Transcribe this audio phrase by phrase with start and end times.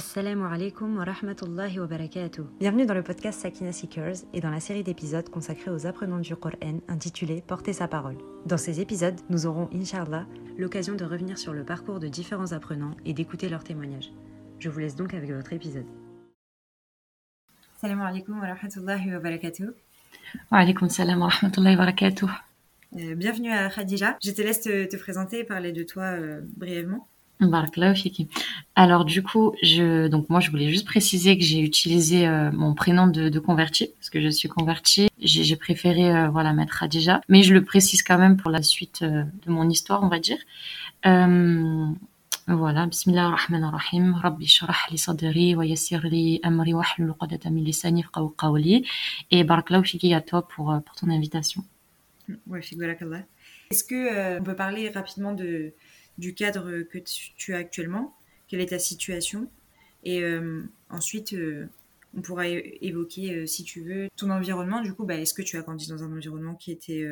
[0.00, 2.46] Assalamu alaikum wa rahmatullahi wa barakatuh.
[2.58, 6.34] Bienvenue dans le podcast Sakina Seekers et dans la série d'épisodes consacrés aux apprenants du
[6.36, 8.16] Coran intitulée Porter sa parole.
[8.46, 10.24] Dans ces épisodes, nous aurons, inshallah,
[10.56, 14.10] l'occasion de revenir sur le parcours de différents apprenants et d'écouter leurs témoignages.
[14.58, 15.84] Je vous laisse donc avec votre épisode.
[17.76, 19.68] Assalamu alaikum wa rahmatullahi wa barakatuh.
[20.50, 22.30] Wa alaikum salam wa rahmatullahi wa barakatuh.
[22.96, 24.16] Euh, bienvenue à Khadija.
[24.24, 27.06] Je te laisse te, te présenter et parler de toi euh, brièvement.
[28.74, 32.74] Alors du coup, je donc moi je voulais juste préciser que j'ai utilisé euh, mon
[32.74, 35.08] prénom de, de converti parce que je suis convertie.
[35.18, 39.00] J'ai préféré euh, voilà mettre Khadija, mais je le précise quand même pour la suite
[39.02, 40.38] euh, de mon histoire, on va dire.
[42.46, 47.50] Voilà, bismillah ar-Rahman ar-Rahim, Rabbi shrah li sadri wa yassir li amri wa hlul uqdatan
[47.52, 48.84] min lisani yafqahu qawli
[49.30, 51.62] et barakallahu fiki à toi pour pour ton invitation.
[53.70, 55.72] Est-ce que on peut parler rapidement de
[56.20, 56.98] du cadre que
[57.36, 58.14] tu as actuellement,
[58.46, 59.48] quelle est ta situation.
[60.04, 61.66] Et euh, ensuite, euh,
[62.16, 64.80] on pourra évoquer, euh, si tu veux, ton environnement.
[64.80, 67.06] Du coup, bah, est-ce que tu as grandi dans un environnement qui était,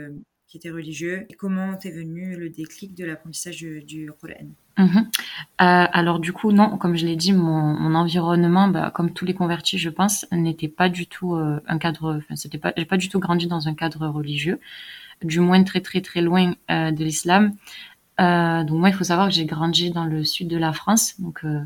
[0.46, 5.11] qui était religieux et Comment t'es venu le déclic de l'apprentissage du, Coran mhm.
[5.58, 9.78] alors du coup non, comme je l'ai dit, mon, environnement, bah, comme tous les convertis,
[9.78, 12.20] je pense, n'était pas du tout un cadre.
[12.34, 14.58] C'était pas, j'ai pas du tout grandi dans un cadre religieux,
[15.22, 17.55] du moins très très très loin de l'islam.
[18.20, 21.14] Euh, donc moi, il faut savoir que j'ai grandi dans le sud de la France.
[21.20, 21.61] Donc euh,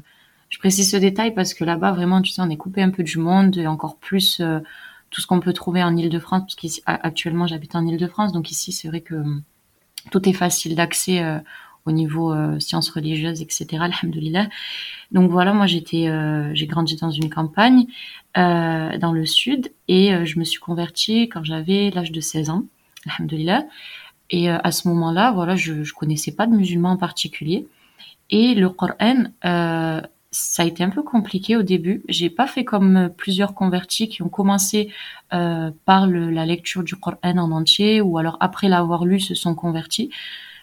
[0.49, 3.03] je précise ce détail parce que là-bas, vraiment, tu sais, on est coupé un peu
[3.03, 4.61] du monde et encore plus euh,
[5.11, 8.89] tout ce qu'on peut trouver en Île-de-France, parce qu'actuellement j'habite en Île-de-France, donc ici c'est
[8.89, 9.43] vrai que hum,
[10.11, 11.23] tout est facile d'accès
[11.85, 13.67] au niveau sciences religieuses, etc.
[13.73, 14.49] Alhamdulillah.
[15.11, 16.11] Donc voilà, moi j'étais,
[16.55, 17.85] j'ai grandi dans une campagne
[18.35, 22.65] dans le sud et je me suis convertie quand j'avais l'âge de 16 ans.
[23.07, 23.67] Alhamdulillah.
[24.31, 27.67] Et euh, à ce moment-là, voilà, je ne connaissais pas de musulmans en particulier.
[28.31, 32.03] Et le Coran, euh, ça a été un peu compliqué au début.
[32.09, 34.91] J'ai pas fait comme plusieurs convertis qui ont commencé
[35.35, 39.35] euh, par le, la lecture du Coran en entier ou alors après l'avoir lu se
[39.35, 40.11] sont convertis.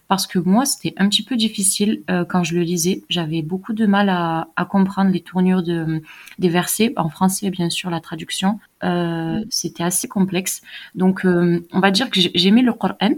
[0.10, 3.04] Parce que moi, c'était un petit peu difficile euh, quand je le lisais.
[3.10, 6.02] J'avais beaucoup de mal à, à, comprendre les tournures de,
[6.40, 6.94] des versets.
[6.98, 8.60] En français, bien sûr, la traduction.
[8.84, 10.64] Euh, c'était assez complexe.
[10.96, 13.12] Donc, euh, on va dire que j'ai mis le Coran.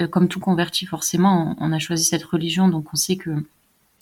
[0.00, 3.30] Euh, comme tout converti, forcément, on, a choisi cette religion, donc on sait que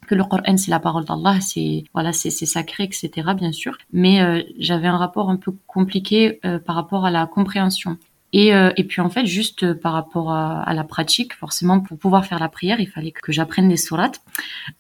[0.08, 3.10] que le Coran c'est la parole d'Allah, c'est voilà, c'est sacré, etc.
[3.36, 7.26] Bien sûr, mais euh, j'avais un rapport un peu compliqué euh, par rapport à la
[7.26, 7.98] compréhension.
[8.34, 12.24] Et, et puis en fait, juste par rapport à, à, la pratique, forcément, pour pouvoir
[12.24, 14.22] faire la prière, il fallait que j'apprenne les sourates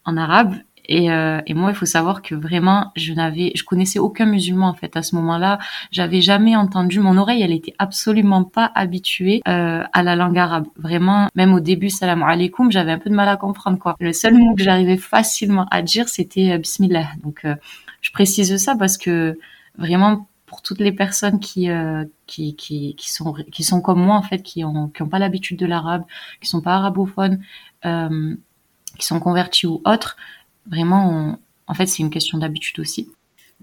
[0.06, 0.54] en arabe
[0.86, 4.68] et, euh, et, moi, il faut savoir que vraiment, je n'avais, je connaissais aucun musulman
[4.68, 5.58] en fait à ce moment-là.
[5.90, 7.00] J'avais jamais entendu.
[7.00, 10.66] Mon oreille, elle était absolument pas habituée euh, à la langue arabe.
[10.76, 13.96] Vraiment, même au début, salam alaikum, j'avais un peu de mal à comprendre quoi.
[14.00, 17.06] Le seul mot que j'arrivais facilement à dire, c'était euh, bismillah.
[17.22, 17.54] Donc, euh,
[18.00, 19.38] je précise ça parce que
[19.78, 24.16] vraiment pour toutes les personnes qui, euh, qui, qui, qui, sont, qui sont comme moi
[24.16, 26.04] en fait, qui ont, qui ont pas l'habitude de l'arabe,
[26.42, 27.40] qui sont pas arabophones,
[27.86, 28.36] euh,
[28.98, 30.18] qui sont convertis ou autres,
[30.66, 33.10] Vraiment, en fait, c'est une question d'habitude aussi.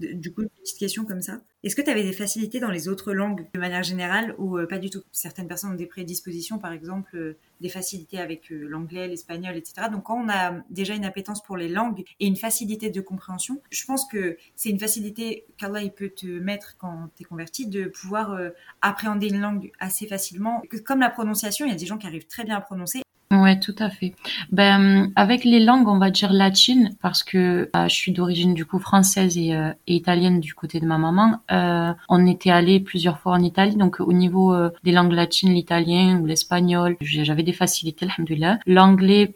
[0.00, 1.40] Du coup, une petite question comme ça.
[1.62, 4.66] Est-ce que tu avais des facilités dans les autres langues de manière générale ou euh,
[4.66, 5.02] pas du tout?
[5.12, 9.88] Certaines personnes ont des prédispositions, par exemple, euh, des facilités avec euh, l'anglais, l'espagnol, etc.
[9.92, 13.60] Donc quand on a déjà une appétence pour les langues et une facilité de compréhension,
[13.70, 17.84] je pense que c'est une facilité qu'Allah peut te mettre quand tu es converti de
[17.84, 18.38] pouvoir
[18.80, 20.62] appréhender une langue assez facilement.
[20.86, 23.02] Comme la prononciation, il y a des gens qui arrivent très bien à prononcer
[23.50, 24.14] Ouais, tout à fait.
[24.52, 28.64] Ben, avec les langues, on va dire latines, parce que euh, je suis d'origine du
[28.64, 31.40] coup française et, euh, italienne du côté de ma maman.
[31.50, 36.20] Euh, on était allé plusieurs fois en Italie, donc au niveau des langues latines, l'italien
[36.20, 38.60] ou l'espagnol, j'avais des facilités, alhamdoulilah.
[38.66, 39.34] L'anglais,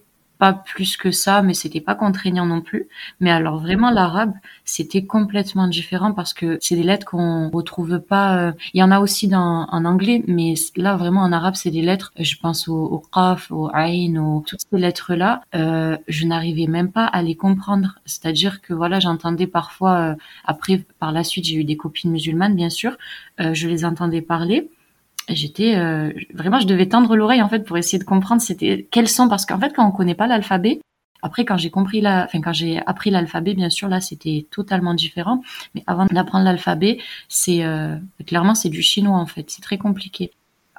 [0.53, 2.89] plus que ça, mais c'était pas contraignant non plus.
[3.21, 4.33] Mais alors vraiment l'arabe,
[4.65, 8.37] c'était complètement différent parce que c'est des lettres qu'on retrouve pas.
[8.39, 11.71] Euh, il y en a aussi dans, en anglais, mais là vraiment en arabe, c'est
[11.71, 12.13] des lettres.
[12.19, 15.43] Je pense au, au qaf, au aïn, au toutes ces lettres là.
[15.55, 17.99] Euh, je n'arrivais même pas à les comprendre.
[18.05, 19.95] C'est-à-dire que voilà, j'entendais parfois.
[19.99, 22.97] Euh, après, par la suite, j'ai eu des copines musulmanes, bien sûr.
[23.41, 24.69] Euh, je les entendais parler
[25.29, 29.09] j'étais euh, vraiment je devais tendre l'oreille en fait pour essayer de comprendre c'était quels
[29.09, 30.81] sont parce qu'en fait quand on connaît pas l'alphabet
[31.23, 34.93] après quand j'ai compris la enfin quand j'ai appris l'alphabet bien sûr là c'était totalement
[34.93, 35.43] différent.
[35.75, 36.99] Mais avant d'apprendre l'alphabet
[37.29, 39.51] c'est euh, clairement c'est du chinois en fait.
[39.51, 40.31] C'est très compliqué.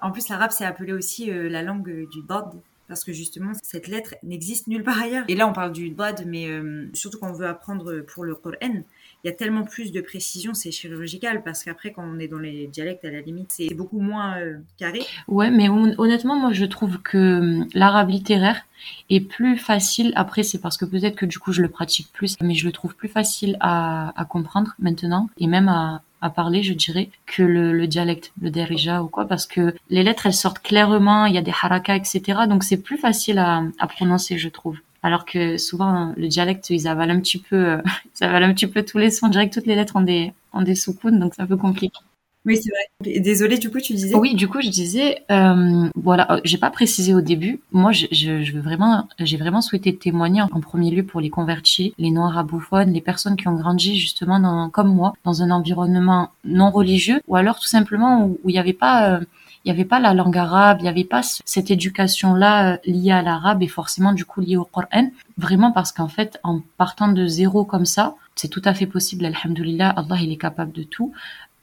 [0.02, 3.88] En plus l'arabe c'est appelé aussi euh, la langue du Dod parce que justement cette
[3.88, 5.26] lettre n'existe nulle part ailleurs.
[5.28, 6.48] Et là on parle du droit, mais
[6.94, 8.84] surtout quand on veut apprendre pour le Coran,
[9.26, 12.38] il y a tellement plus de précision, c'est chirurgical, parce qu'après quand on est dans
[12.38, 15.02] les dialectes, à la limite, c'est beaucoup moins euh, carré.
[15.28, 18.62] Ouais, mais honnêtement, moi je trouve que hum, l'arabe littéraire
[19.10, 20.14] est plus facile.
[20.16, 22.72] Après, c'est parce que peut-être que du coup je le pratique plus, mais je le
[22.72, 26.04] trouve plus facile à, comprendre maintenant et même à,
[26.36, 30.26] parler, je dirais, que le, le dialecte, le derija ou quoi, parce que les lettres,
[30.26, 32.42] elles sortent clairement, il y a des harakas, etc.
[32.50, 34.78] Donc c'est plus facile à prononcer, je trouve.
[35.06, 37.82] Alors que souvent, le dialecte, ils avalent un petit peu, euh,
[38.20, 39.30] ils avalent un petit peu tous les sons.
[39.30, 42.00] Que toutes les lettres ont des, ont des soukounes, donc c'est un peu compliqué.
[42.44, 43.20] Oui, c'est vrai.
[43.20, 44.16] Désolée, du coup, tu disais.
[44.16, 47.60] Oui, du coup, je disais, euh, voilà, euh, j'ai pas précisé au début.
[47.72, 51.30] Moi, je, je, je veux vraiment, j'ai vraiment souhaité témoigner en premier lieu pour les
[51.30, 55.52] convertis, les non arabophones, les personnes qui ont grandi justement dans, comme moi, dans un
[55.52, 59.12] environnement non religieux, ou alors tout simplement où il n'y avait pas.
[59.12, 59.20] Euh,
[59.66, 63.12] il n'y avait pas la langue arabe, il n'y avait pas cette éducation-là euh, liée
[63.12, 65.10] à l'arabe et forcément du coup liée au Coran.
[65.38, 69.26] Vraiment parce qu'en fait, en partant de zéro comme ça, c'est tout à fait possible,
[69.26, 71.12] alhamdulillah, Allah il est capable de tout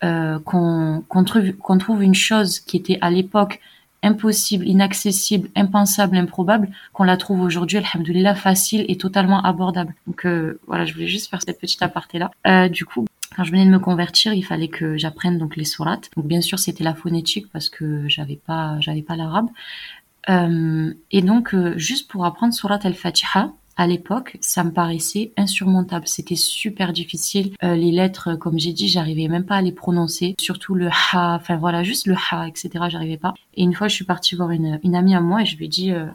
[0.03, 3.61] euh, qu'on trouve, qu'on trouve une chose qui était à l'époque
[4.03, 9.95] impossible, inaccessible, impensable, improbable, qu'on la trouve aujourd'hui, alhamdoulilah, facile et totalement abordable.
[10.07, 12.31] Donc euh, voilà, je voulais juste faire cette petite aparté-là.
[12.47, 15.65] Euh, du coup, quand je venais de me convertir, il fallait que j'apprenne donc les
[15.65, 16.11] sourates.
[16.17, 19.49] Donc bien sûr, c'était la phonétique parce que j'avais pas, j'avais pas l'arabe.
[20.31, 26.07] Euh, et donc, euh, juste pour apprendre surat al-Fatiha, à l'époque, ça me paraissait insurmontable.
[26.07, 27.55] C'était super difficile.
[27.65, 30.35] Euh, les lettres, comme j'ai dit, j'arrivais même pas à les prononcer.
[30.39, 32.71] Surtout le ha, enfin voilà, juste le ha, etc.
[32.89, 33.35] J'arrivais pas.
[33.55, 35.65] Et une fois, je suis partie voir une, une amie à moi et je lui
[35.67, 36.07] ai dit, euh,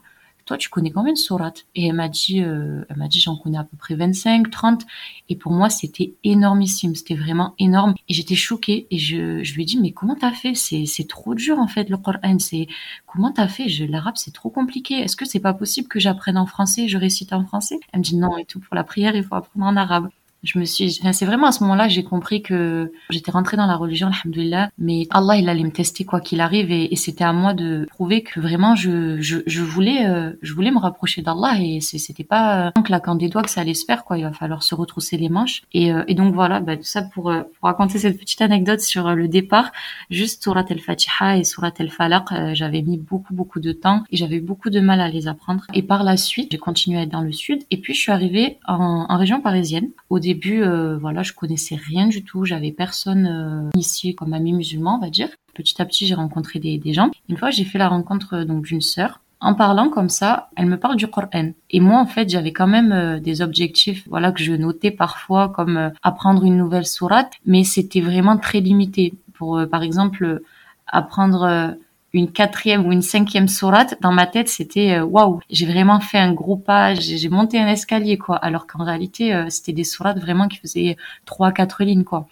[0.47, 3.35] toi, tu connais combien de sourates Et elle m'a dit, euh, elle m'a dit, j'en
[3.35, 4.85] connais à peu près 25, 30.
[5.29, 6.95] Et pour moi, c'était énormissime.
[6.95, 7.93] C'était vraiment énorme.
[8.07, 8.87] Et j'étais choquée.
[8.89, 10.55] Et je, je lui ai dit, mais comment t'as fait?
[10.55, 12.39] C'est, c'est trop dur, en fait, le Coran.
[12.39, 12.67] C'est,
[13.05, 13.67] comment t'as fait?
[13.87, 14.95] L'arabe, c'est trop compliqué.
[14.95, 17.79] Est-ce que c'est pas possible que j'apprenne en français je récite en français?
[17.91, 20.09] Elle me dit, non, et tout, pour la prière, il faut apprendre en arabe
[20.43, 23.65] je me suis, enfin, c'est vraiment à ce moment-là j'ai compris que j'étais rentrée dans
[23.65, 27.31] la religion, alhamdoulilah, mais Allah il allait me tester quoi qu'il arrive et, c'était à
[27.31, 31.57] moi de prouver que vraiment je, je, je voulais, euh, je voulais me rapprocher d'Allah
[31.61, 34.17] et c'était pas en claquant des doigts que ça allait se faire quoi.
[34.17, 37.03] Il va falloir se retrousser les manches et, euh, et donc voilà, bah, tout ça
[37.03, 39.71] pour, euh, pour raconter cette petite anecdote sur le départ.
[40.09, 44.69] Juste Surat al-Fatiha et Surat al-Falaq, j'avais mis beaucoup beaucoup de temps et j'avais beaucoup
[44.69, 45.65] de mal à les apprendre.
[45.73, 48.11] Et par la suite, j'ai continué à être dans le sud et puis je suis
[48.11, 49.89] arrivée en, en région parisienne.
[50.09, 52.43] Au début, euh, voilà, je connaissais rien du tout.
[52.43, 55.29] J'avais personne euh, ici comme ami musulman, on va dire.
[55.53, 57.09] Petit à petit, j'ai rencontré des, des, gens.
[57.29, 59.21] Une fois, j'ai fait la rencontre euh, donc d'une sœur.
[59.39, 61.51] En parlant comme ça, elle me parle du Coran.
[61.69, 65.49] Et moi, en fait, j'avais quand même euh, des objectifs, voilà, que je notais parfois
[65.49, 69.13] comme euh, apprendre une nouvelle sourate, mais c'était vraiment très limité.
[69.33, 70.41] Pour, par exemple,
[70.87, 71.75] apprendre
[72.13, 76.17] une quatrième ou une cinquième sourate, dans ma tête, c'était euh, waouh, j'ai vraiment fait
[76.17, 78.37] un gros pas, j'ai monté un escalier quoi.
[78.37, 82.27] Alors qu'en réalité, euh, c'était des sourates vraiment qui faisaient trois, quatre lignes quoi.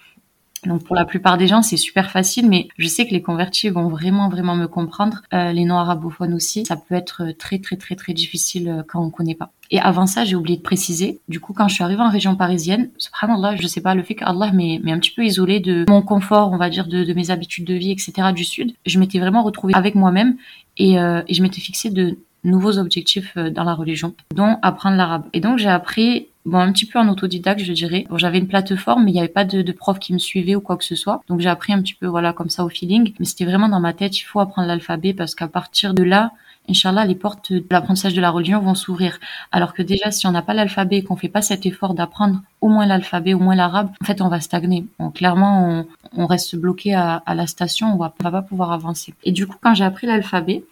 [0.65, 3.69] Donc pour la plupart des gens, c'est super facile, mais je sais que les convertis
[3.69, 5.21] vont vraiment vraiment me comprendre.
[5.33, 9.03] Euh, les non arabophones aussi, ça peut être très très très très difficile euh, quand
[9.03, 9.51] on connaît pas.
[9.71, 11.19] Et avant ça, j'ai oublié de préciser.
[11.27, 14.15] Du coup, quand je suis arrivée en région parisienne, subhanallah, je sais pas, le fait
[14.15, 17.31] qu'Allah m'ait un petit peu isolée de mon confort, on va dire, de, de, mes
[17.31, 18.29] habitudes de vie, etc.
[18.33, 20.37] du sud, je m'étais vraiment retrouvée avec moi-même
[20.77, 24.97] et, euh, et je m'étais fixé de nouveaux objectifs euh, dans la religion, dont apprendre
[24.97, 25.25] l'arabe.
[25.33, 28.47] Et donc j'ai appris bon un petit peu en autodidacte je dirais bon j'avais une
[28.47, 30.85] plateforme mais il n'y avait pas de, de, prof qui me suivait ou quoi que
[30.85, 33.45] ce soit donc j'ai appris un petit peu voilà comme ça au feeling mais c'était
[33.45, 36.31] vraiment dans ma tête il faut apprendre l'alphabet parce qu'à partir de là
[36.69, 39.19] Inch'Allah, les portes de l'apprentissage de la religion vont s'ouvrir.
[39.51, 42.41] Alors que déjà, si on n'a pas l'alphabet et qu'on fait pas cet effort d'apprendre
[42.61, 44.85] au moins l'alphabet, au moins l'arabe, en fait, on va stagner.
[45.13, 49.13] Clairement, on, on, reste bloqué à, à, la station, on va, va pas pouvoir avancer.
[49.23, 50.63] Et du coup, quand j'ai appris l'alphabet,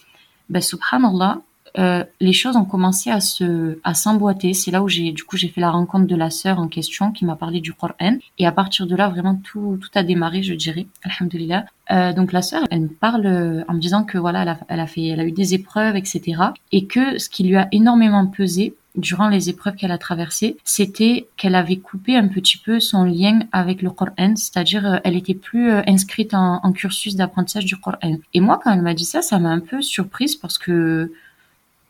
[0.50, 1.42] ben, subhanallah,
[1.77, 4.53] euh, les choses ont commencé à se à s'emboîter.
[4.53, 7.12] C'est là où j'ai du coup j'ai fait la rencontre de la sœur en question
[7.12, 10.44] qui m'a parlé du Coran et à partir de là vraiment tout tout a démarré,
[10.44, 10.86] je dirais.
[11.03, 11.65] Alhamdulillah.
[11.92, 14.60] Euh, donc la sœur, elle me parle euh, en me disant que voilà, elle a,
[14.70, 16.42] elle a fait, elle a eu des épreuves, etc.
[16.72, 21.27] Et que ce qui lui a énormément pesé durant les épreuves qu'elle a traversées, c'était
[21.36, 25.34] qu'elle avait coupé un petit peu son lien avec le Coran, c'est-à-dire euh, elle était
[25.34, 28.18] plus inscrite en, en cursus d'apprentissage du Coran.
[28.34, 31.12] Et moi, quand elle m'a dit ça, ça m'a un peu surprise parce que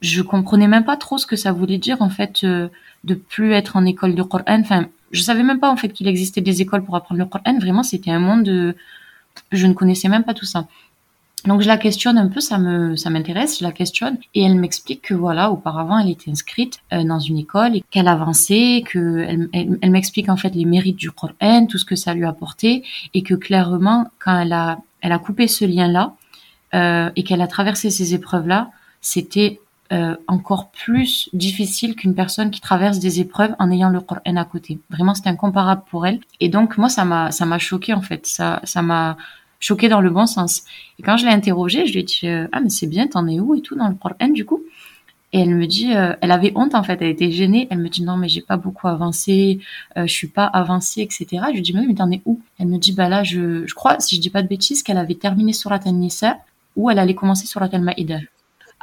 [0.03, 2.67] je comprenais même pas trop ce que ça voulait dire en fait euh,
[3.05, 4.43] de plus être en école de Coran.
[4.47, 7.57] Enfin, je savais même pas en fait qu'il existait des écoles pour apprendre le Coran.
[7.57, 8.75] Vraiment, c'était un monde de...
[9.53, 10.67] je ne connaissais même pas tout ça.
[11.45, 14.55] Donc je la questionne un peu, ça me ça m'intéresse, je la questionne et elle
[14.55, 19.25] m'explique que voilà, auparavant elle était inscrite euh, dans une école et qu'elle avançait, que
[19.51, 22.83] elle, m'explique en fait les mérites du Coran, tout ce que ça lui a apporté
[23.13, 26.13] et que clairement quand elle a elle a coupé ce lien là
[26.73, 29.59] euh, et qu'elle a traversé ces épreuves là, c'était
[29.93, 34.45] euh, encore plus difficile qu'une personne qui traverse des épreuves en ayant le Coran à
[34.45, 34.79] côté.
[34.89, 36.19] Vraiment, c'était incomparable pour elle.
[36.39, 38.25] Et donc, moi, ça m'a, ça m'a choqué en fait.
[38.25, 39.17] Ça, ça m'a
[39.63, 40.63] choqué dans le bon sens.
[40.99, 43.27] Et quand je l'ai interrogée, je lui ai dit euh, ah mais c'est bien, t'en
[43.27, 44.61] es où et tout dans le Coran du coup?
[45.31, 47.67] Et elle me dit, euh, elle avait honte en fait, elle était gênée.
[47.71, 49.59] Elle me dit non mais j'ai pas beaucoup avancé,
[49.97, 51.27] euh, je suis pas avancée, etc.
[51.47, 52.41] Je lui dis mais, mais t'en es où?
[52.59, 54.97] Elle me dit bah là je, je crois si je dis pas de bêtises qu'elle
[54.97, 56.37] avait terminé sur la Nisa
[56.75, 58.19] ou elle allait commencer sur la Maïda.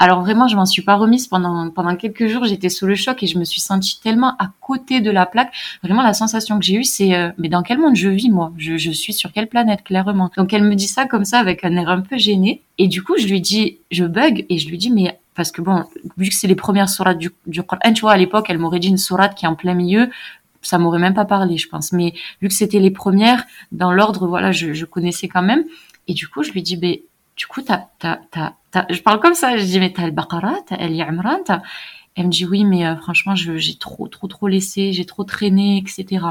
[0.02, 2.46] Alors vraiment, je m'en suis pas remise pendant pendant quelques jours.
[2.46, 5.52] J'étais sous le choc et je me suis sentie tellement à côté de la plaque.
[5.82, 8.50] Vraiment, la sensation que j'ai eue, c'est euh, mais dans quel monde je vis moi?
[8.56, 10.30] Je, je suis sur quelle planète clairement?
[10.38, 12.62] Donc elle me dit ça comme ça avec un air un peu gêné.
[12.78, 15.60] Et du coup, je lui dis, je bug et je lui dis mais parce que
[15.60, 15.84] bon,
[16.16, 18.80] vu que c'est les premières sourates du, du Coran, tu vois, à l'époque, elle m'aurait
[18.80, 20.08] dit une sourate qui est en plein milieu,
[20.62, 21.92] ça m'aurait même pas parlé, je pense.
[21.92, 25.64] Mais vu que c'était les premières, dans l'ordre, voilà, je, je, connaissais quand même.
[26.08, 26.96] Et du coup, je lui dis, ben,
[27.36, 28.54] du coup, t'as, t'as, t'as,
[28.90, 31.42] je parle comme ça, je dis, mais t'as le Baqara, t'as El Imran,
[32.16, 35.78] Elle me dit, oui, mais euh, franchement, j'ai trop, trop, trop laissé, j'ai trop traîné,
[35.78, 36.26] etc.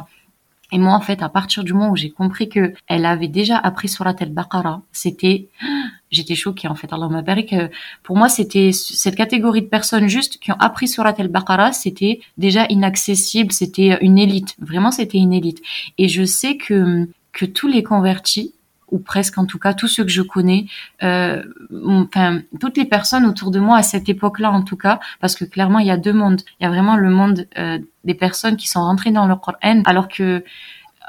[0.71, 3.57] Et moi, en fait, à partir du moment où j'ai compris que elle avait déjà
[3.57, 5.47] appris Surat al-Baqarah, c'était,
[6.11, 6.93] j'étais choquée, en fait.
[6.93, 7.07] Allah
[7.43, 7.69] que
[8.03, 12.65] pour moi, c'était cette catégorie de personnes juste qui ont appris Surat al-Baqarah, c'était déjà
[12.69, 14.55] inaccessible, c'était une élite.
[14.59, 15.61] Vraiment, c'était une élite.
[15.97, 18.53] Et je sais que, que tous les convertis,
[18.91, 20.65] ou presque en tout cas tous ceux que je connais,
[21.03, 21.43] euh,
[21.85, 25.45] enfin toutes les personnes autour de moi à cette époque-là en tout cas, parce que
[25.45, 26.41] clairement il y a deux mondes.
[26.59, 29.83] Il y a vraiment le monde euh, des personnes qui sont rentrées dans le Coran,
[29.85, 30.43] alors que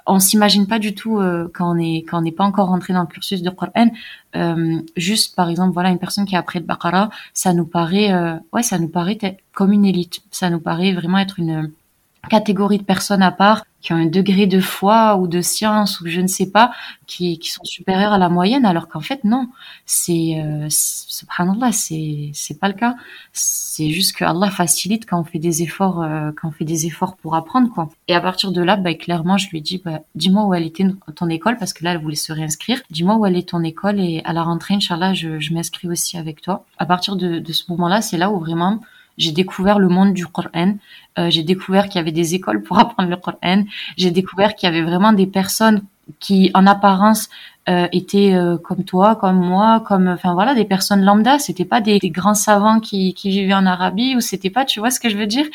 [0.06, 2.92] on s'imagine pas du tout euh, quand on est quand on n'est pas encore rentré
[2.92, 3.90] dans le cursus de Coran.
[4.36, 8.12] Euh, juste par exemple voilà une personne qui a appris le Baqarah, ça nous paraît
[8.12, 9.18] euh, ouais ça nous paraît
[9.52, 10.20] comme une élite.
[10.30, 11.70] Ça nous paraît vraiment être une
[12.28, 16.06] catégorie de personnes à part qui ont un degré de foi ou de science ou
[16.06, 16.70] je ne sais pas
[17.06, 19.48] qui, qui sont supérieurs à la moyenne alors qu'en fait non.
[19.86, 22.96] C'est euh, subhanallah c'est c'est pas le cas.
[23.32, 26.86] C'est juste que Allah facilite quand on fait des efforts euh, quand on fait des
[26.86, 27.88] efforts pour apprendre quoi.
[28.08, 30.84] Et à partir de là bah clairement je lui dit bah dis-moi où elle était
[31.16, 32.82] ton école parce que là elle voulait se réinscrire.
[32.90, 36.18] Dis-moi où elle est ton école et à la rentrée inchallah je, je m'inscris aussi
[36.18, 36.66] avec toi.
[36.78, 38.80] À partir de, de ce moment là c'est là où vraiment
[39.20, 40.74] j'ai découvert le monde du Coran.
[41.18, 43.64] Euh, j'ai découvert qu'il y avait des écoles pour apprendre le Coran.
[43.96, 45.82] J'ai découvert qu'il y avait vraiment des personnes
[46.18, 47.28] qui, en apparence,
[47.68, 51.38] euh, étaient euh, comme toi, comme moi, comme, enfin voilà, des personnes lambda.
[51.38, 54.90] C'était pas des, grands savants qui, qui vivaient en Arabie ou c'était pas, tu vois
[54.90, 55.46] ce que je veux dire?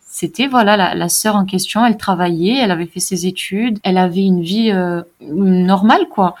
[0.00, 4.24] C'était voilà la, sœur en question, elle travaillait, elle avait fait ses études, elle avait
[4.24, 4.70] une vie
[5.20, 6.34] normale quoi.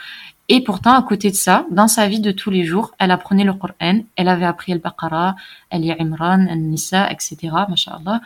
[0.54, 3.42] Et pourtant, à côté de ça, dans sa vie de tous les jours, elle apprenait
[3.42, 5.34] le Coran, elle avait appris le Baqarah,
[5.70, 7.36] elle y Imran, el Nisa, etc.
[7.70, 8.20] Masha'Allah.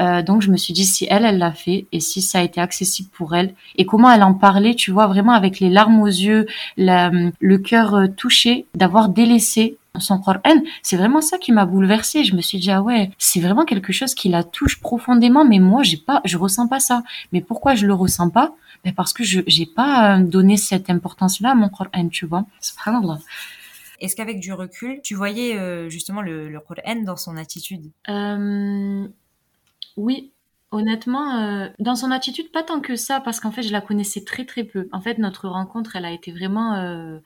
[0.00, 2.42] Euh, donc je me suis dit si elle, elle l'a fait et si ça a
[2.42, 6.00] été accessible pour elle et comment elle en parlait, tu vois, vraiment avec les larmes
[6.00, 6.46] aux yeux,
[6.78, 12.24] le cœur euh, touché d'avoir délaissé son Coran, c'est vraiment ça qui m'a bouleversée.
[12.24, 15.58] Je me suis dit ah ouais, c'est vraiment quelque chose qui la touche profondément, mais
[15.58, 17.02] moi j'ai pas, je ressens pas ça.
[17.32, 18.54] Mais pourquoi je le ressens pas?
[18.84, 22.46] Ben parce que je j'ai pas euh, donné cette importance-là à mon Coran, tu vois.
[22.60, 23.18] Subhanallah.
[24.00, 27.90] Est-ce qu'avec du recul, tu voyais euh, justement le, le Coran dans son attitude?
[28.08, 29.08] Euh,
[29.96, 30.32] Oui,
[30.70, 34.22] Honnêtement, euh, dans son attitude, pas tant que ça, parce qu'en fait, je la connaissais
[34.22, 34.86] très très peu.
[34.92, 37.18] En fait, notre rencontre, elle a été vraiment euh,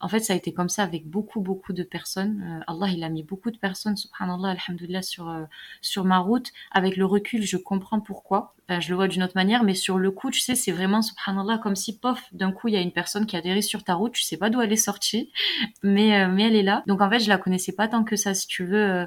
[0.00, 2.60] en fait, ça a été comme ça avec beaucoup, beaucoup de personnes.
[2.60, 5.44] Euh, Allah, il a mis beaucoup de personnes, subhanallah, alhamdulillah, sur, euh,
[5.80, 6.48] sur ma route.
[6.70, 8.54] Avec le recul, je comprends pourquoi.
[8.68, 11.58] je le vois d'une autre manière, mais sur le coup, tu sais, c'est vraiment, subhanallah,
[11.58, 14.12] comme si, pof, d'un coup, il y a une personne qui atterrit sur ta route,
[14.12, 15.32] tu sais pas d'où elle est sortie,
[15.82, 16.84] mais, mais elle est là.
[16.86, 19.06] Donc, en fait, je la connaissais pas tant que ça, si tu veux.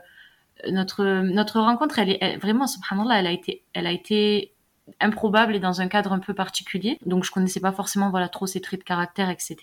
[0.69, 4.50] notre, notre rencontre, elle est vraiment, subhanallah, elle a été, elle a été
[4.99, 6.97] improbable et dans un cadre un peu particulier.
[7.05, 9.57] Donc je connaissais pas forcément voilà trop ses traits de caractère, etc.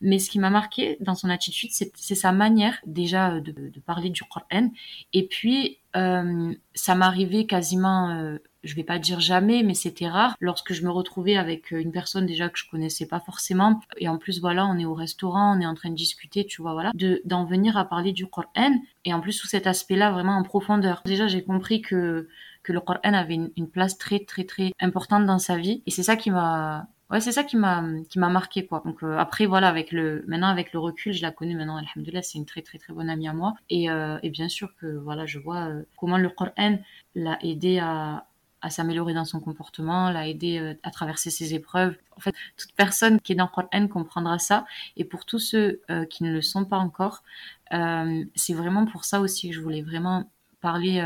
[0.00, 4.10] Mais ce qui m'a marqué dans son attitude, c'est sa manière déjà de, de, parler
[4.10, 4.70] du Coran.
[5.12, 10.36] Et puis euh, ça m'arrivait quasiment, euh, je vais pas dire jamais, mais c'était rare
[10.40, 13.80] lorsque je me retrouvais avec une personne déjà que je connaissais pas forcément.
[13.98, 16.60] Et en plus voilà, on est au restaurant, on est en train de discuter, tu
[16.62, 18.74] vois voilà, de d'en venir à parler du Coran.
[19.04, 21.02] Et en plus sous cet aspect-là vraiment en profondeur.
[21.06, 22.28] Déjà j'ai compris que
[22.66, 26.02] que le Coran avait une, place très très très importante dans sa vie et c'est
[26.02, 29.46] ça qui m'a ouais c'est ça qui m'a qui m'a marqué quoi donc euh, après
[29.46, 32.62] voilà avec le maintenant avec le recul je la connais maintenant alhamdoulilah c'est une très
[32.62, 35.68] très très bonne amie à moi et, euh, et bien sûr que voilà je vois
[35.68, 36.78] euh, comment le Coran
[37.14, 38.26] l'a aidé à
[38.62, 41.94] à s'améliorer dans son comportement, l'a aidé à traverser ses épreuves.
[42.16, 44.64] En fait, toute personne qui est dans le Coran comprendra ça.
[44.96, 47.22] Et pour tous ceux qui ne le sont pas encore,
[47.70, 50.28] c'est vraiment pour ça aussi que je voulais vraiment
[50.62, 51.00] parler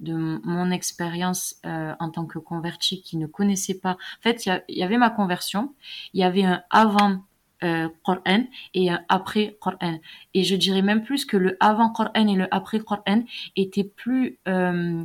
[0.00, 3.92] de mon expérience euh, en tant que convertie qui ne connaissait pas.
[3.92, 5.74] En fait, il y, avait ma conversion,
[6.12, 7.22] il y avait un avant
[7.62, 9.98] euh, Coran et un après Coran.
[10.34, 13.24] Et je dirais même plus que le avant Coran et le après Coran
[13.56, 15.04] étaient plus euh,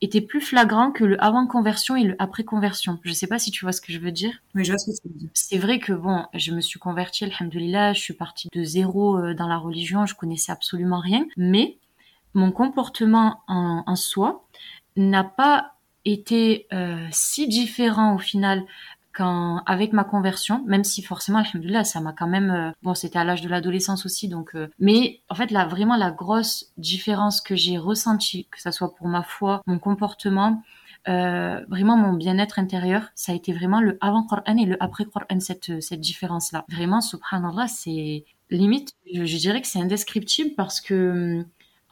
[0.00, 2.98] était plus flagrant que le avant conversion et le après conversion.
[3.02, 4.32] Je sais pas si tu vois ce que je veux dire.
[4.54, 5.28] Oui, je vois ce que tu veux dire.
[5.34, 9.34] C'est vrai que bon, je me suis convertie, alhamdoulilah, je suis partie de zéro euh,
[9.34, 11.78] dans la religion, je connaissais absolument rien, mais
[12.34, 14.44] mon comportement en, soi
[14.96, 15.74] n'a pas
[16.04, 18.64] été euh, si différent au final
[19.12, 23.18] quand avec ma conversion, même si forcément, alhamdoulilah, ça m'a quand même, euh, bon, c'était
[23.18, 27.40] à l'âge de l'adolescence aussi, donc, euh, mais en fait, là, vraiment, la grosse différence
[27.40, 30.62] que j'ai ressentie, que ça soit pour ma foi, mon comportement,
[31.06, 35.38] vraiment mon bien-être intérieur, ça a été vraiment le avant Coran et le après Coran,
[35.38, 36.64] cette, cette différence-là.
[36.68, 41.44] Vraiment, subhanallah, c'est limite, je, je dirais que c'est indescriptible parce que,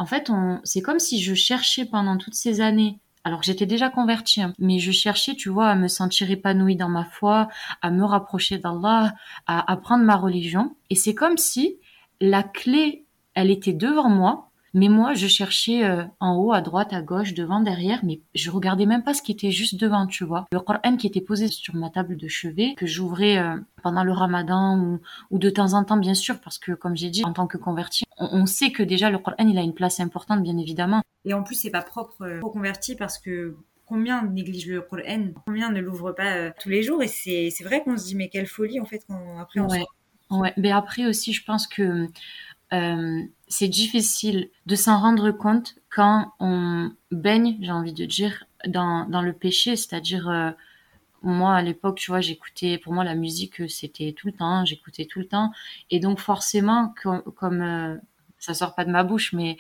[0.03, 3.67] en fait, on, c'est comme si je cherchais pendant toutes ces années alors que j'étais
[3.67, 4.53] déjà convertie, hein.
[4.59, 7.49] mais je cherchais, tu vois, à me sentir épanouie dans ma foi,
[7.83, 9.15] à me rapprocher d'Allah,
[9.47, 10.75] à apprendre ma religion.
[10.91, 11.77] Et c'est comme si
[12.21, 13.05] la clé,
[13.35, 17.35] elle était devant moi, mais moi, je cherchais euh, en haut, à droite, à gauche,
[17.35, 20.47] devant, derrière, mais je regardais même pas ce qui était juste devant, tu vois.
[20.53, 24.13] Le Coran qui était posé sur ma table de chevet, que j'ouvrais euh, pendant le
[24.13, 25.01] ramadan ou,
[25.31, 27.59] ou, de temps en temps, bien sûr, parce que, comme j'ai dit, en tant que
[27.59, 31.03] converti, on, on, sait que déjà le Coran, il a une place importante, bien évidemment.
[31.25, 35.33] Et en plus, c'est pas propre euh, aux convertis parce que combien néglige le Coran,
[35.45, 38.31] combien ne l'ouvre pas euh, tous les jours, et c'est vrai qu'on se dit, mais
[38.31, 39.85] quelle folie, en fait, quand après on ouais.
[40.31, 42.09] Ouais, mais après aussi, je pense que
[42.73, 49.07] euh, c'est difficile de s'en rendre compte quand on baigne, j'ai envie de dire, dans,
[49.09, 49.77] dans le péché.
[49.77, 50.51] C'est-à-dire, euh,
[51.23, 55.07] moi, à l'époque, tu vois, j'écoutais, pour moi, la musique, c'était tout le temps, j'écoutais
[55.07, 55.53] tout le temps.
[55.91, 56.95] Et donc, forcément,
[57.37, 57.97] comme, euh,
[58.39, 59.57] ça sort pas de ma bouche, mais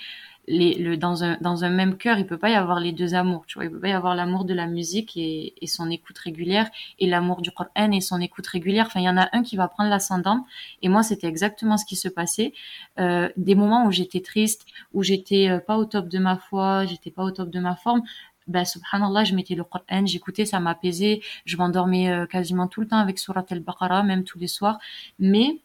[0.48, 3.46] dans, un, même cœur, il peut pas y avoir les deux amours.
[3.46, 6.18] Tu vois, il peut pas y avoir l'amour de la musique et, et son écoute
[6.18, 6.68] régulière
[6.98, 8.86] et l'amour du Coran et son écoute régulière.
[8.86, 10.44] Enfin, il y en a un qui va prendre l'ascendant.
[10.82, 12.52] Et moi, c'était exactement ce qui se passait.
[12.98, 16.86] Euh, des moments où j'étais triste, où j'étais euh, pas au top de ma foi,
[16.86, 18.02] j'étais pas au top de ma forme.
[18.48, 21.20] Ben, subhanallah, je mettais le Coran, j'écoutais, ça m'apaisait.
[21.44, 24.78] Je m'endormais euh, quasiment tout le temps avec Surat al-Baqarah, même tous les soirs.
[25.20, 25.60] Mais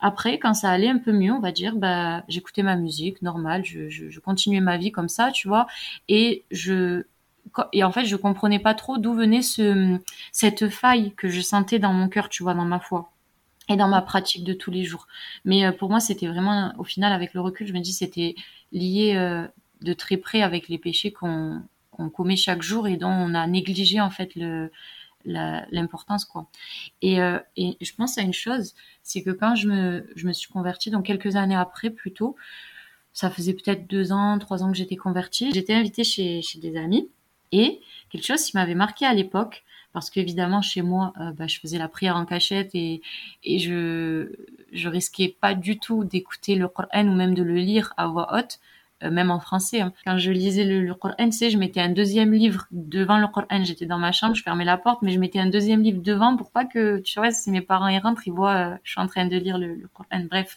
[0.00, 3.64] après, quand ça allait un peu mieux, on va dire, bah, j'écoutais ma musique normale,
[3.64, 5.66] je, je, je, continuais ma vie comme ça, tu vois,
[6.08, 7.04] et je
[7.72, 9.98] et en fait, je comprenais pas trop d'où venait ce
[10.32, 13.10] cette faille que je sentais dans mon cœur, tu vois, dans ma foi
[13.68, 15.06] et dans ma pratique de tous les jours.
[15.44, 18.34] Mais euh, pour moi, c'était vraiment, au final, avec le recul, je me dis, c'était
[18.72, 19.46] lié euh,
[19.82, 23.46] de très près avec les péchés qu'on qu'on commet chaque jour et dont on a
[23.48, 24.70] négligé en fait le
[25.24, 26.46] l'importance quoi.
[27.02, 30.32] Et, euh, et je pense à une chose, c'est que quand je me, je me
[30.32, 32.36] suis convertie, donc quelques années après plutôt,
[33.12, 36.76] ça faisait peut-être deux ans, trois ans que j'étais convertie, j'étais invitée chez, chez des
[36.76, 37.08] amis
[37.52, 41.58] et quelque chose qui m'avait marqué à l'époque, parce qu'évidemment chez moi, euh, bah, je
[41.58, 43.02] faisais la prière en cachette et,
[43.42, 44.30] et je,
[44.72, 48.36] je risquais pas du tout d'écouter le Coran ou même de le lire à voix
[48.36, 48.60] haute.
[49.04, 49.80] Euh, même en français.
[49.80, 49.92] Hein.
[50.04, 53.28] Quand je lisais le, le Coran, tu sais, je mettais un deuxième livre devant le
[53.28, 53.62] Coran.
[53.62, 56.36] J'étais dans ma chambre, je fermais la porte, mais je mettais un deuxième livre devant
[56.36, 59.00] pour pas que, tu vois, si mes parents y rentrent, ils voient, euh, je suis
[59.00, 60.24] en train de lire le, le Coran.
[60.28, 60.56] Bref.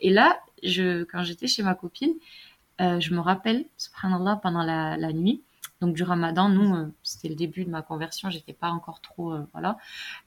[0.00, 2.14] Et là, quand j'étais chez ma copine,
[2.80, 5.42] euh, je me rappelle, subhanallah, pendant la, nuit,
[5.82, 9.34] donc du ramadan, nous, euh, c'était le début de ma conversion, j'étais pas encore trop,
[9.52, 9.76] voilà.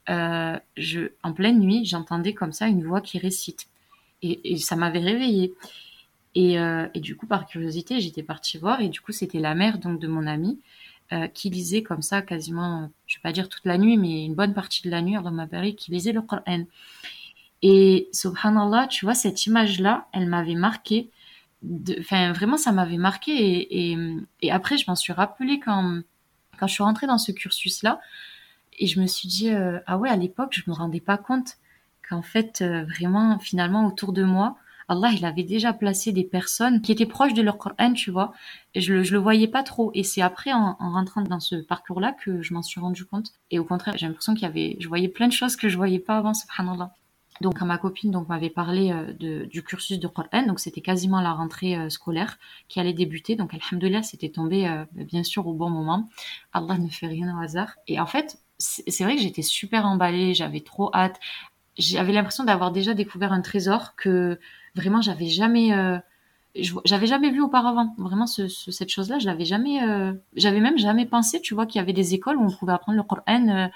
[0.08, 3.68] En pleine nuit, j'entendais comme ça une voix qui récite.
[4.22, 5.54] Et ça m'avait réveillée.
[6.38, 8.80] Et, euh, et, du coup, par curiosité, j'étais partie voir.
[8.80, 10.60] Et du coup, c'était la mère donc de mon ami
[11.12, 14.36] euh, qui lisait comme ça quasiment, je vais pas dire toute la nuit, mais une
[14.36, 16.66] bonne partie de la nuit, Allah m'a qui lisait le Coran.
[17.64, 21.10] Et subhanallah, tu vois, cette image-là, elle m'avait marqué.
[22.00, 23.92] Enfin, vraiment, ça m'avait marqué.
[24.44, 26.02] Et, après, je m'en suis rappelé quand,
[26.60, 28.00] quand je suis rentrée dans ce cursus-là.
[28.78, 31.58] Et je me suis dit, euh, ah ouais, à l'époque, je me rendais pas compte
[32.08, 34.56] qu'en fait, vraiment, finalement, autour de moi,
[34.88, 38.34] Allah, il avait déjà placé des personnes qui étaient proches de leur Coran, tu vois.
[38.76, 39.92] Je le, je le voyais pas trop.
[39.94, 43.32] Et c'est après, en, en, rentrant dans ce parcours-là, que je m'en suis rendu compte.
[43.52, 45.78] Et au contraire, j'ai l'impression qu'il y avait, je voyais plein de choses que je
[45.78, 46.92] voyais pas avant, subhanallah.
[47.42, 50.82] Donc, quand ma copine donc m'avait parlé euh, de, du cursus de Coran, donc c'était
[50.82, 53.36] quasiment la rentrée euh, scolaire qui allait débuter.
[53.36, 56.10] Donc, alhamdoulilah, c'était tombé euh, bien sûr au bon moment.
[56.54, 57.76] Allah ne fait rien au hasard.
[57.88, 61.20] Et en fait, c'est vrai que j'étais super emballée, j'avais trop hâte.
[61.78, 64.40] J'avais l'impression d'avoir déjà découvert un trésor que
[64.76, 66.00] vraiment j'avais jamais euh,
[66.86, 67.94] j'avais jamais vu auparavant.
[67.98, 71.54] Vraiment ce, ce, cette chose là je l'avais jamais euh, j'avais même jamais pensé tu
[71.54, 73.68] vois qu'il y avait des écoles où on pouvait apprendre le Coran euh,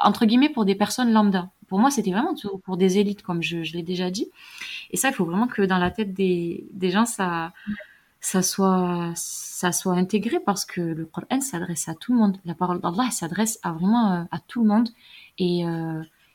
[0.00, 1.50] entre guillemets pour des personnes lambda.
[1.66, 4.28] Pour moi c'était vraiment pour des élites comme je, je l'ai déjà dit.
[4.92, 7.52] Et ça il faut vraiment que dans la tête des, des gens ça
[8.20, 12.38] ça soit ça soit intégré parce que le Coran s'adresse à tout le monde.
[12.44, 14.90] La parole d'Allah s'adresse à vraiment à tout le monde.
[15.38, 15.64] Et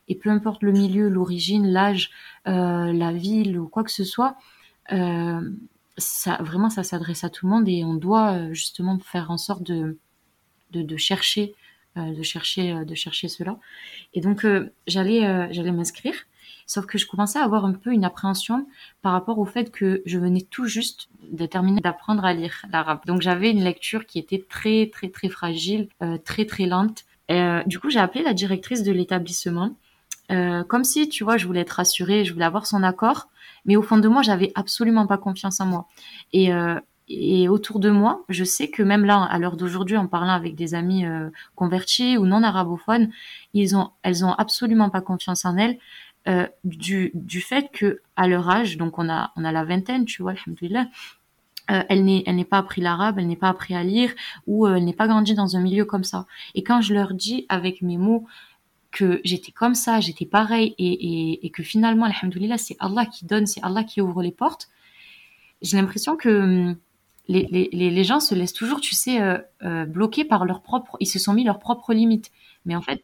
[0.08, 2.12] et peu importe le milieu, l'origine, l'âge,
[2.48, 4.38] euh, la ville ou quoi que ce soit,
[4.92, 5.42] euh,
[5.98, 9.38] ça vraiment ça s'adresse à tout le monde et on doit euh, justement faire en
[9.38, 9.98] sorte de
[10.72, 11.56] de, chercher
[11.96, 13.58] de chercher de chercher cela.
[14.14, 14.46] Et donc
[14.88, 16.16] j'allais j'allais m'inscrire,
[16.68, 18.68] sauf que je commençais à avoir un peu une appréhension
[19.02, 23.00] par rapport au fait que je venais tout juste de terminer d'apprendre à lire l'arabe.
[23.06, 25.88] Donc j'avais une lecture qui était très très très fragile,
[26.26, 27.06] très très lente.
[27.66, 29.78] Du coup j'ai appelé la directrice de l'établissement
[30.32, 33.30] euh, comme si, tu vois, je voulais être rassurée, je voulais avoir son accord,
[33.66, 35.88] mais au fond de moi, j'avais absolument pas confiance en moi.
[36.34, 40.08] Et, euh, et autour de moi, je sais que même là, à l'heure d'aujourd'hui, en
[40.08, 43.10] parlant avec des amis euh, convertis ou non arabophones,
[43.54, 45.78] ils ont, elles ont absolument pas confiance en elles.
[46.64, 50.24] Du, du fait que à leur âge, donc on a on a la vingtaine, tu
[50.24, 50.88] vois, alhamdoulilah,
[51.68, 54.12] elle n'est elle n'est pas appris l'arabe, elle n'est pas appris à lire
[54.48, 56.26] ou elle n'est pas grandie dans un milieu comme ça.
[56.56, 58.26] Et quand je leur dis avec mes mots,
[58.96, 63.46] que j'étais comme ça, j'étais pareil, et, et, que finalement, alhamdoulilah, c'est Allah qui donne,
[63.46, 64.70] c'est Allah qui ouvre les portes,
[65.62, 66.78] j'ai l'impression que hum,
[67.28, 70.96] les, les, les, gens se laissent toujours, tu sais, euh, euh, bloquer par leur propre,
[71.02, 72.32] ils se sont mis leurs propres limites.
[72.66, 73.04] Mais en fait,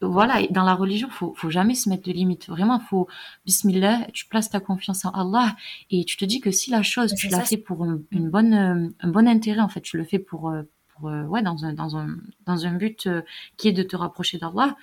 [0.00, 2.48] voilà, dans la religion, faut, faut jamais se mettre de limites.
[2.48, 3.06] Vraiment, faut,
[3.44, 5.54] bismillah, tu places ta confiance en Allah
[5.90, 8.88] et tu te dis que si la chose, tu l'as fait pour une bonne, euh,
[9.00, 10.52] un bon intérêt, en fait, tu le fais pour,
[10.88, 12.16] pour ouais, dans un, dans un,
[12.46, 13.08] dans un but
[13.58, 14.74] qui est de te rapprocher d'Allah,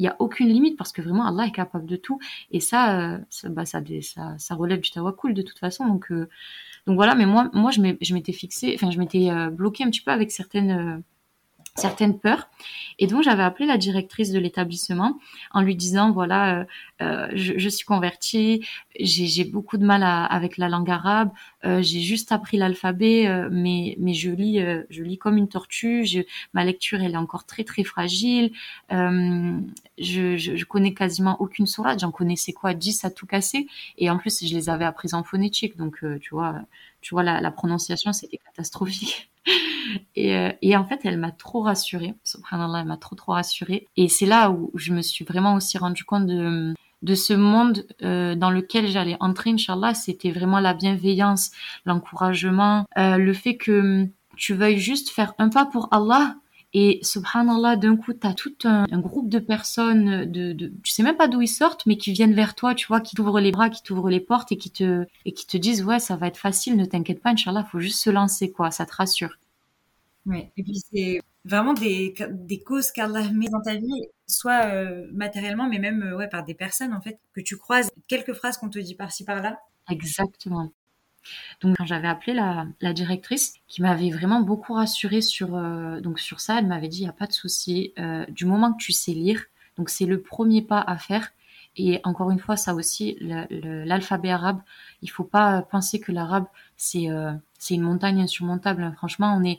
[0.00, 2.18] il y a aucune limite parce que vraiment Allah est capable de tout
[2.50, 3.82] et ça, euh, ça, bah, ça,
[4.38, 5.86] ça, relève du tawakkul de toute façon.
[5.86, 6.28] Donc, euh,
[6.86, 7.14] donc voilà.
[7.14, 7.80] Mais moi, moi, je
[8.14, 11.02] m'étais fixé, enfin, je m'étais euh, bloqué un petit peu avec certaines
[11.76, 12.48] certaines peurs.
[12.98, 15.18] Et donc j'avais appelé la directrice de l'établissement
[15.52, 16.64] en lui disant voilà, euh,
[17.02, 18.66] euh je, je, suis convertie,
[18.98, 21.30] j'ai beaucoup de mal à, avec la langue arabe,
[21.64, 25.48] euh, j'ai juste appris l'alphabet, euh, mais mais je lis euh, je lis comme une
[25.48, 26.20] tortue, je,
[26.52, 28.52] ma lecture elle est encore très très fragile,
[28.90, 33.66] je, je, je, connais quasiment aucune sourate, j'en connaissais quoi 10 à tout casser,
[33.98, 36.56] et en plus je les avais apprises en phonétique, donc tu vois
[37.00, 39.29] tu vois la, la prononciation c'était catastrophique.
[40.16, 42.14] Et, euh, et, en fait, elle m'a trop rassurée.
[42.24, 43.86] Subhanallah, elle m'a trop trop rassurée.
[43.96, 46.26] Et c'est là où je me suis vraiment aussi rendu compte
[47.02, 51.50] de ce monde euh, dans lequel j'allais entrer, Inch'Allah, c'était vraiment la bienveillance,
[51.86, 56.36] l'encouragement, euh, le fait que tu veuilles juste faire un pas pour Allah
[56.72, 61.16] et subhanallah, d'un coup, tu as tout un, groupe de personnes, de, de, sais même
[61.16, 63.70] pas d'où ils sortent, mais qui viennent vers toi, tu vois, qui t'ouvrent les bras,
[63.70, 66.36] qui t'ouvrent les portes et qui te et qui te disent ouais, ça va être
[66.36, 69.36] facile, ne t'inquiète pas, Inch'Allah, faut juste se lancer, quoi, ça te rassure.
[70.26, 75.08] Oui, et puis c'est vraiment des, des causes qu'Allah met dans ta vie, soit euh,
[75.12, 77.90] matériellement, mais même euh, ouais, par des personnes en fait que tu croises.
[78.06, 79.58] Quelques phrases qu'on te dit par-ci par-là.
[79.90, 80.70] Exactement.
[81.60, 86.20] Donc quand j'avais appelé la, la, directrice, qui m'avait vraiment beaucoup rassurée sur euh, donc
[86.20, 87.94] sur ça, elle m'avait dit il y a pas de souci,
[88.28, 89.44] du moment que tu sais lire,
[89.76, 91.32] donc c'est le premier pas à faire.
[91.76, 94.60] Et encore une fois, ça aussi, l'alphabet arabe,
[95.02, 96.46] il faut pas penser que l'arabe
[96.80, 97.08] c'est
[97.58, 98.82] c'est une montagne insurmontable.
[98.82, 98.92] Hein.
[98.96, 99.58] Franchement, on est.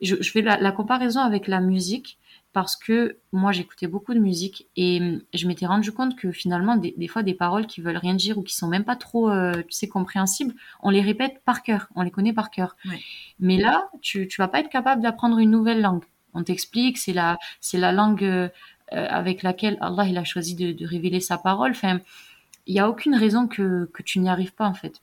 [0.00, 2.18] Je, je fais la, la, comparaison avec la musique
[2.52, 6.76] parce que moi j'écoutais beaucoup de musique et hum, je m'étais rendu compte que finalement
[6.76, 9.30] des, des, fois des paroles qui veulent rien dire ou qui sont même pas trop
[9.30, 12.76] euh, tu sais compréhensibles on les répète par cœur on les connaît par cœur
[13.40, 16.04] mais là tu tu vas pas être capable d'apprendre une nouvelle langue
[16.34, 18.48] on t'explique c'est la c'est la langue euh,
[18.90, 22.00] avec laquelle Allah il a choisi de, de révéler sa parole enfin
[22.66, 25.00] il y a aucune raison que que tu n'y arrives pas en fait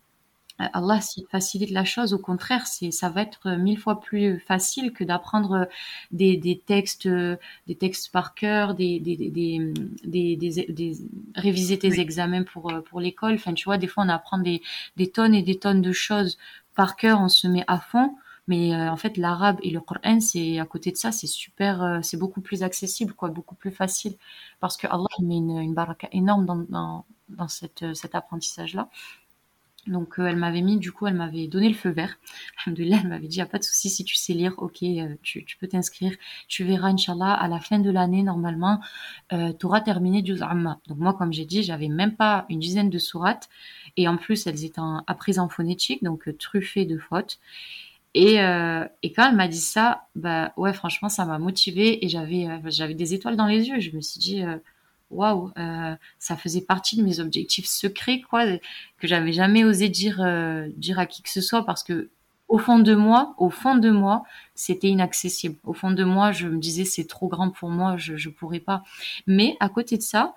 [0.59, 4.91] Allah s'il facilite la chose, au contraire, c'est ça va être mille fois plus facile
[4.91, 5.67] que d'apprendre
[6.11, 10.97] des, des textes, des textes par cœur, des, des, des, des, des
[11.35, 11.99] réviser tes oui.
[11.99, 13.35] examens pour pour l'école.
[13.35, 14.61] Enfin, tu vois, des fois on apprend des,
[14.97, 16.37] des tonnes et des tonnes de choses
[16.75, 18.15] par cœur, on se met à fond.
[18.47, 21.83] Mais euh, en fait, l'arabe et le Coran, c'est à côté de ça, c'est super,
[21.83, 24.15] euh, c'est beaucoup plus accessible, quoi, beaucoup plus facile,
[24.59, 28.89] parce que Allah met une, une baraka énorme dans, dans, dans cette, cet apprentissage-là.
[29.89, 32.17] Donc euh, elle m'avait mis, du coup, elle m'avait donné le feu vert.
[32.65, 35.15] Alhamdoulilah, elle m'avait dit, il a pas de souci, si tu sais lire, ok, euh,
[35.23, 36.13] tu, peux t'inscrire.
[36.47, 38.79] Tu verras, Inch'Allah, à la fin de l'année, normalement,
[39.33, 40.79] euh, tu auras terminé Juz Amma.
[40.87, 43.49] Donc moi, comme j'ai dit, j'avais même pas une dizaine de sourates.
[43.97, 47.39] Et en plus, elles étaient en, apprises en phonétique, donc truffées de fautes.
[48.15, 53.13] Et, quand elle m'a dit ça, bah ouais, franchement, ça m'a motivée et j'avais des
[53.13, 53.79] étoiles dans les yeux.
[53.79, 54.43] Je me suis dit,
[55.11, 58.45] waouh, euh, ça faisait partie de mes objectifs secrets, quoi,
[58.99, 62.09] que j'avais jamais osé dire euh, dire à qui que ce soit parce que
[62.47, 64.23] au fond de moi, au fond de moi,
[64.55, 65.55] c'était inaccessible.
[65.63, 68.59] Au fond de moi, je me disais c'est trop grand pour moi, je je pourrais
[68.59, 68.83] pas.
[69.27, 70.35] Mais à côté de ça,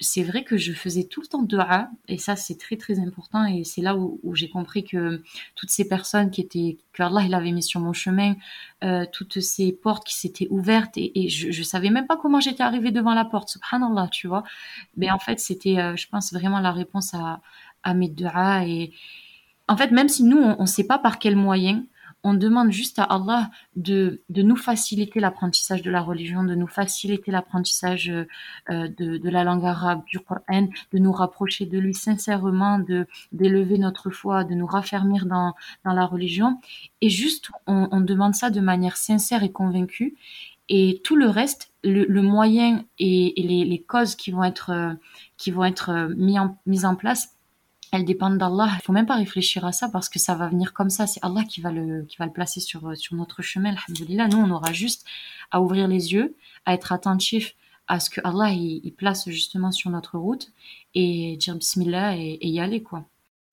[0.00, 3.46] c'est vrai que je faisais tout le temps dua, et ça c'est très très important,
[3.46, 5.22] et c'est là où, j'ai compris que
[5.54, 8.34] toutes ces personnes qui étaient, que Allah il avait mis sur mon chemin,
[8.82, 12.62] euh, toutes ces portes qui s'étaient ouvertes, et, je, je savais même pas comment j'étais
[12.62, 14.42] arrivée devant la porte, subhanallah, tu vois.
[14.96, 17.40] Mais en fait, c'était, euh, je pense, vraiment la réponse à,
[17.84, 18.92] à mes dua, et
[19.68, 21.84] en fait, même si nous, on ne sait pas par quel moyen,
[22.24, 26.66] on demande juste à Allah de, de nous faciliter l'apprentissage de la religion, de nous
[26.66, 28.24] faciliter l'apprentissage euh,
[28.68, 33.76] de, de, la langue arabe, du Coran, de nous rapprocher de lui sincèrement, de d'élever
[33.78, 36.58] notre foi, de nous raffermir dans, dans la religion.
[37.02, 40.16] Et juste, on, demande ça de manière sincère et convaincue.
[40.70, 44.94] Et tout le reste, le, le moyen et, les, les, causes qui vont être, euh,
[45.36, 47.33] qui vont être euh, mis en, mis en place,
[47.94, 48.70] elles dépendent d'Allah.
[48.74, 51.06] Il faut même pas réfléchir à ça parce que ça va venir comme ça.
[51.06, 53.74] C'est Allah qui va le, qui va le placer sur, sur notre chemin.
[53.74, 54.28] Alhamdulillah.
[54.28, 55.06] Nous, on aura juste
[55.50, 57.54] à ouvrir les yeux, à être attentif
[57.86, 60.50] à ce que Allah il, place justement sur notre route
[60.94, 63.04] et dire Bismillah et, y aller quoi.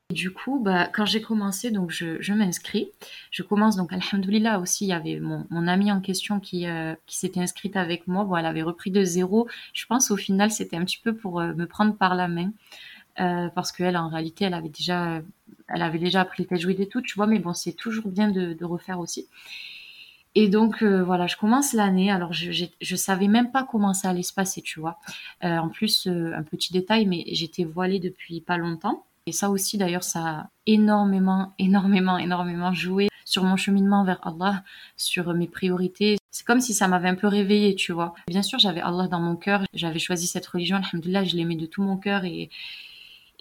[0.10, 2.90] Et du coup, bah, quand j'ai commencé, donc je, je m'inscris.
[3.32, 6.96] Je commence donc, alhamdoulilah aussi, il y avait mon, mon amie en question qui, euh,
[7.06, 8.26] qui s'était inscrite avec moi.
[8.26, 9.48] Bon, elle avait repris de zéro.
[9.74, 12.52] Je pense au final, c'était un petit peu pour euh, me prendre par la main.
[13.20, 15.22] Euh, parce qu'elle, en réalité, elle avait déjà,
[15.68, 18.30] elle avait déjà appris le tajwid et tout, tu vois, mais bon, c'est toujours bien
[18.30, 19.28] de, refaire aussi.
[20.34, 22.10] Et donc, euh, voilà, je commence l'année.
[22.10, 24.98] Alors, je, je savais même pas comment ça allait se passer, tu vois.
[25.44, 29.06] Euh, en plus, euh, un petit détail, mais j'étais voilée depuis pas longtemps.
[29.26, 34.64] Et ça aussi, d'ailleurs, ça a énormément, énormément, énormément joué sur mon cheminement vers Allah,
[34.96, 36.18] sur mes priorités.
[36.32, 38.14] C'est comme si ça m'avait un peu réveillée, tu vois.
[38.28, 39.64] Bien sûr, j'avais Allah dans mon cœur.
[39.74, 42.50] J'avais choisi cette religion, alhamdulillah, je l'aimais de tout mon cœur et,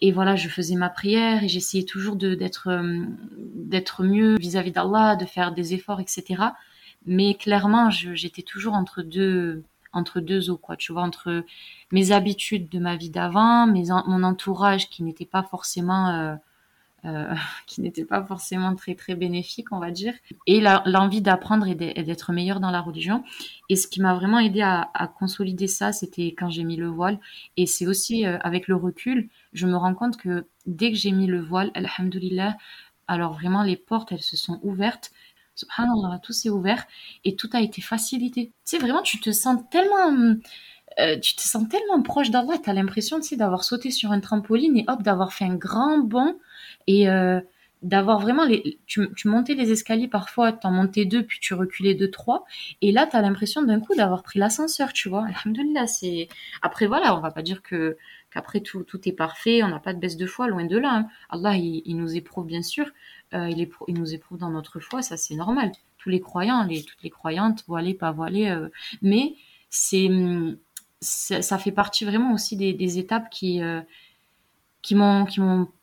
[0.00, 3.04] et voilà, je faisais ma prière et j'essayais toujours d'être euh,
[3.54, 6.42] d'être mieux vis-à-vis d'Allah, de faire des efforts, etc.
[7.06, 10.76] Mais clairement, j'étais toujours entre deux entre deux eaux, quoi.
[10.76, 11.44] Tu vois, entre
[11.92, 16.38] mes habitudes de ma vie d'avant, mon entourage qui n'était pas forcément
[17.04, 17.34] euh,
[17.66, 20.14] qui n'était pas forcément très très bénéfique, on va dire,
[20.46, 23.24] et l'envie d'apprendre et d'être meilleur dans la religion.
[23.68, 27.18] Et ce qui m'a vraiment aidé à, consolider ça, c'était quand j'ai mis le voile.
[27.56, 31.12] Et c'est aussi euh, avec le recul, je me rends compte que dès que j'ai
[31.12, 32.56] mis le voile, alhamdoulilah,
[33.08, 35.10] alors vraiment les portes, elles se sont ouvertes.
[35.56, 36.86] Subhanallah, tout s'est ouvert
[37.24, 38.46] et tout a été facilité.
[38.46, 40.36] Tu sais, vraiment, tu te sens tellement
[40.98, 44.76] euh, tu te sens tellement proche d'Allah, tu as l'impression d'avoir sauté sur un trampoline
[44.76, 46.36] et hop, d'avoir fait un grand bond
[46.86, 47.40] et euh,
[47.82, 48.46] d'avoir vraiment
[48.86, 52.44] tu, montais les escaliers parfois t'en montais deux puis tu reculais deux trois.
[52.82, 55.26] Et là t'as l'impression d'un coup d'avoir pris l'ascenseur tu vois.
[55.26, 56.28] Alhamdoulilah c'est
[56.62, 57.96] après voilà on va pas dire que
[58.30, 60.94] qu'après tout tout est parfait on n'a pas de baisse de foi loin de là
[60.94, 61.08] hein.
[61.30, 62.86] Allah il, nous éprouve bien sûr.
[63.32, 65.72] Euh, il, nous éprouve dans notre foi ça c'est normal.
[65.98, 68.68] Tous les croyants les toutes les croyantes voilées pas voilées euh,
[69.00, 69.34] mais
[69.70, 70.10] c'est
[71.00, 73.62] ça fait partie vraiment aussi des, étapes qui
[74.82, 75.24] qui m'ont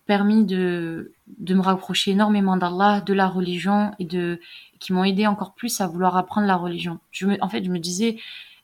[0.07, 4.39] permis de de me rapprocher énormément d'Allah, de la religion et de
[4.79, 6.99] qui m'ont aidé encore plus à vouloir apprendre la religion.
[7.41, 8.17] En fait, je me disais,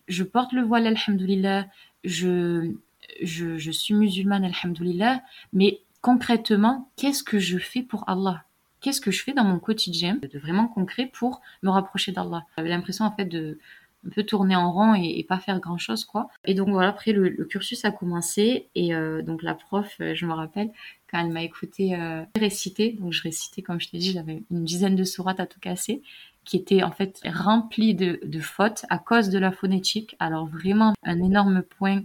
[0.07, 1.67] je porte le voile, alhamdoulilah,
[2.03, 2.73] je
[3.21, 8.43] je, je suis musulmane, alhamdoulilah, mais concrètement, qu'est-ce que je fais pour Allah?
[8.81, 12.45] Qu'est-ce que je fais dans mon quotidien de vraiment concret pour me rapprocher d'Allah?
[12.57, 13.59] J'avais l'impression en fait de
[14.05, 16.27] un peu tourner en rond et, pas faire grand chose quoi.
[16.45, 20.25] Et donc voilà, après le, cursus a commencé et euh, donc la prof, euh, je
[20.25, 20.71] me rappelle
[21.09, 24.63] quand elle m'a écouté euh, réciter, donc je récitais comme je t'ai dit, j'avais une
[24.63, 26.01] dizaine de sourates à tout casser
[26.43, 30.15] qui étaient en fait remplies de, de fautes à cause de la phonétique.
[30.19, 32.03] Alors vraiment un énorme point,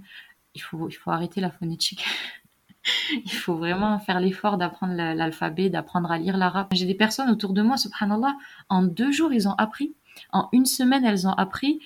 [0.55, 2.05] il faut il faut arrêter la phonétique.
[3.25, 6.69] il faut vraiment faire l'effort d'apprendre l'alphabet, d'apprendre à lire l'arabe.
[6.73, 8.37] J'ai des personnes autour de moi, subhanallah,
[8.69, 9.95] en deux jours, ils ont appris
[10.33, 11.81] en une semaine, elles ont appris.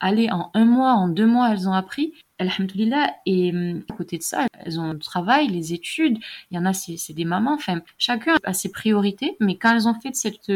[0.00, 2.12] Allez, en un mois, en deux mois, elles ont appris.
[2.38, 3.14] Alhamdulillah.
[3.26, 6.18] Et hum, à côté de ça, elles ont le travail, les études.
[6.50, 7.58] Il y en a, c'est des mamans.
[7.98, 9.36] Chacun a ses priorités.
[9.40, 10.52] Mais quand elles ont fait cette,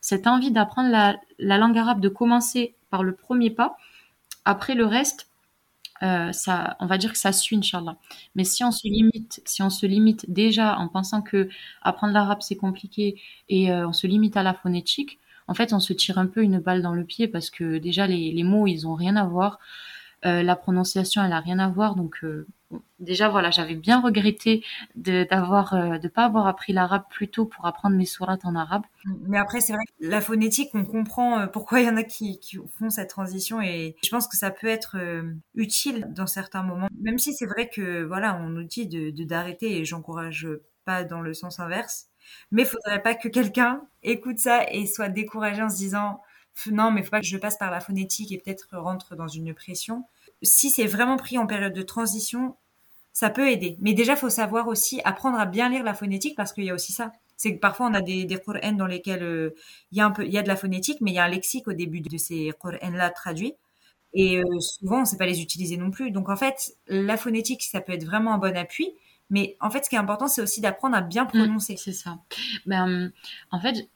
[0.00, 3.76] cette envie d'apprendre la, la langue arabe, de commencer par le premier pas,
[4.44, 5.30] après le reste,
[6.02, 6.32] euh,
[6.80, 7.96] on va dire que ça suit, Inch'Allah.
[8.34, 11.48] Mais si on se limite, si on se limite déjà en pensant que
[11.82, 15.18] apprendre l'arabe c'est compliqué et euh, on se limite à la phonétique,
[15.50, 18.06] en fait, on se tire un peu une balle dans le pied parce que déjà
[18.06, 19.58] les, mots, ils ont rien à voir.
[20.24, 21.96] Euh, la prononciation, elle a rien à voir.
[21.96, 22.46] Donc euh,
[23.00, 24.62] déjà voilà, j'avais bien regretté
[24.94, 28.54] de d'avoir euh, de pas avoir appris l'arabe plus tôt pour apprendre mes sourates en
[28.54, 28.82] arabe.
[29.26, 32.38] Mais après c'est vrai que la phonétique, on comprend pourquoi il y en a qui,
[32.38, 34.98] qui font cette transition et je pense que ça peut être
[35.56, 36.88] utile dans certains moments.
[37.00, 40.46] Même si c'est vrai que voilà, on nous dit de d'arrêter et j'encourage
[40.84, 42.09] pas dans le sens inverse.
[42.50, 46.20] Mais il faudrait pas que quelqu'un écoute ça et soit découragé en se disant
[46.70, 49.54] non, mais faut pas que je passe par la phonétique et peut-être rentre dans une
[49.54, 50.04] pression.
[50.42, 52.56] Si c'est vraiment pris en période de transition,
[53.12, 53.76] ça peut aider.
[53.80, 56.74] Mais déjà, faut savoir aussi apprendre à bien lire la phonétique parce qu'il y a
[56.74, 57.12] aussi ça.
[57.36, 59.54] C'est que parfois on a des, des Qur'an dans lesquels euh,
[59.92, 61.24] il y a un peu, il y a de la phonétique, mais il y a
[61.24, 63.54] un lexique au début de ces Qur'an-là traduits.
[64.14, 66.10] Et euh, souvent, on ne sait pas les utiliser non plus.
[66.10, 68.92] Donc en fait, la phonétique, ça peut être vraiment un bon appui.
[69.30, 71.76] Mais en fait, ce qui est important, c'est aussi d'apprendre à bien mmh, prononcer.
[71.76, 72.18] c'est ça.
[72.66, 73.12] Ben,
[73.50, 73.88] en fait,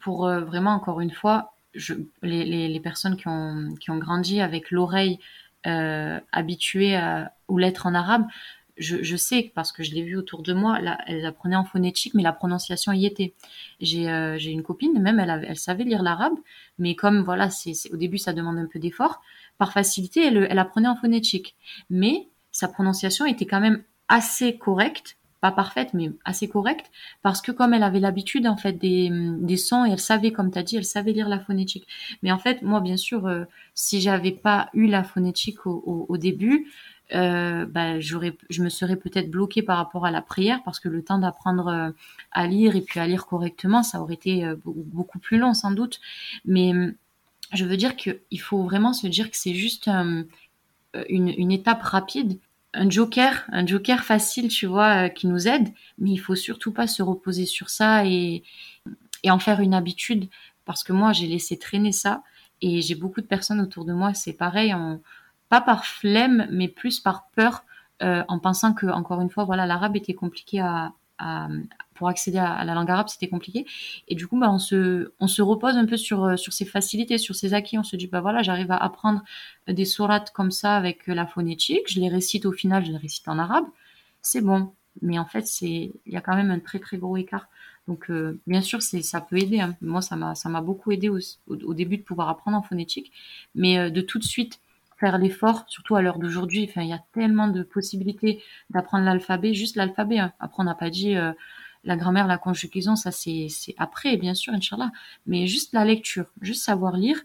[0.00, 4.40] pour vraiment, encore une fois, je, les, les, les, personnes qui ont, qui ont grandi
[4.40, 5.18] avec l'oreille
[5.66, 8.26] euh, habituées à, ou lettres en arabe,
[8.76, 11.64] je, je, sais parce que je l'ai vu autour de moi, là, elles apprenaient en
[11.64, 13.34] phonétique, mais la prononciation y était.
[13.80, 16.34] J'ai euh, une copine, même elle, avait, elle savait lire l'arabe,
[16.78, 19.22] mais comme voilà, c'est au début ça demande un peu d'effort,
[19.58, 21.56] par facilité, elle, elle apprenait en phonétique,
[21.88, 26.90] mais sa prononciation était quand même assez correcte pas parfaite, mais assez correcte,
[27.20, 30.50] parce que comme elle avait l'habitude en fait des, des sons et elle savait, comme
[30.50, 31.86] tu as dit, elle savait lire la phonétique.
[32.22, 36.16] Mais en fait, moi, bien sûr, euh, si j'avais pas eu la phonétique au, au,
[36.16, 36.72] début,
[37.14, 40.88] euh, bah, j'aurais, je me serais peut-être bloquée par rapport à la prière, parce que
[40.88, 41.90] le temps d'apprendre euh,
[42.32, 45.72] à lire et puis à lire correctement, ça aurait été euh, beaucoup plus long sans
[45.72, 46.00] doute.
[46.46, 46.72] Mais
[47.52, 50.26] je veux dire qu'il faut vraiment se dire que c'est juste une,
[51.10, 52.38] une étape rapide
[52.74, 56.72] un joker, un joker facile, tu vois, euh, qui nous aide, mais il faut surtout
[56.72, 58.42] pas se reposer sur ça et,
[59.28, 60.28] en faire une habitude,
[60.66, 62.22] parce que moi, j'ai laissé traîner ça,
[62.60, 64.74] et j'ai beaucoup de personnes autour de moi, c'est pareil,
[65.48, 67.64] pas par flemme, mais plus par peur,
[68.02, 70.92] euh, en pensant que, encore une fois, voilà, l'arabe était compliqué à,
[71.94, 73.66] pour accéder à, la langue arabe, c'était compliqué.
[74.08, 76.64] Et du coup, bah, on se, on se repose un peu sur, euh, sur ces
[76.64, 77.78] facilités, sur ces acquis.
[77.78, 79.22] On se dit, bah voilà, j'arrive à apprendre
[79.68, 81.88] des sourates comme ça avec la phonétique.
[81.88, 83.66] Je les récite au final, je les récite en arabe.
[84.22, 84.72] C'est bon.
[85.02, 87.48] Mais en fait, il y a quand même un très très gros écart.
[87.88, 89.60] Donc, euh, bien sûr, ça peut aider.
[89.60, 89.76] Hein.
[89.82, 93.12] Moi, ça m'a, beaucoup aidé au, début de pouvoir apprendre en phonétique.
[93.54, 94.60] Mais euh, de tout de suite
[95.04, 96.66] faire l'effort, surtout à l'heure d'aujourd'hui.
[96.66, 100.18] Enfin, il y a tellement de possibilités d'apprendre l'alphabet, juste l'alphabet.
[100.18, 100.32] Hein.
[100.40, 101.32] Après, on n'a pas dit euh,
[101.84, 104.92] la grammaire, la conjugaison, ça c'est après, bien sûr, Inch'Allah.
[105.26, 107.20] Mais juste la lecture, juste savoir lire,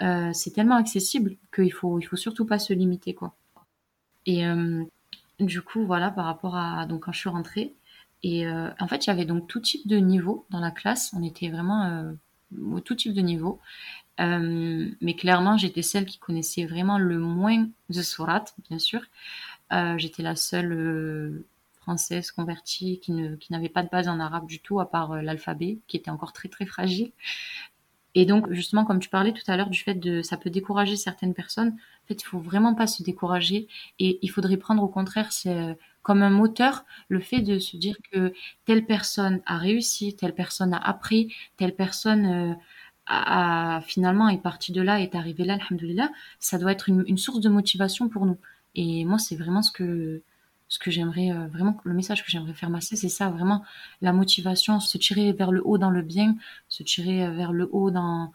[0.00, 3.34] euh, c'est tellement accessible qu'il faut, il faut surtout pas se limiter, quoi.
[4.26, 4.84] Et euh,
[5.40, 7.74] du coup, voilà, par rapport à donc quand je suis rentrée,
[8.22, 11.12] et en fait, il y avait donc tout type de niveau dans la classe.
[11.14, 12.14] On était vraiment
[12.72, 13.60] au tout type de niveau.
[14.20, 19.00] Euh, mais clairement, j'étais celle qui connaissait vraiment le moins de surat, bien sûr.
[19.72, 21.46] Euh, j'étais la seule euh,
[21.80, 25.22] française convertie qui ne qui n'avait pas de base en arabe du tout, à part
[25.22, 27.12] l'alphabet, qui était encore très très fragile.
[28.14, 30.96] Et donc, justement, comme tu parlais tout à l'heure du fait de ça peut décourager
[30.96, 33.66] certaines personnes, en fait, il faut vraiment pas se décourager
[33.98, 37.96] et il faudrait prendre au contraire c'est comme un moteur le fait de se dire
[38.12, 38.32] que
[38.66, 42.56] telle personne a réussi, telle personne a appris, telle personne
[43.06, 47.40] à, finalement est parti de là, est arrivé là, alhamdoulilah, ça doit être une, source
[47.40, 48.38] de motivation pour nous.
[48.74, 50.22] Et moi, c'est vraiment ce que
[50.68, 53.62] ce que j'aimerais euh, vraiment le message que j'aimerais faire masser, c'est ça vraiment
[54.00, 56.36] la motivation, se tirer vers le haut dans le bien,
[56.68, 58.32] se tirer vers le haut dans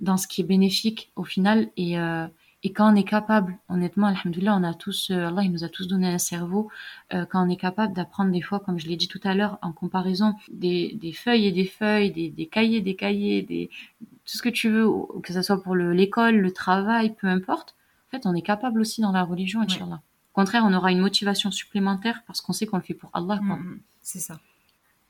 [0.00, 2.26] dans ce qui est bénéfique au final et euh,
[2.64, 5.68] et quand on est capable, honnêtement, alhamdoulilah, on a tous, euh, Allah, il nous a
[5.68, 6.70] tous donné un cerveau.
[7.12, 9.58] Euh, quand on est capable d'apprendre des fois, comme je l'ai dit tout à l'heure,
[9.62, 13.68] en comparaison des, des, feuilles et des feuilles, des, des cahiers, des cahiers, des,
[14.00, 14.88] tout ce que tu veux,
[15.24, 17.74] que ce soit pour l'école, le, travail, peu importe.
[18.08, 20.00] En fait, on est capable aussi dans la religion, Inch'Allah.
[20.32, 23.40] Au contraire, on aura une motivation supplémentaire parce qu'on sait qu'on le fait pour Allah.
[23.42, 24.38] Mm, mm, c'est ça.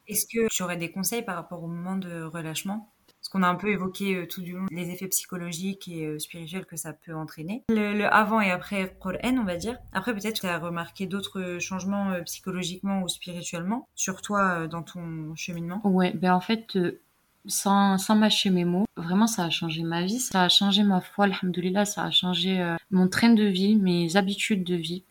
[0.09, 2.91] Est-ce que tu aurais des conseils par rapport au moment de relâchement?
[3.33, 6.67] Qu'on a un peu évoqué euh, tout du long, les effets psychologiques et euh, spirituels
[6.67, 7.63] que ça peut entraîner.
[7.71, 9.79] Le, avant et après Qur'an, on va dire.
[9.93, 15.35] Après, peut-être tu as remarqué d'autres changements euh, psychologiquement ou spirituellement sur toi dans ton
[15.35, 15.81] cheminement?
[15.85, 16.79] Ouais, ben en fait,
[17.47, 21.01] sans, sans mâcher mes mots, vraiment ça a changé ma vie, ça a changé ma
[21.01, 25.05] foi, alhamdoulilah, ça a changé mon train de vie, mes habitudes de vie.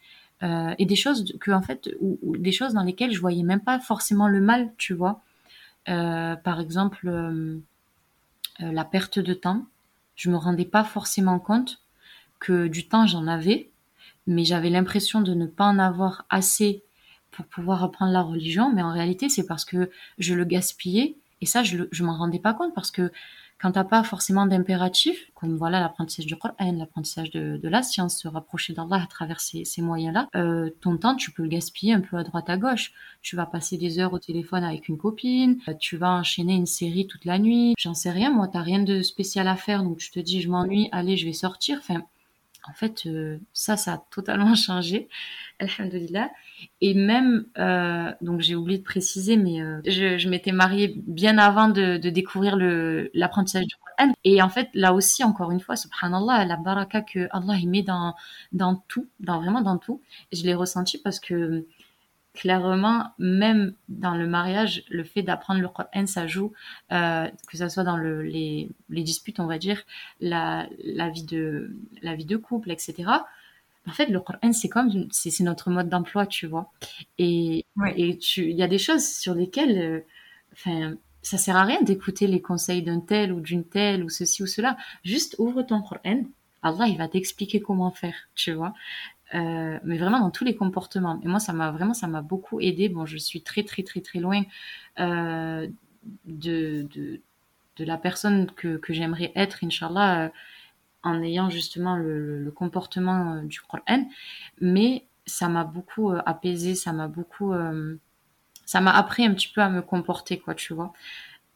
[0.78, 3.80] Et des choses que en fait ou, des choses dans lesquelles je voyais même pas
[3.80, 5.22] forcément le mal tu vois
[5.86, 7.08] par exemple
[8.64, 9.66] euh, la perte de temps.
[10.16, 11.82] Je me rendais pas forcément compte
[12.40, 13.72] que du temps j'en avais,
[14.28, 16.84] mais j'avais l'impression de ne pas en avoir assez
[17.32, 18.72] pour pouvoir apprendre la religion.
[18.74, 22.40] Mais en réalité, c'est parce que je le gaspillais et ça, je, je m'en rendais
[22.40, 23.12] pas compte parce que
[23.62, 28.28] quand t'as pas forcément d'impératif, comme voilà l'apprentissage du Coran, l'apprentissage de, la science, se
[28.28, 32.02] rapprocher d'Allah à travers ces, ces moyens-là, euh, ton temps tu peux le gaspiller un
[32.02, 32.92] peu à droite à gauche.
[33.22, 36.66] Tu vas passer des heures au téléphone avec une copine, euh, tu vas enchaîner une
[36.66, 37.76] série toute la nuit.
[37.78, 40.50] J'en sais rien, moi t'as rien de spécial à faire, donc tu te dis je
[40.50, 41.78] m'ennuie, allez je vais sortir.
[41.80, 42.02] Enfin,
[42.70, 45.10] en fait, euh, ça, ça a totalement changé.
[45.60, 46.30] Alhamdulillah.
[46.80, 51.70] Et même, euh, donc j'ai oublié de préciser, mais euh, je, m'étais mariée bien avant
[51.70, 52.56] de, découvrir
[53.14, 54.14] l'apprentissage du Coran.
[54.24, 58.16] Et en fait, là aussi, encore une fois, subhanallah, la baraka que Allah met dans,
[58.52, 60.02] dans tout, dans vraiment dans tout,
[60.32, 61.66] je l'ai ressenti parce que
[62.34, 66.54] clairement, même dans le mariage, le fait d'apprendre le Coran, ça joue,
[66.92, 69.84] euh, que ça soit dans le, les, les disputes, on va dire,
[70.20, 73.04] la, la, vie de, la vie de couple, etc.
[73.88, 76.72] En fait, le Coran, c'est comme, c'est notre mode d'emploi, tu vois.
[77.18, 77.66] Et
[77.98, 80.00] il y a des choses sur lesquelles, euh,
[80.54, 84.44] enfin, ça sert à rien d'écouter les conseils d'un tel ou d'une telle ou ceci
[84.44, 84.78] ou cela.
[85.04, 86.24] Juste ouvre ton Coran.
[86.64, 88.74] Allah, il va t'expliquer comment faire, tu vois.
[89.34, 91.20] Euh, mais vraiment dans tous les comportements.
[91.24, 92.90] Et moi, ça m'a vraiment, ça m'a beaucoup aidé.
[92.90, 94.44] Bon, je suis très, très, très, très loin
[95.00, 95.68] euh,
[96.26, 97.22] de, de,
[97.78, 100.30] de, la personne que, que j'aimerais être, Inch'Allah, euh,
[101.04, 104.06] en ayant justement le, le, comportement euh, du Coran.
[104.60, 107.54] Mais ça m'a beaucoup euh, apaisé, ça m'a beaucoup.
[108.66, 110.94] ça m'a appris un petit peu à me comporter, quoi, tu vois.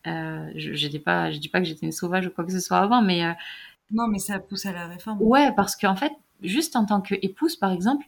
[0.05, 3.01] je, pas, je dis pas que j'étais une sauvage ou quoi que ce soit avant,
[3.01, 3.36] mais.
[3.91, 5.21] non, mais ça pousse à la réforme.
[5.21, 8.06] Ouais, parce qu'en fait, juste en tant qu'épouse, par exemple,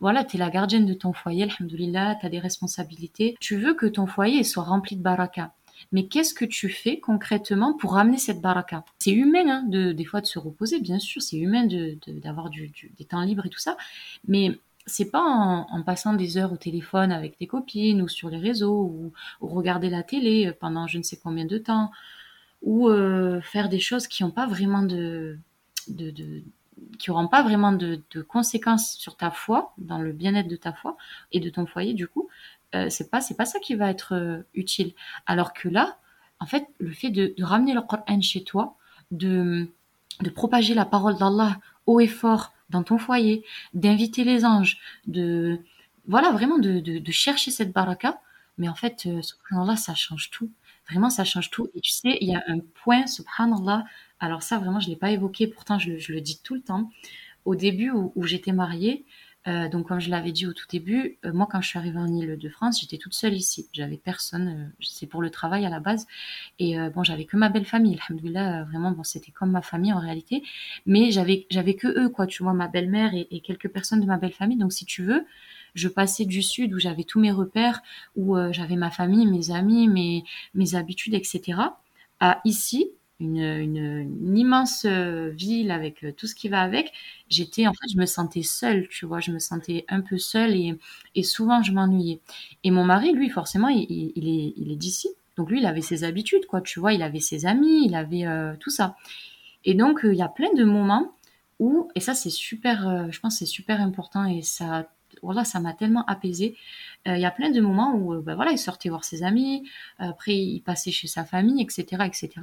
[0.00, 3.36] voilà, tu es la gardienne de ton foyer, alhamdoulilah, tu as des responsabilités.
[3.40, 5.52] Tu veux que ton foyer soit rempli de baraka.
[5.92, 8.84] Mais qu'est-ce que tu fais concrètement pour ramener cette baraka?
[8.98, 11.66] C'est humain, hein, de, des fois, de se reposer, bien sûr, c'est humain
[12.06, 13.76] d'avoir de, du, des temps libres et tout ça.
[14.26, 18.38] Mais c'est pas en, passant des heures au téléphone avec tes copines ou sur les
[18.38, 21.90] réseaux ou, regarder la télé pendant je ne sais combien de temps
[22.62, 25.38] ou euh, faire des choses qui n'ont pas vraiment de,
[26.98, 30.96] qui n'auront pas vraiment de, conséquences sur ta foi, dans le bien-être de ta foi
[31.32, 32.28] et de ton foyer, du coup,
[32.74, 34.92] euh, c'est pas c'est pas ça qui va être euh, utile.
[35.26, 35.98] Alors que là,
[36.40, 38.76] en fait, le fait de, ramener le Coran chez toi,
[39.10, 39.68] de,
[40.20, 45.60] de propager la parole d'Allah haut et fort dans ton foyer, d'inviter les anges, de
[46.06, 48.20] voilà vraiment de, chercher cette baraka.
[48.58, 50.50] Mais en fait, euh, subhanallah, ça change tout.
[50.88, 51.68] Vraiment, ça change tout.
[51.74, 53.84] Et tu sais, il y a un point, subhanallah,
[54.20, 56.90] alors ça, vraiment, je l'ai pas évoqué, pourtant je, le dis tout le temps.
[57.44, 59.04] Au début où, j'étais mariée,
[59.46, 61.98] euh, donc comme je l'avais dit au tout début, euh, moi quand je suis arrivée
[61.98, 63.68] en Ile-de-France, j'étais toute seule ici.
[63.72, 66.06] J'avais personne, euh, c'est pour le travail à la base.
[66.58, 70.00] Et bon, j'avais que ma belle famille, alhamdoulilah, vraiment, bon, c'était comme ma famille en
[70.00, 70.42] réalité.
[70.86, 74.18] Mais j'avais, que eux, quoi, tu vois, ma belle-mère et, et, quelques personnes de ma
[74.18, 74.58] belle famille.
[74.58, 75.24] Donc si tu veux,
[75.78, 77.82] je passais du sud où j'avais tous mes repères,
[78.16, 80.24] où j'avais ma famille, mes amis, mes,
[80.54, 81.58] mes habitudes, etc.
[82.20, 86.92] à ici, une, immense euh, ville avec euh, tout ce qui va avec,
[87.28, 90.54] j'étais en fait je me sentais seule, tu vois, je me sentais un peu seule
[90.54, 90.78] et,
[91.14, 92.20] et souvent je m'ennuyais.
[92.64, 96.04] Et mon mari, lui, forcément, il, est, il est d'ici, donc lui, il avait ses
[96.04, 98.96] habitudes, quoi, tu vois, il avait ses amis, il avait euh, tout ça.
[99.64, 101.12] Et donc il y a plein de moments
[101.58, 104.88] où, et ça c'est super, je pense c'est super important et ça
[105.22, 106.56] voilà, ça m'a tellement apaisé.
[107.06, 110.36] Il y a plein de moments où, ben voilà, il sortait voir ses amis, après
[110.36, 112.42] il passait chez sa famille, etc., etc.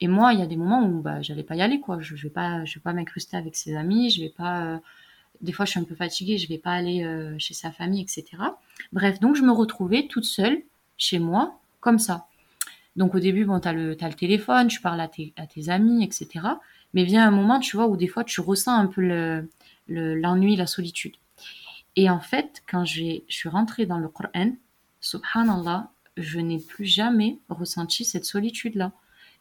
[0.00, 2.00] Et moi, il y a des moments où bah, j'allais pas y aller, quoi.
[2.00, 4.64] Je, je vais pas, je vais pas m'incruster avec ses amis, je vais pas.
[4.64, 4.78] Euh,
[5.40, 8.02] des fois, je suis un peu fatiguée, je vais pas aller euh, chez sa famille,
[8.02, 8.24] etc.
[8.92, 10.62] Bref, donc je me retrouvais toute seule
[10.98, 12.26] chez moi, comme ça.
[12.96, 15.68] Donc au début, bon, t'as le, as le téléphone, tu parles à tes, à tes
[15.68, 16.46] amis, etc.
[16.94, 19.48] Mais vient un moment, tu vois, où des fois, tu ressens un peu le,
[19.88, 21.14] l'ennui, la solitude.
[21.96, 24.52] Et en fait, quand je suis rentrée dans le Coran,
[25.00, 28.92] subhanallah, je n'ai plus jamais ressenti cette solitude-là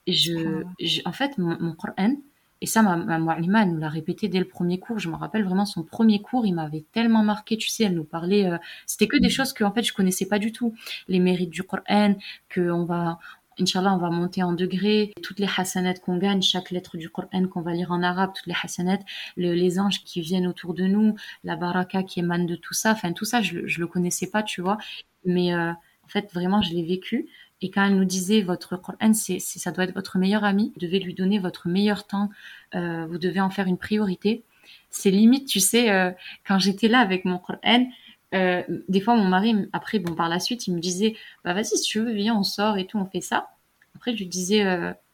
[0.08, 0.64] je,
[1.06, 2.16] en fait, mon, mon, Coran,
[2.62, 5.00] et ça, ma, ma nous l'a répété dès le premier cours.
[5.00, 7.58] Je me rappelle vraiment son premier cours, il m'avait tellement marqué.
[7.58, 9.32] Tu sais, elle nous parlait, euh, c'était que des mm.
[9.32, 10.74] choses que en fait je connaissais pas du tout.
[11.08, 12.16] Les mérites du Coran,
[12.50, 13.20] que on va,
[13.60, 15.14] Inch'Allah, on va monter en degrés.
[15.22, 18.48] Toutes les hasanats qu'on gagne, chaque lettre du Coran qu'on va lire en arabe, toutes
[18.48, 19.00] les hasanats,
[19.38, 22.92] les anges qui viennent autour de nous, la baraka qui émane de tout ça.
[22.92, 24.78] Enfin, tout ça, je, je le connaissais pas, tu vois.
[25.24, 27.28] Mais euh, en fait, vraiment, je l'ai vécu.
[27.62, 30.80] Et quand elle nous disait votre Coran, c'est, ça doit être votre meilleur ami, vous
[30.82, 32.30] devez lui donner votre meilleur temps,
[32.76, 34.44] euh, vous devez en faire une priorité.
[34.90, 36.12] C'est limite, tu sais, euh,
[36.46, 37.88] quand j'étais là avec mon Coran,
[38.34, 41.78] euh, des fois mon mari, après, bon, par la suite, il me disait, bah vas-y,
[41.78, 43.50] si tu veux, viens, on sort et tout, on fait ça.
[43.96, 44.64] Après, je lui disais,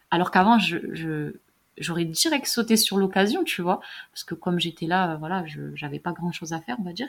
[0.10, 1.34] alors qu'avant, je,
[1.78, 3.82] j'aurais direct sauté sur l'occasion, tu vois,
[4.12, 6.94] parce que comme j'étais là, voilà, je, j'avais pas grand chose à faire, on va
[6.94, 7.08] dire.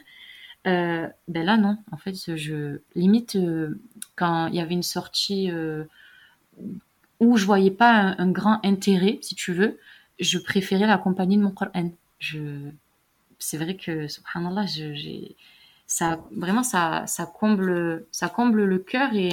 [0.67, 3.81] Euh, ben là non, en fait, je limite euh,
[4.15, 5.85] quand il y avait une sortie euh,
[7.19, 9.79] où je voyais pas un, grand intérêt, si tu veux,
[10.21, 11.91] je préférais la compagnie de mon Coran.
[12.21, 12.39] Je,
[13.39, 15.37] c'est vrai que subhanallah, j'ai
[15.93, 19.31] ça vraiment ça ça comble ça comble le cœur et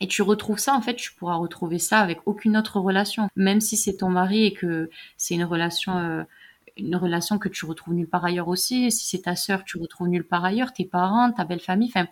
[0.00, 3.28] et tu retrouves ça, en fait, tu pourras retrouver ça avec aucune autre relation.
[3.36, 6.24] Même si c'est ton mari et que c'est une relation
[6.76, 8.90] une relation que tu retrouves nulle part ailleurs aussi.
[8.90, 11.88] Si c'est ta sœur, tu retrouves nulle part ailleurs, tes parents, ta belle famille.
[11.94, 12.08] Enfin,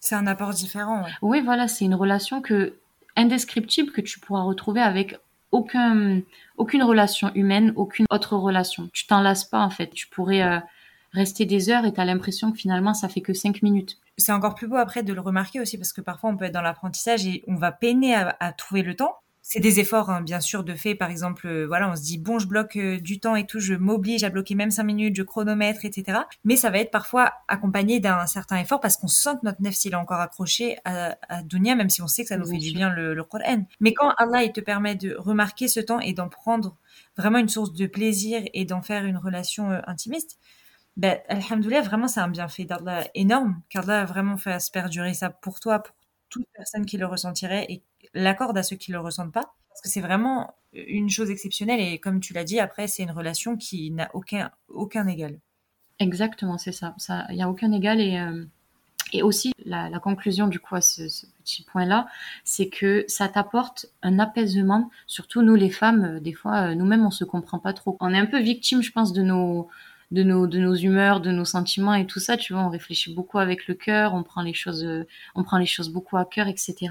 [0.00, 1.06] c'est un apport différent.
[1.22, 2.74] Oui, voilà, c'est une relation que
[3.16, 5.18] indescriptible que tu pourras retrouver avec
[5.50, 6.20] aucun,
[6.58, 8.90] aucune relation humaine, aucune autre relation.
[8.92, 9.88] Tu t'en lasses pas en fait.
[9.88, 10.58] Tu pourrais euh,
[11.12, 13.98] rester des heures et tu as l'impression que finalement ça fait que cinq minutes.
[14.18, 16.54] C'est encore plus beau après de le remarquer aussi parce que parfois on peut être
[16.54, 19.16] dans l'apprentissage et on va peiner à trouver le temps.
[19.42, 20.94] C'est des efforts hein, bien sûr de fait.
[20.94, 23.58] Par exemple euh, voilà on se dit bon je bloque euh, du temps et tout
[23.58, 27.32] je m'oblige à bloquer même cinq minutes je chronomètre etc mais ça va être parfois
[27.48, 31.16] accompagné d'un certain effort parce qu'on sent que notre nefs il est encore accroché à,
[31.28, 33.64] à Dunia même si on sait que ça nous fait du bien le, le Coran.
[33.80, 36.76] Mais quand Allah il te permet de remarquer ce temps et d'en prendre
[37.16, 40.38] vraiment une source de plaisir et d'en faire une relation euh, intimiste
[41.00, 45.30] ben, alhamdoulilah, vraiment, c'est un bienfait d'Allah énorme, car Allah a vraiment fait perdurer ça
[45.30, 45.94] pour toi, pour
[46.28, 47.82] toute personne qui le ressentirait et
[48.12, 49.54] l'accorde à ceux qui le ressentent pas.
[49.70, 53.12] Parce que c'est vraiment une chose exceptionnelle et comme tu l'as dit, après, c'est une
[53.12, 55.40] relation qui n'a aucun, égal.
[56.00, 56.94] Exactement, c'est ça.
[57.30, 58.44] Il n'y a aucun égal et, euh,
[59.12, 61.02] et aussi la, conclusion du coup à ce,
[61.42, 62.06] petit point-là,
[62.44, 64.90] c'est que ça t'apporte un apaisement.
[65.06, 67.96] Surtout nous les femmes, euh, des fois, euh, nous-mêmes, on se comprend pas trop.
[68.00, 69.68] On est un peu victime, je pense, de nos
[70.10, 72.36] de nos de nos humeurs, de nos sentiments et tout ça.
[72.36, 74.86] Tu vois, on réfléchit beaucoup avec le cœur, on prend les choses,
[75.34, 76.90] on prend les choses beaucoup à cœur, etc.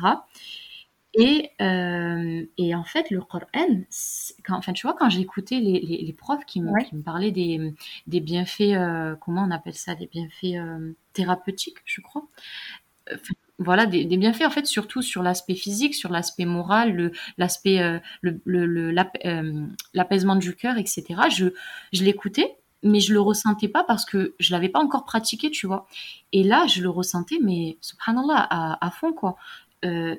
[1.15, 3.45] Et, euh, et en fait, le Coran,
[4.45, 7.32] quand, enfin, tu vois, quand écouté les, les, les, profs qui me, qui me parlaient
[7.32, 7.74] des,
[8.05, 12.28] des bienfaits, euh, comment on appelle ça, des bienfaits euh, thérapeutiques, je crois.
[13.57, 17.82] voilà, des, des, bienfaits en fait, surtout sur l'aspect physique, sur l'aspect moral, le, l'aspect,
[17.82, 18.93] euh, le, le,
[19.26, 19.65] euh,
[19.95, 21.05] l'apaisement du cœur, etc.
[21.36, 21.47] Je,
[21.91, 25.68] je l'écoutais, mais je le ressentais pas parce que je l'avais pas encore pratiqué, tu
[25.68, 25.88] vois.
[26.32, 29.36] Et là, je le ressentais, mais subhanallah, à, à fond, quoi.
[29.86, 30.16] Euh,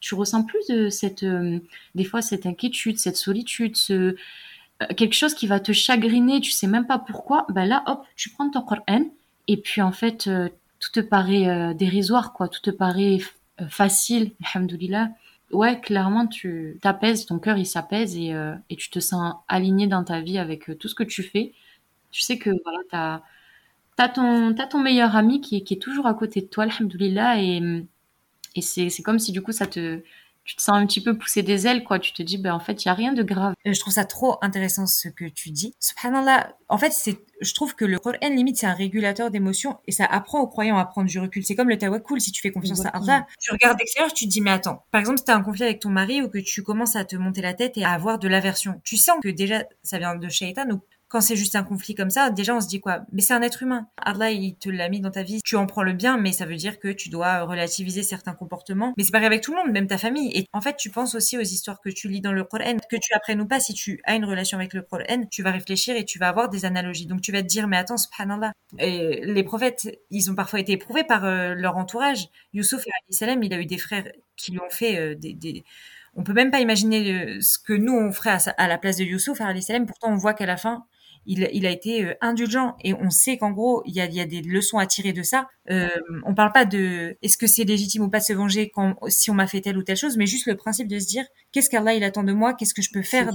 [0.00, 1.58] tu ressens plus de cette, euh,
[1.94, 4.14] des fois, cette inquiétude, cette solitude, ce, euh,
[4.96, 7.46] quelque chose qui va te chagriner, tu sais même pas pourquoi.
[7.50, 9.04] Ben là, hop, tu prends ton Coran
[9.48, 12.48] et puis en fait, euh, tout te paraît dérisoire, quoi.
[12.48, 13.18] Tout te paraît
[13.68, 15.10] facile, alhamdoulilah.
[15.52, 18.32] Ouais, clairement, tu t'apaises, ton cœur il s'apaise et,
[18.70, 21.52] et tu te sens aligné dans ta vie avec tout ce que tu fais.
[22.12, 23.22] Tu sais que voilà, t'as
[24.04, 27.40] as ton, as ton meilleur ami qui, qui est toujours à côté de toi, alhamdoulilah,
[27.42, 27.62] et
[28.56, 30.02] et c'est comme si du coup ça te
[30.44, 31.98] tu te sens un petit peu pousser des ailes, quoi.
[31.98, 33.54] Tu te dis, ben, en fait, il y a rien de grave.
[33.66, 35.74] Euh, je trouve ça trop intéressant ce que tu dis.
[35.78, 36.56] Subhanallah.
[36.68, 40.04] En fait, c'est, je trouve que le Coran, limite, c'est un régulateur d'émotions et ça
[40.04, 41.44] apprend aux croyants à prendre du recul.
[41.44, 42.20] C'est comme le tawakkul.
[42.20, 44.84] Si tu fais confiance à Allah, tu regardes d'extérieur, tu te dis, mais attends.
[44.90, 47.16] Par exemple, si t'as un conflit avec ton mari ou que tu commences à te
[47.16, 50.28] monter la tête et à avoir de l'aversion, tu sens que déjà, ça vient de
[50.28, 50.80] shaitan ou
[51.12, 53.02] quand c'est juste un conflit comme ça, déjà on se dit quoi?
[53.12, 53.86] Mais c'est un être humain.
[53.98, 56.46] Allah il te l'a mis dans ta vie, tu en prends le bien, mais ça
[56.46, 58.94] veut dire que tu dois relativiser certains comportements.
[58.96, 60.34] Mais c'est pareil avec tout le monde, même ta famille.
[60.34, 62.96] Et en fait, tu penses aussi aux histoires que tu lis dans le Coran, que
[62.96, 63.60] tu apprennes ou pas.
[63.60, 66.48] Si tu as une relation avec le Coran, tu vas réfléchir et tu vas avoir
[66.48, 67.04] des analogies.
[67.04, 68.52] Donc tu vas te dire mais attends, subhanallah.
[68.78, 72.28] Et les prophètes, ils ont parfois été éprouvés par euh, leur entourage.
[72.54, 75.62] Youssouf, salam, il a eu des frères qui lui ont fait euh, des,
[76.14, 79.04] on peut même pas imaginer euh, ce que nous on ferait à, la place de
[79.04, 79.86] Youssouf, salam.
[79.86, 80.86] Pourtant, on voit qu'à la fin,
[81.26, 82.76] il, a été euh, indulgent.
[82.82, 85.48] Et on sait qu'en gros il y a, des leçons à tirer de ça.
[85.70, 85.88] Euh,
[86.24, 89.30] on parle pas de est-ce que c'est légitime ou pas de se venger quand si
[89.30, 91.70] on m'a fait telle ou telle chose, mais juste le principe de se dire qu'est-ce
[91.70, 93.30] qu'Allah il attend de moi, qu'est-ce que je peux faire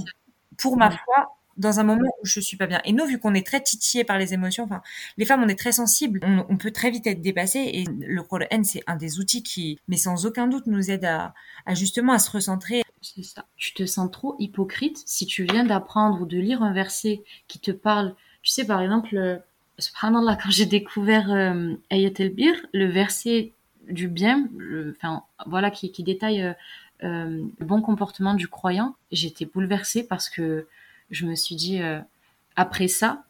[0.58, 2.80] pour ma foi dans un moment où je suis pas bien.
[2.84, 4.80] Et nous, vu qu'on est très titillés par les émotions, enfin,
[5.16, 7.58] les femmes, on est très sensibles, on, peut très vite être dépassé.
[7.58, 11.34] Et le Coran, c'est un des outils qui, mais sans aucun doute, nous aide à,
[11.74, 12.82] justement à se recentrer.
[13.02, 13.44] C'est ça.
[13.56, 17.58] Tu te sens trop hypocrite si tu viens d'apprendre ou de lire un verset qui
[17.58, 18.14] te parle.
[18.42, 19.36] Tu sais, par exemple, euh,
[19.78, 23.52] subhanallah, quand j'ai découvert euh, Ayat el-Bir, le verset
[23.88, 24.48] du bien,
[24.90, 26.54] enfin, voilà, qui, détaille
[27.04, 30.66] euh, le bon comportement du croyant, j'étais bouleversée parce que
[31.10, 32.00] je me suis dit, euh,
[32.56, 33.24] après ça,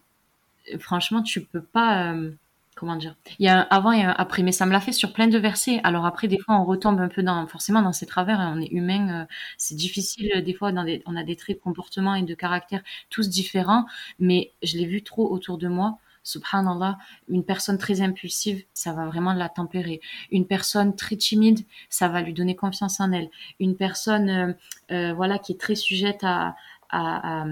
[0.79, 2.13] franchement, tu peux pas.
[2.13, 2.33] Euh,
[2.75, 4.93] comment dire Il y a un avant et un après, mais ça me l'a fait
[4.93, 5.81] sur plein de versets.
[5.85, 8.41] Alors après, des fois, on retombe un peu dans, forcément, dans ses travers.
[8.41, 9.27] Hein, on est humain, euh,
[9.57, 10.43] c'est difficile.
[10.45, 13.87] Des fois, on a des traits de comportement et de caractère tous différents.
[14.19, 15.99] Mais je l'ai vu trop autour de moi.
[16.25, 16.99] Subhanallah,
[17.29, 20.03] une personne très impulsive, ça va vraiment la tempérer.
[20.31, 23.31] Une personne très timide, ça va lui donner confiance en elle.
[23.61, 24.55] Une personne,
[24.91, 26.55] voilà, qui est très sujette à,
[26.91, 27.45] à,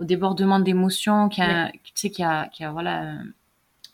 [0.00, 3.14] au débordement d'émotions, qui a, tu sais, qui a, qui a voilà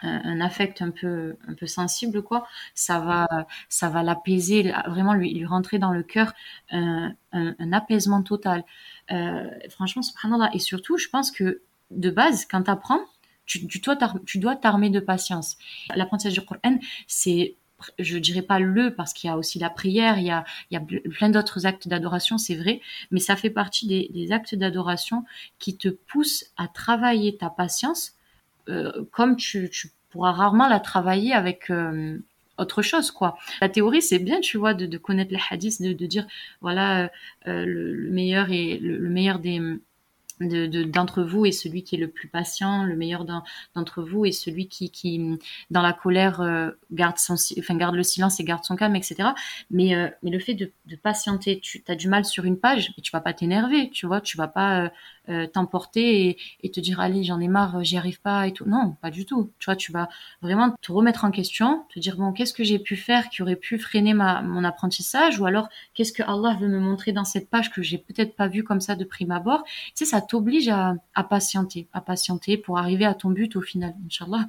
[0.03, 2.47] un, un, affect un peu, un peu sensible, quoi.
[2.75, 6.33] Ça va, ça va l'apaiser, vraiment lui, lui rentrer dans le cœur
[6.71, 8.65] un, un, un apaisement total.
[9.11, 10.51] Euh, franchement, subhanallah.
[10.55, 13.01] Et surtout, je pense que de base, quand tu apprends,
[13.47, 15.57] tu, tu dois t'armer de patience.
[15.97, 16.79] L'apprentissage du Coran,
[17.09, 17.57] c'est
[17.99, 20.75] je dirais pas le parce qu'il y a aussi la prière, il y a, il
[20.75, 25.25] y a plein d'autres actes d'adoration, c'est vrai, mais ça fait partie des, actes d'adoration
[25.59, 28.13] qui te poussent à travailler ta patience
[28.69, 29.71] euh, comme tu,
[30.11, 32.19] pourras rarement la travailler avec euh,
[32.59, 33.39] autre chose quoi.
[33.61, 36.27] La théorie c'est bien tu vois de, connaître les hadiths, de, de dire
[36.61, 37.11] voilà
[37.47, 39.61] euh, le, meilleur et le meilleur des
[40.41, 44.69] d'entre vous est celui qui est le plus patient, le meilleur d'entre vous est celui
[44.69, 45.39] qui,
[45.71, 49.31] dans la colère euh, garde son, le silence et garde son calme, etc.
[49.71, 52.93] Mais euh, mais le fait de, de patienter, tu as du mal sur une page,
[52.97, 54.91] mais tu vas pas t'énerver, tu vois, tu vas pas
[55.29, 58.65] euh, t'emporter et, te dire allez j'en ai marre j'y arrive pas et tout.
[58.67, 59.53] Non pas du tout.
[59.59, 60.09] Tu vois tu vas
[60.41, 63.57] vraiment te remettre en question te dire bon qu'est-ce que j'ai pu faire qui aurait
[63.57, 67.51] pu freiner ma mon apprentissage ou alors qu'est-ce que Allah veut me montrer dans cette
[67.51, 69.63] page que j'ai peut-être pas vu comme ça de prime abord.
[69.65, 70.97] Tu sais ça t'oblige à,
[71.29, 74.47] patienter à patienter pour arriver à ton but au final inchallah.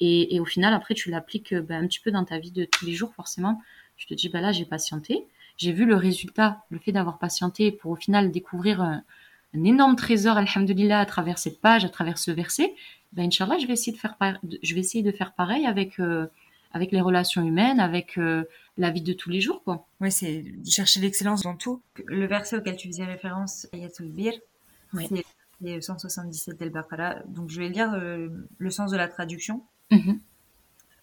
[0.00, 2.64] Et, et au final après tu l'appliques ben, un petit peu dans ta vie de
[2.64, 3.60] tous les jours forcément.
[3.96, 5.26] Tu te dis bah là j'ai patienté.
[5.56, 9.02] J'ai vu le résultat le fait d'avoir patienté pour au final découvrir
[9.54, 12.74] un énorme trésor, alhamdulillah, à travers cette page, à travers ce verset,
[13.12, 14.16] ben, Inch'Allah, je vais essayer de faire,
[14.62, 16.26] je vais essayer de faire pareil avec, euh,
[16.72, 18.44] avec les relations humaines, avec euh,
[18.78, 19.86] la vie de tous les jours, quoi.
[20.00, 21.82] Oui, c'est chercher l'excellence dans tout.
[22.06, 24.32] Le verset auquel tu faisais référence, Ayatul Bir,
[24.94, 25.24] c'est
[25.60, 27.20] le 177 d'El Baqarah.
[27.26, 28.28] Donc, je vais lire euh,
[28.58, 29.62] le sens de la traduction.
[29.90, 30.18] Mhm.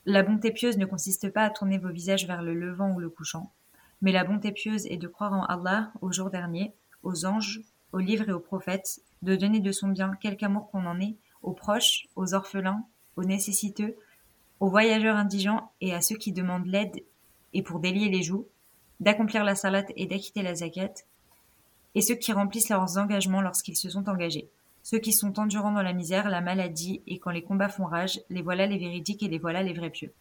[0.06, 3.10] La bonté pieuse ne consiste pas à tourner vos visages vers le levant ou le
[3.10, 3.54] couchant,
[4.02, 6.74] mais la bonté pieuse est de croire en Allah, au jour dernier,
[7.04, 7.62] aux anges,
[7.94, 11.16] aux livres et aux prophètes, de donner de son bien quelque amour qu'on en ait,
[11.42, 12.86] aux proches, aux orphelins,
[13.16, 13.96] aux nécessiteux,
[14.60, 17.04] aux voyageurs indigents et à ceux qui demandent l'aide
[17.54, 18.48] et pour délier les joues,
[19.00, 20.94] d'accomplir la salate et d'acquitter la zakat,
[21.96, 24.50] et ceux qui remplissent leurs engagements lorsqu'ils se sont engagés,
[24.84, 28.22] ceux qui sont endurants dans la misère, la maladie, et quand les combats font rage,
[28.30, 30.14] les voilà les véridiques et les voilà les vrais pieux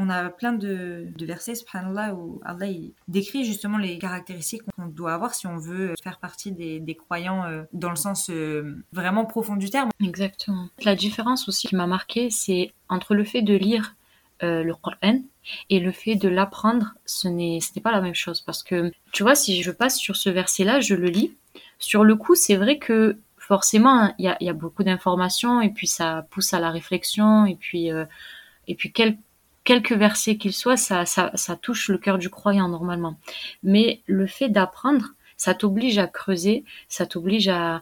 [0.00, 2.66] on a plein de, versets, subhanallah, où Allah
[3.08, 7.62] décrit justement les caractéristiques qu'on doit avoir si on veut faire partie des, croyants euh,
[7.72, 9.90] dans le sens euh, vraiment profond du terme.
[10.02, 10.68] Exactement.
[10.82, 13.94] La différence aussi qui m'a marqué, c'est entre le fait de lire
[14.42, 15.20] euh, le Coran
[15.68, 18.40] et le fait de l'apprendre, ce n'est, pas la même chose.
[18.40, 21.34] Parce que, tu vois, si je passe sur ce verset-là, je le lis.
[21.78, 26.26] Sur le coup, c'est vrai que forcément, il y a, beaucoup d'informations et puis ça
[26.30, 27.88] pousse à la réflexion et puis,
[28.68, 29.16] et puis quel
[29.70, 31.04] quelques versets qu'ils soient, ça,
[31.62, 33.14] touche le cœur du croyant normalement.
[33.62, 37.80] Mais le fait d'apprendre, ça t'oblige à creuser, ça t'oblige à,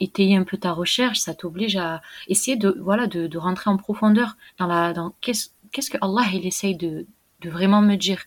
[0.00, 4.36] étayer un peu ta recherche, ça t'oblige à essayer de voilà de, rentrer en profondeur
[4.58, 7.06] dans la dans qu'est-ce que Allah il essaye de
[7.44, 8.24] vraiment me dire.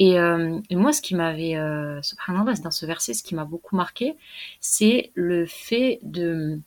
[0.00, 3.44] Et, euh, et moi, ce qui m'avait, euh, subhanallah, dans ce verset, ce qui m'a
[3.44, 4.16] beaucoup marqué,
[4.60, 6.60] c'est le fait de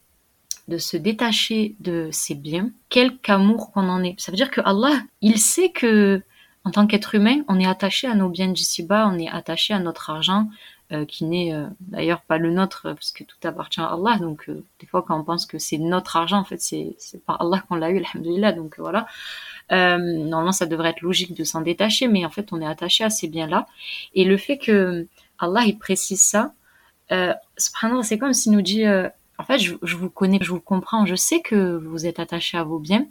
[0.68, 4.20] de se détacher de ses biens, quelque amour qu'on en est.
[4.20, 6.22] Ça veut dire que Allah, il sait que
[6.64, 9.80] en tant qu'être humain, on est attaché à nos biens d'ici-bas, on est attaché à
[9.80, 10.50] notre argent,
[10.92, 14.18] euh, qui n'est euh, d'ailleurs pas le nôtre, parce que tout appartient à Allah.
[14.20, 16.96] Donc, euh, des fois, quand on pense que c'est notre argent, en fait, c'est,
[17.26, 18.52] par Allah qu'on l'a eu, alhamdulillah.
[18.52, 19.08] Donc, voilà.
[19.70, 23.12] normalement, ça devrait être logique de s'en détacher, mais en fait, on est attaché à
[23.12, 23.68] ces biens-là.
[24.16, 25.08] Et le fait que
[25.38, 26.54] Allah, il précise ça,
[27.58, 28.86] c'est comme s'il nous dit,
[29.38, 32.64] en fait, je, vous connais, je vous comprends, je sais que vous êtes attaché à
[32.64, 33.08] vos biens,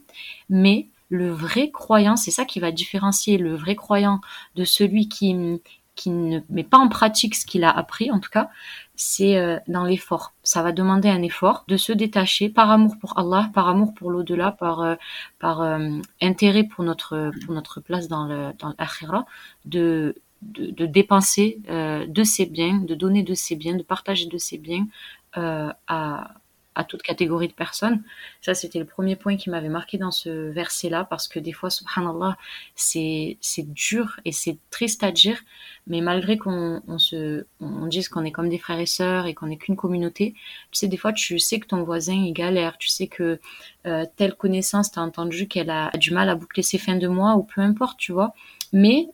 [0.49, 4.21] mais le vrai croyant, c'est ça qui va différencier le vrai croyant
[4.57, 8.51] de celui qui, ne met pas en pratique ce qu'il a appris, en tout cas,
[8.97, 10.33] c'est euh, dans l'effort.
[10.43, 14.11] Ça va demander un effort de se détacher par amour pour Allah, par amour pour
[14.11, 14.95] l'au-delà, par, euh,
[15.45, 18.75] euh, intérêt pour notre, place dans le dans
[19.67, 24.87] de, dépenser de ses biens, de donner de ses biens, de partager de ses biens
[25.35, 26.35] à,
[26.75, 28.03] à toute catégorie de personnes.
[28.41, 31.71] Ça, c'était le premier point qui m'avait marqué dans ce verset-là, parce que des fois,
[31.71, 32.37] subhanallah,
[32.75, 35.39] c'est, c'est dur et c'est triste à dire,
[35.87, 39.35] mais malgré qu'on on se, on dise qu'on est comme des frères et sœurs et
[39.35, 40.35] qu'on n'est qu'une communauté,
[40.71, 43.39] tu sais, des fois, tu sais que ton voisin, il galère, tu sais que
[43.87, 47.37] euh, telle connaissance, t'as entendu qu'elle a du mal à boucler ses fins de mois,
[47.37, 48.35] ou peu importe, tu vois.
[48.73, 49.09] Mais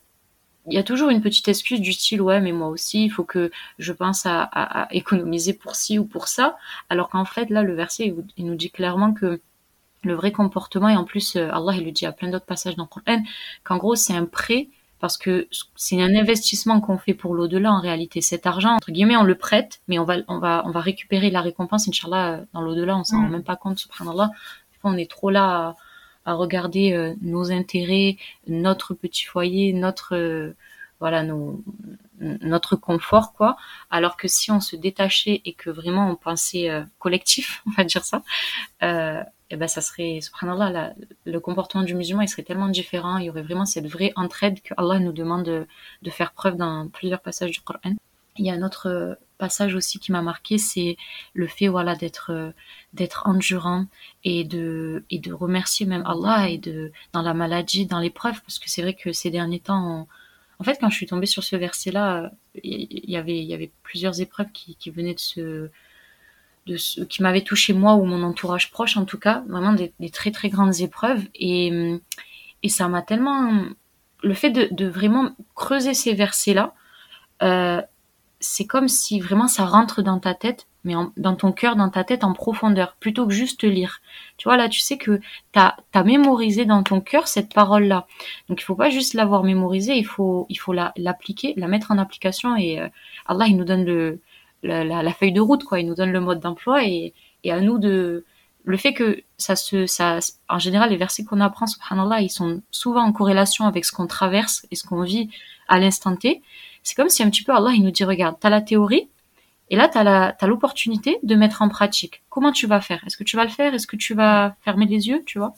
[0.70, 3.24] il y a toujours une petite excuse du style ouais mais moi aussi il faut
[3.24, 6.56] que je pense à, économiser pour ci ou pour ça.
[6.88, 9.40] Alors qu'en fait là le verset il, nous dit clairement que
[10.04, 12.76] le vrai comportement et en plus euh, Allah il le dit à plein d'autres passages
[12.76, 13.22] dans le Coran
[13.64, 14.68] qu'en gros c'est un prêt
[15.00, 18.20] parce que c'est un investissement qu'on fait pour l'au-delà en réalité.
[18.20, 21.30] Cet argent entre guillemets on le prête mais on va on va on va récupérer
[21.30, 22.96] la récompense inchallah dans l'au-delà.
[22.96, 23.24] On s'en mm.
[23.24, 24.30] rend même pas compte subhanallah.
[24.84, 25.76] On est trop là à
[26.34, 28.16] regarder euh, nos intérêts,
[28.46, 30.56] notre petit foyer, notre euh,
[31.00, 31.62] voilà nos
[32.20, 33.56] notre confort, quoi.
[33.90, 37.84] Alors que si on se détachait et que vraiment on pensait euh, collectif, on va
[37.84, 38.22] dire ça,
[38.82, 43.18] et eh ben ça serait, subhanallah, la, le comportement du musulman, serait tellement différent.
[43.18, 45.66] Il y aurait vraiment cette vraie entraide que Allah nous demande de,
[46.02, 47.96] de faire preuve dans plusieurs passages du Coran.
[48.36, 50.96] Il y a un autre passage aussi qui m'a marqué, c'est
[51.34, 52.50] le fait voilà d'être euh,
[52.92, 53.86] d'être endurant
[54.22, 58.58] et de et de remercier même Allah et de dans la maladie, dans l'épreuve, parce
[58.60, 60.06] que c'est vrai que ces derniers temps,
[60.58, 62.32] en fait, quand je suis tombée sur ce verset-là,
[62.62, 65.70] il y avait il y avait plusieurs épreuves qui, qui venaient de se
[66.66, 70.10] de ce, qui m'avaient touché moi ou mon entourage proche en tout cas, vraiment des,
[70.10, 71.24] très très grandes épreuves.
[71.34, 72.00] Et
[72.62, 73.64] et ça m'a tellement
[74.22, 76.74] le fait de, de vraiment creuser ces versets là
[77.42, 77.80] euh,
[78.40, 82.04] c'est comme si vraiment ça rentre dans ta tête, mais dans ton cœur, dans ta
[82.04, 84.00] tête en profondeur, plutôt que juste lire.
[84.38, 85.20] Tu vois, là, tu sais que
[85.52, 88.06] tu as, mémorisé dans ton cœur cette parole-là.
[88.48, 91.98] Donc, il faut pas juste l'avoir mémorisée, il faut, il faut l'appliquer, la, mettre en
[91.98, 92.56] application.
[92.56, 92.88] Et euh,
[93.26, 94.20] Allah, il nous donne le,
[94.62, 95.80] la, la, feuille de route, quoi.
[95.80, 97.12] Il nous donne le mode d'emploi et,
[97.44, 98.24] et à nous de...
[98.64, 99.86] Le fait que ça se...
[99.86, 100.18] Ça,
[100.48, 104.06] en général, les versets qu'on apprend, subhanallah, ils sont souvent en corrélation avec ce qu'on
[104.06, 105.28] traverse et ce qu'on vit
[105.68, 106.42] à l'instant T.
[106.82, 109.08] C'est comme si un petit peu Allah, il nous dit, regarde, tu as la théorie,
[109.68, 112.22] et là, tu as l'opportunité de mettre en pratique.
[112.28, 113.02] Comment tu vas faire?
[113.06, 113.72] Est-ce que tu vas le faire?
[113.72, 115.22] Est-ce que tu vas fermer les yeux?
[115.26, 115.54] Tu vois?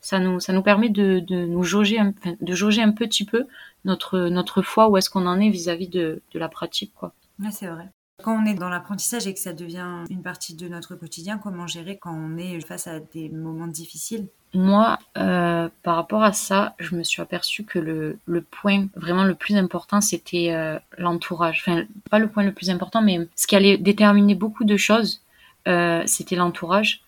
[0.00, 3.46] Ça nous, ça nous permet de, de nous jauger un, de jauger un petit peu
[3.84, 6.92] notre, notre foi, où est-ce qu'on en est vis-à-vis de, de la pratique.
[6.94, 7.12] quoi.
[7.38, 7.88] Ouais, c'est vrai.
[8.22, 11.66] Quand on est dans l'apprentissage et que ça devient une partie de notre quotidien, comment
[11.66, 14.26] gérer quand on est face à des moments difficiles?
[14.52, 19.22] Moi, euh, par rapport à ça, je me suis aperçue que le, le point vraiment
[19.24, 21.62] le plus important, c'était euh, l'entourage.
[21.64, 25.22] Enfin, pas le point le plus important, mais ce qui allait déterminer beaucoup de choses,
[25.68, 27.02] euh, c'était l'entourage.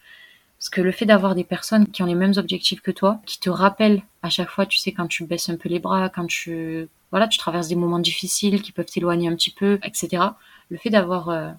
[0.58, 3.40] Parce que le fait d'avoir des personnes qui ont les mêmes objectifs que toi, qui
[3.40, 6.26] te rappellent à chaque fois, tu sais, quand tu baisses un peu les bras, quand
[6.26, 10.24] tu, voilà, tu traverses des moments difficiles qui peuvent t'éloigner un petit peu, etc.
[10.70, 11.50] Le fait d'avoir euh,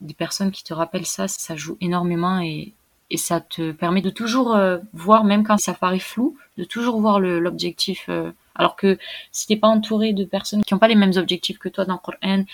[0.00, 2.72] des personnes qui te rappellent ça, ça joue énormément et,
[3.16, 7.20] ça te permet de toujours euh, voir, même quand ça paraît flou, de toujours voir
[7.20, 8.06] l'objectif.
[8.08, 8.98] Euh, alors que
[9.32, 11.92] si t'es pas entouré de personnes qui n'ont pas les mêmes objectifs que toi dans
[11.92, 12.44] le Coran,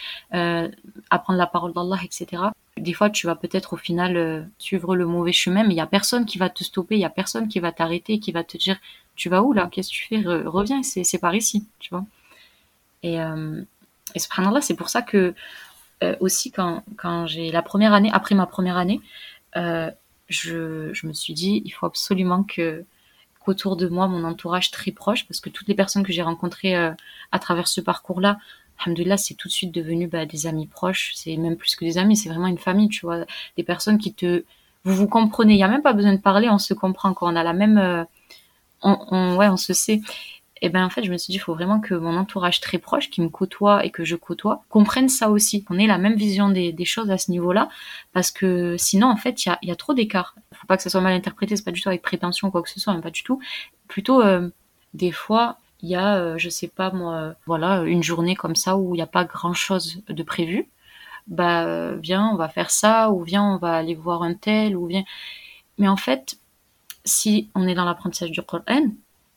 [1.10, 2.42] apprendre la parole d'Allah, etc.
[2.76, 5.86] Des fois, tu vas peut-être au final suivre le mauvais chemin, mais il y a
[5.86, 8.56] personne qui va te stopper, il y a personne qui va t'arrêter, qui va te
[8.56, 8.78] dire
[9.14, 12.04] tu vas où là, qu'est-ce que tu fais, reviens, c'est par ici, tu vois.
[13.02, 13.62] Et, euh,
[14.14, 15.34] et subhanallah, c'est pour ça que
[16.20, 19.00] aussi quand, quand j'ai la première année, après ma première année,
[19.56, 19.90] euh,
[20.28, 22.84] je, je me suis dit, il faut absolument que
[23.40, 26.76] qu'autour de moi, mon entourage très proche, parce que toutes les personnes que j'ai rencontrées
[26.76, 26.92] euh,
[27.32, 28.38] à travers ce parcours-là,
[28.78, 31.12] alhamdoulilah, c'est tout de suite devenu bah, des amis proches.
[31.14, 33.24] C'est même plus que des amis, c'est vraiment une famille, tu vois.
[33.56, 34.44] Des personnes qui te...
[34.84, 37.32] Vous vous comprenez, il n'y a même pas besoin de parler, on se comprend quand
[37.32, 37.78] on a la même...
[37.78, 38.04] Euh,
[38.82, 40.00] on, on, ouais, on se sait
[40.62, 42.78] et ben en fait je me suis dit il faut vraiment que mon entourage très
[42.78, 45.64] proche qui me côtoie et que je côtoie comprenne ça aussi.
[45.64, 47.68] Qu'on ait la même vision des, choses à ce niveau-là.
[48.12, 50.34] Parce que sinon en fait il y a, y a, trop d'écart.
[50.52, 52.70] Faut pas que ça soit mal interprété c'est pas du tout avec prétention quoi que
[52.70, 53.40] ce soit même pas du tout.
[53.88, 54.48] Plutôt euh,
[54.94, 58.76] des fois il y a euh, je sais pas moi voilà une journée comme ça
[58.76, 60.68] où il n'y a pas grand chose de prévu.
[61.26, 64.86] Bah viens on va faire ça ou viens on va aller voir un tel ou
[64.86, 65.04] viens.
[65.78, 66.38] Mais en fait
[67.04, 68.88] si on est dans l'apprentissage du Coran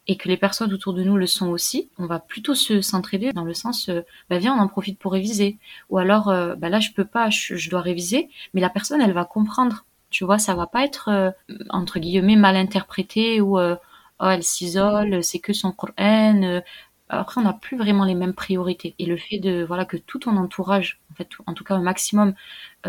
[0.07, 3.31] et que les personnes autour de nous le sont aussi, on va plutôt se s'entraider
[3.33, 5.57] dans le sens, euh, bah viens, on en profite pour réviser.
[5.89, 9.13] Ou alors, euh, bah là, je peux pas, je, dois réviser, mais la personne, elle
[9.13, 9.85] va comprendre.
[10.09, 11.31] Tu vois, ça va pas être euh,
[11.69, 13.77] entre guillemets mal interprété ou oh,
[14.19, 16.61] elle s'isole, c'est que son Coran.
[17.09, 18.95] après, on n'a plus vraiment les mêmes priorités.
[18.99, 21.81] Et le fait de voilà que tout ton entourage, en fait, en tout cas un
[21.81, 22.33] maximum,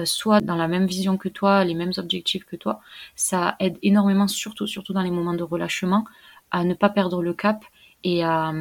[0.04, 2.80] soit dans la même vision que toi, les mêmes objectifs que toi,
[3.14, 6.04] ça aide énormément, surtout surtout dans les moments de relâchement
[6.53, 7.64] à ne pas perdre le cap
[8.05, 8.53] et à,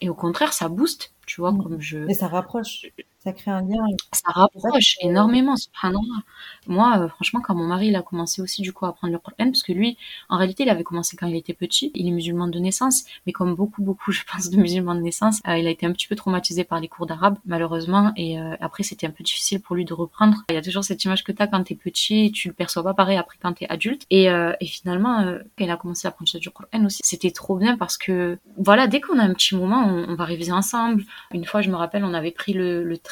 [0.00, 1.62] et au contraire, ça booste, tu vois, mmh.
[1.62, 2.08] comme je.
[2.08, 2.86] Et ça rapproche.
[3.24, 3.86] Ça crée un lien.
[4.12, 6.22] Ça rapproche énormément, subhanallah.
[6.66, 9.20] Moi, euh, franchement, quand mon mari, il a commencé aussi, du coup, à apprendre le
[9.20, 9.96] Coran, parce que lui,
[10.28, 11.92] en réalité, il avait commencé quand il était petit.
[11.94, 15.40] Il est musulman de naissance, mais comme beaucoup, beaucoup, je pense, de musulmans de naissance,
[15.46, 18.56] euh, il a été un petit peu traumatisé par les cours d'arabe, malheureusement, et euh,
[18.60, 20.38] après, c'était un peu difficile pour lui de reprendre.
[20.50, 22.82] Il y a toujours cette image que tu as quand t'es petit, tu le perçois
[22.82, 24.04] pas pareil après quand t'es adulte.
[24.10, 25.24] Et, et finalement,
[25.56, 28.86] quand il a commencé à apprendre du Coran aussi, c'était trop bien parce que, voilà,
[28.86, 31.04] dès qu'on a un petit moment, on, on, va réviser ensemble.
[31.32, 33.11] Une fois, je me rappelle, on avait pris le, le train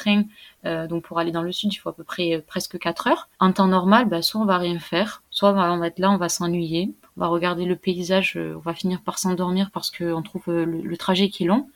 [0.65, 3.07] euh, donc pour aller dans le sud, il faut à peu près euh, presque 4
[3.07, 3.29] heures.
[3.39, 6.17] En temps normal, bah, soit on va rien faire, soit on va, être là, on
[6.17, 10.21] va s'ennuyer, on va regarder le paysage, euh, on va finir par s'endormir parce qu'on
[10.21, 11.69] trouve le, trajet qui est long.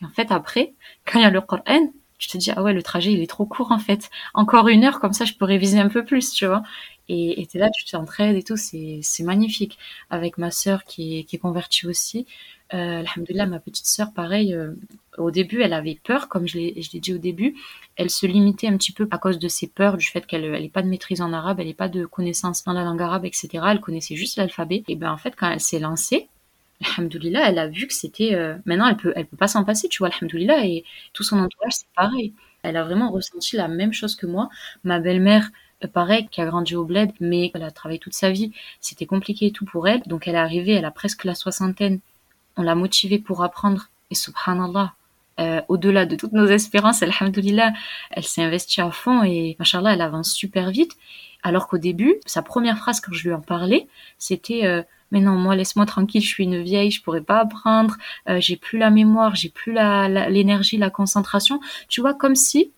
[0.00, 0.74] Et en fait, après,
[1.06, 3.26] quand il y a le Coran, je te dis ah ouais le trajet il est
[3.26, 6.30] trop court en fait encore une heure comme ça je peux réviser un peu plus
[6.30, 6.62] tu vois
[7.08, 9.78] Et tu es là, tu t'entraides et tout, c'est magnifique.
[10.08, 12.26] Avec ma sœur qui est, qui est convertie aussi,
[12.74, 14.72] euh, Alhamdulillah, ma petite sœur, pareil, euh,
[15.18, 17.54] au début, elle avait peur, comme je l'ai dit au début.
[17.96, 20.68] Elle se limitait un petit peu à cause de ses peurs, du fait qu'elle n'ait
[20.68, 23.48] pas de maîtrise en arabe, elle n'ait pas de connaissances dans la langue arabe, etc.
[23.68, 24.84] Elle connaissait juste l'alphabet.
[24.88, 26.28] Et ben en fait, quand elle s'est lancée,
[26.96, 28.34] Alhamdulillah, elle a vu que c'était...
[28.34, 31.38] Euh, maintenant, elle peut, elle peut pas s'en passer, tu vois, Alhamdulillah, et tout son
[31.38, 32.32] entourage, c'est pareil.
[32.62, 34.48] Elle a vraiment ressenti la même chose que moi.
[34.84, 35.50] Ma belle-mère,
[35.84, 38.52] euh, pareil, qui a grandi au bled, mais elle a travaillé toute sa vie.
[38.80, 40.02] C'était compliqué et tout pour elle.
[40.06, 42.00] Donc elle est arrivée, elle a presque la soixantaine.
[42.56, 43.88] On l'a motivée pour apprendre.
[44.10, 44.94] Et subhanallah,
[45.40, 47.72] euh, au-delà de toutes nos espérances, alhamdoulilah,
[48.10, 50.96] elle s'est investie à fond et machallah, elle avance super vite.
[51.42, 53.88] Alors qu'au début, sa première phrase quand je lui en parlais,
[54.18, 57.96] c'était euh, mais non, moi laisse-moi tranquille, je suis une vieille, je pourrais pas apprendre,
[58.28, 61.60] euh, j'ai plus la mémoire, j'ai plus l'énergie, la, la, concentration.
[61.88, 62.70] Tu vois, comme si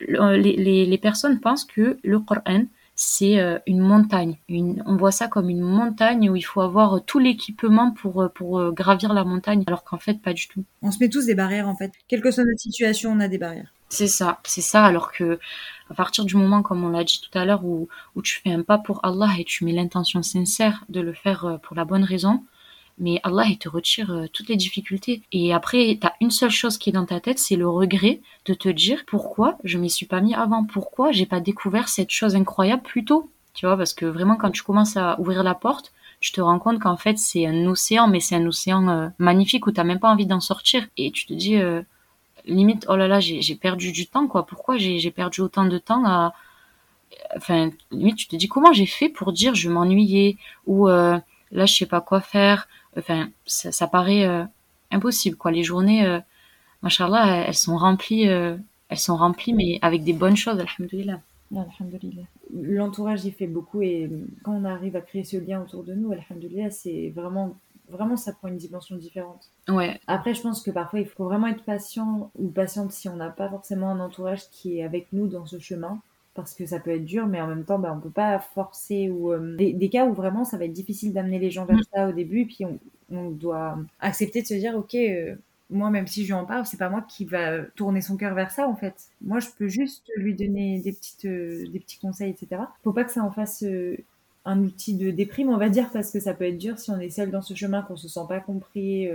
[0.00, 2.64] les, les, personnes pensent que le Coran,
[3.00, 4.38] c'est euh, une montagne.
[4.50, 8.58] on voit ça comme une montagne où il faut avoir tout l'équipement pour, euh, pour
[8.58, 10.64] euh, gravir la montagne, alors qu'en fait, pas du tout.
[10.82, 11.92] On se met tous des barrières, en fait.
[12.08, 13.72] Quelle que soit notre situation, on a des barrières.
[13.88, 15.38] C'est ça, c'est ça, alors que
[15.90, 18.50] à partir du moment, comme on l'a dit tout à l'heure, où, où tu fais
[18.50, 22.02] un pas pour Allah et tu mets l'intention sincère de le faire pour la bonne
[22.02, 22.42] raison,
[22.98, 25.22] mais Allah, il te retire euh, toutes les difficultés.
[25.32, 28.20] Et après, tu as une seule chose qui est dans ta tête, c'est le regret
[28.44, 32.10] de te dire pourquoi je m'y suis pas mis avant, pourquoi j'ai pas découvert cette
[32.10, 33.30] chose incroyable plus tôt.
[33.54, 36.58] Tu vois, parce que vraiment, quand tu commences à ouvrir la porte, tu te rends
[36.58, 40.00] compte qu'en fait, c'est un océan, mais c'est un océan euh, magnifique où t'as même
[40.00, 40.86] pas envie d'en sortir.
[40.96, 41.82] Et tu te dis, euh,
[42.44, 44.46] limite, oh là là, j'ai perdu du temps, quoi.
[44.46, 46.34] Pourquoi j'ai perdu autant de temps à...
[47.36, 50.36] Enfin, limite, tu te dis, comment j'ai fait pour dire je m'ennuyais?
[50.66, 51.22] Ou là,
[51.52, 52.68] je sais pas quoi faire
[52.98, 54.44] enfin, ça, paraît euh,
[54.90, 55.50] impossible, quoi.
[55.50, 56.20] Les journées, euh,
[56.82, 58.56] machallah, elles sont remplies, euh,
[58.88, 61.20] elles sont remplies, mais avec des bonnes choses, alhamdoulilah.
[62.52, 64.10] L'entourage y fait beaucoup et
[64.42, 67.56] quand on arrive à créer ce lien autour de nous, alhamdoulilah, c'est vraiment
[67.90, 69.50] vraiment ça prend une dimension différente.
[69.68, 69.98] Ouais.
[70.06, 73.30] Après, je pense que parfois il faut vraiment être patient ou patiente si on n'a
[73.30, 75.98] pas forcément un entourage qui est avec nous dans ce chemin
[76.38, 79.10] parce que ça peut être dur, mais en même temps, bah, on peut pas forcer
[79.10, 81.82] ou euh, des, cas où vraiment ça va être difficile d'amener les gens vers mm.
[81.92, 82.64] ça au début, puis
[83.10, 85.34] on, doit accepter de se dire, ok, euh,
[85.68, 88.34] moi même si je lui en parle, c'est pas moi qui va tourner son cœur
[88.34, 88.94] vers ça en fait.
[89.20, 92.62] Moi, je peux juste lui donner des petites, euh, des petits conseils, etc.
[92.84, 93.64] Faut pas que ça en fasse
[94.44, 97.00] un outil de déprime, on va dire, parce que ça peut être dur si on
[97.00, 99.08] est seul dans ce chemin, qu'on se sent pas compris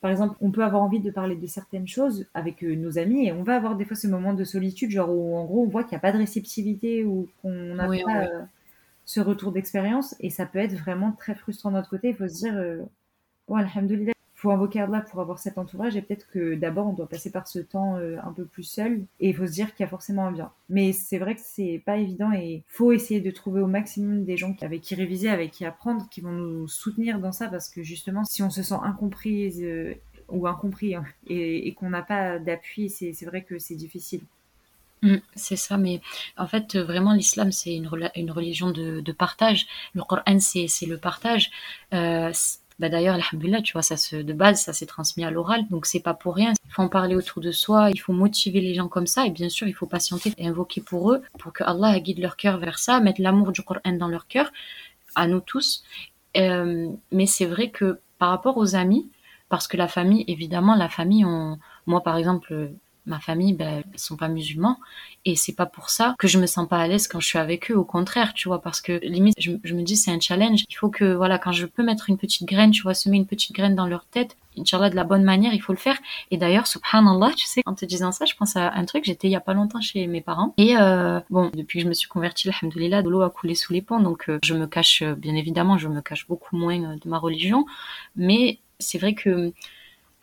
[0.00, 3.26] par exemple, on peut avoir envie de parler de certaines choses avec euh, nos amis
[3.26, 5.68] et on va avoir des fois ce moment de solitude, genre où en gros on
[5.68, 8.42] voit qu'il n'y a pas de réceptivité ou qu'on n'a pas euh,
[9.04, 12.10] ce retour d'expérience et ça peut être vraiment très frustrant de notre côté.
[12.10, 12.82] Il faut se dire, euh,
[13.48, 14.13] bon, alhamdoulilah,
[14.44, 17.48] faut invoquer Allah pour avoir cet entourage et peut-être que d'abord on doit passer par
[17.48, 19.90] ce temps euh, un peu plus seul et il faut se dire qu'il y a
[19.90, 20.52] forcément un bien.
[20.68, 24.36] Mais c'est vrai que c'est pas évident et faut essayer de trouver au maximum des
[24.36, 27.82] gens avec qui réviser, avec qui apprendre, qui vont nous soutenir dans ça parce que
[27.82, 29.94] justement si on se sent incomprise euh,
[30.28, 34.20] ou incompris hein, et, qu'on n'a pas d'appui, c'est vrai que c'est difficile.
[35.02, 36.00] Mmh, c'est ça, mais
[36.38, 39.66] en fait, vraiment, l'islam, c'est une, une religion de, partage.
[39.94, 41.50] Le Coran, c'est le partage.
[41.92, 42.32] Euh,
[42.80, 45.86] bah d'ailleurs, alhamdulillah, tu vois, ça se, de base, ça s'est transmis à l'oral, donc
[45.86, 46.52] c'est pas pour rien.
[46.66, 49.30] Il faut en parler autour de soi, il faut motiver les gens comme ça, et
[49.30, 52.58] bien sûr, il faut patienter et invoquer pour eux, pour que Allah guide leur cœur
[52.58, 54.50] vers ça, mettre l'amour du Coran dans leur cœur,
[55.14, 55.84] à nous tous.
[56.36, 59.08] Euh, mais c'est vrai que par rapport aux amis,
[59.48, 61.24] parce que la famille, évidemment, la famille,
[61.86, 62.72] moi par exemple,
[63.06, 64.78] ma famille, ben, ils sont pas musulmans.
[65.24, 67.38] Et c'est pas pour ça que je me sens pas à l'aise quand je suis
[67.38, 67.74] avec eux.
[67.74, 70.64] Au contraire, tu vois, parce que limite, je, me dis, c'est un challenge.
[70.68, 73.26] Il faut que, voilà, quand je peux mettre une petite graine, tu vois, semer une
[73.26, 75.98] petite graine dans leur tête, Inch'Allah, de la bonne manière, il faut le faire.
[76.30, 79.28] Et d'ailleurs, subhanallah, tu sais, en te disant ça, je pense à un truc, j'étais
[79.28, 80.54] il y a pas longtemps chez mes parents.
[80.56, 83.72] Et euh, bon, depuis que je me suis convertie, alhamdoulilah, de l'eau a coulé sous
[83.72, 84.00] les ponts.
[84.00, 87.18] Donc, euh, je me cache, euh, bien évidemment, je me cache beaucoup moins de ma
[87.18, 87.66] religion.
[88.16, 89.52] Mais c'est vrai que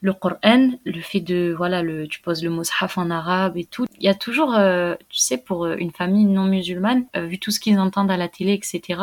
[0.02, 3.86] le Coran, le fait de voilà, le, tu poses le mushaf en arabe et tout.
[4.00, 7.38] Il y a toujours, euh, tu sais, pour euh, une famille non musulmane, euh, vu
[7.38, 9.00] tout ce qu'ils entendent à la télé, etc.,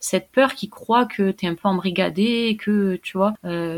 [0.00, 3.34] cette peur qui croit que tu es un peu embrigadé, que tu vois,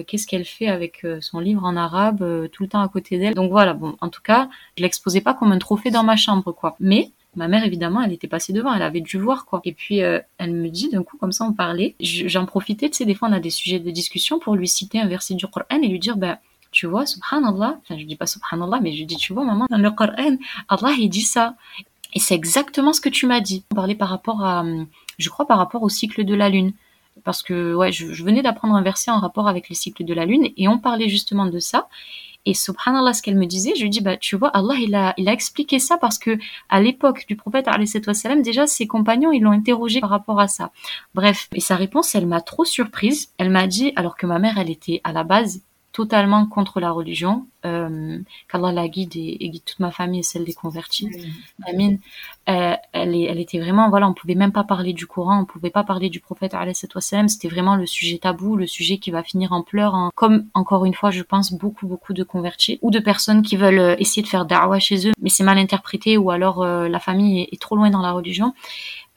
[0.06, 3.34] qu'est-ce qu'elle fait avec son livre en arabe tout le temps à côté d'elle.
[3.34, 4.48] Donc voilà, bon, en tout cas,
[4.78, 6.76] je l'exposais pas comme un trophée dans ma chambre, quoi.
[6.80, 9.62] Mais Ma mère, évidemment, elle était passée devant, elle avait dû voir, quoi.
[9.64, 11.96] Et puis, elle me dit, d'un coup, comme ça, on parlait.
[12.00, 15.00] J'en profitais, tu sais, des fois, on a des sujets de discussion pour lui citer
[15.00, 16.38] un verset du Coran et lui dire, ben,
[16.72, 19.78] tu vois, subhanallah, enfin je dis pas subhanallah, mais je dis, tu vois, maman, dans
[19.78, 20.36] le Coran,
[20.68, 21.54] Allah, il dit ça.
[22.14, 23.64] Et c'est exactement ce que tu m'as dit.
[23.70, 24.42] On parlait par rapport
[25.18, 26.72] je crois, par rapport au cycle de la Lune.
[27.24, 30.24] Parce que, ouais, je, venais d'apprendre un verset en rapport avec le cycle de la
[30.24, 31.88] Lune, et on parlait justement de ça.
[32.44, 35.14] Et subhanallah, ce qu'elle me disait, je lui dis, bah, tu vois, Allah, il a,
[35.32, 40.00] expliqué ça parce que à l'époque du prophète, wassalam, déjà, ses compagnons, ils l'ont interrogé
[40.00, 40.72] par rapport à ça.
[41.14, 41.48] Bref.
[41.54, 43.32] Et sa réponse, elle m'a trop surprise.
[43.38, 45.62] Elle m'a dit, alors que ma mère, elle était à la base
[45.92, 48.18] totalement contre la religion, euh,
[48.48, 51.08] qu'Allah la guide et, guide toute ma famille et celle des convertis.
[51.66, 51.98] Amine.
[52.48, 55.70] Euh, elle, elle était vraiment, voilà, on pouvait même pas parler du Coran, on pouvait
[55.70, 56.54] pas parler du prophète
[57.28, 60.10] c'était vraiment le sujet tabou, le sujet qui va finir en pleurs, hein.
[60.14, 63.78] comme encore une fois, je pense beaucoup, beaucoup de convertis ou de personnes qui veulent
[63.78, 66.98] euh, essayer de faire da'wah chez eux, mais c'est mal interprété ou alors euh, la
[66.98, 68.54] famille est, est, trop loin dans la religion.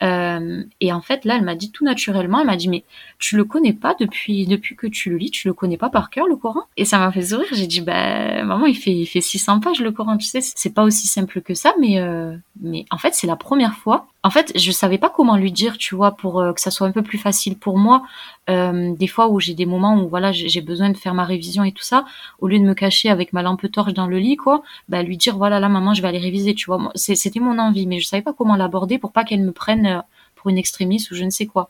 [0.02, 2.84] Euh, et en fait, là, elle m'a dit tout naturellement, elle m'a dit, mais
[3.18, 6.10] tu le connais pas depuis, depuis que tu le lis, tu le connais pas par
[6.10, 6.62] cœur, le Coran?
[6.76, 7.46] Et ça m'a fait sourire.
[7.52, 10.74] J'ai dit, bah, maman, il fait, il fait 600 pages, le Coran, tu sais, c'est
[10.74, 14.08] pas aussi simple que ça, mais, euh, mais en fait, c'est la première fois.
[14.26, 16.88] En fait, je savais pas comment lui dire, tu vois, pour euh, que ça soit
[16.88, 18.02] un peu plus facile pour moi.
[18.50, 21.62] Euh, des fois où j'ai des moments où voilà, j'ai besoin de faire ma révision
[21.62, 22.04] et tout ça,
[22.40, 25.16] au lieu de me cacher avec ma lampe torche dans le lit, quoi, bah lui
[25.16, 26.90] dire voilà, là, maman, je vais aller réviser, tu vois.
[26.96, 30.00] C'était mon envie, mais je savais pas comment l'aborder pour pas qu'elle me prenne euh,
[30.34, 31.68] pour une extrémiste ou je ne sais quoi.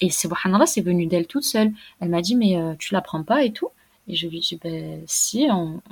[0.00, 0.28] Et c'est
[0.66, 1.70] c'est venu d'elle toute seule.
[2.00, 3.68] Elle m'a dit mais tu l'apprends pas et tout?
[4.08, 5.46] Et je lui dis, ben si,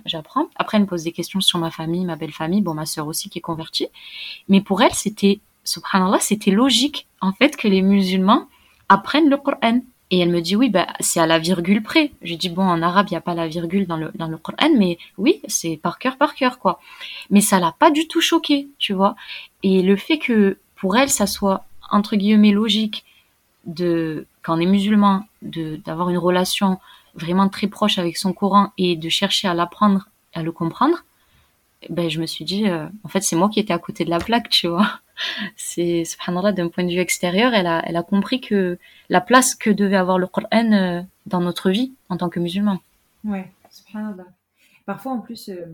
[0.05, 0.47] j'apprends.
[0.57, 3.07] Après, elle me pose des questions sur ma famille, ma belle famille, bon, ma sœur
[3.07, 3.89] aussi qui est convertie.
[4.49, 8.49] Mais pour elle, c'était, subhanallah, c'était logique, en fait, que les musulmans
[8.89, 9.81] apprennent le Coran.
[10.11, 12.13] Et elle me dit, oui, ben, c'est à la virgule près.
[12.21, 14.37] Je dis, bon, en arabe, il n'y a pas la virgule dans le, dans le
[14.37, 16.81] Coran, mais oui, c'est par cœur, par cœur, quoi.
[17.31, 19.17] Mais ça l'a pas du tout choqué, tu vois.
[19.63, 23.05] Et le fait que, pour elle, ça soit, entre guillemets, logique
[23.65, 26.79] de, quand on est musulman, de, d'avoir une relation
[27.15, 31.05] vraiment très proche avec son Coran et de chercher à l'apprendre, à le comprendre,
[31.91, 34.11] ben je me suis dit, euh, en fait, c'est moi qui étais à côté de
[34.11, 35.01] la plaque, tu vois.
[35.57, 38.79] C'est, subhanallah, d'un point de vue extérieur, elle a, elle a compris que
[39.09, 42.81] la place que devait avoir le Coran euh, dans notre vie en tant que musulman.
[43.25, 44.27] Ouais, subhanallah.
[44.87, 45.67] Parfois, en plus, euh,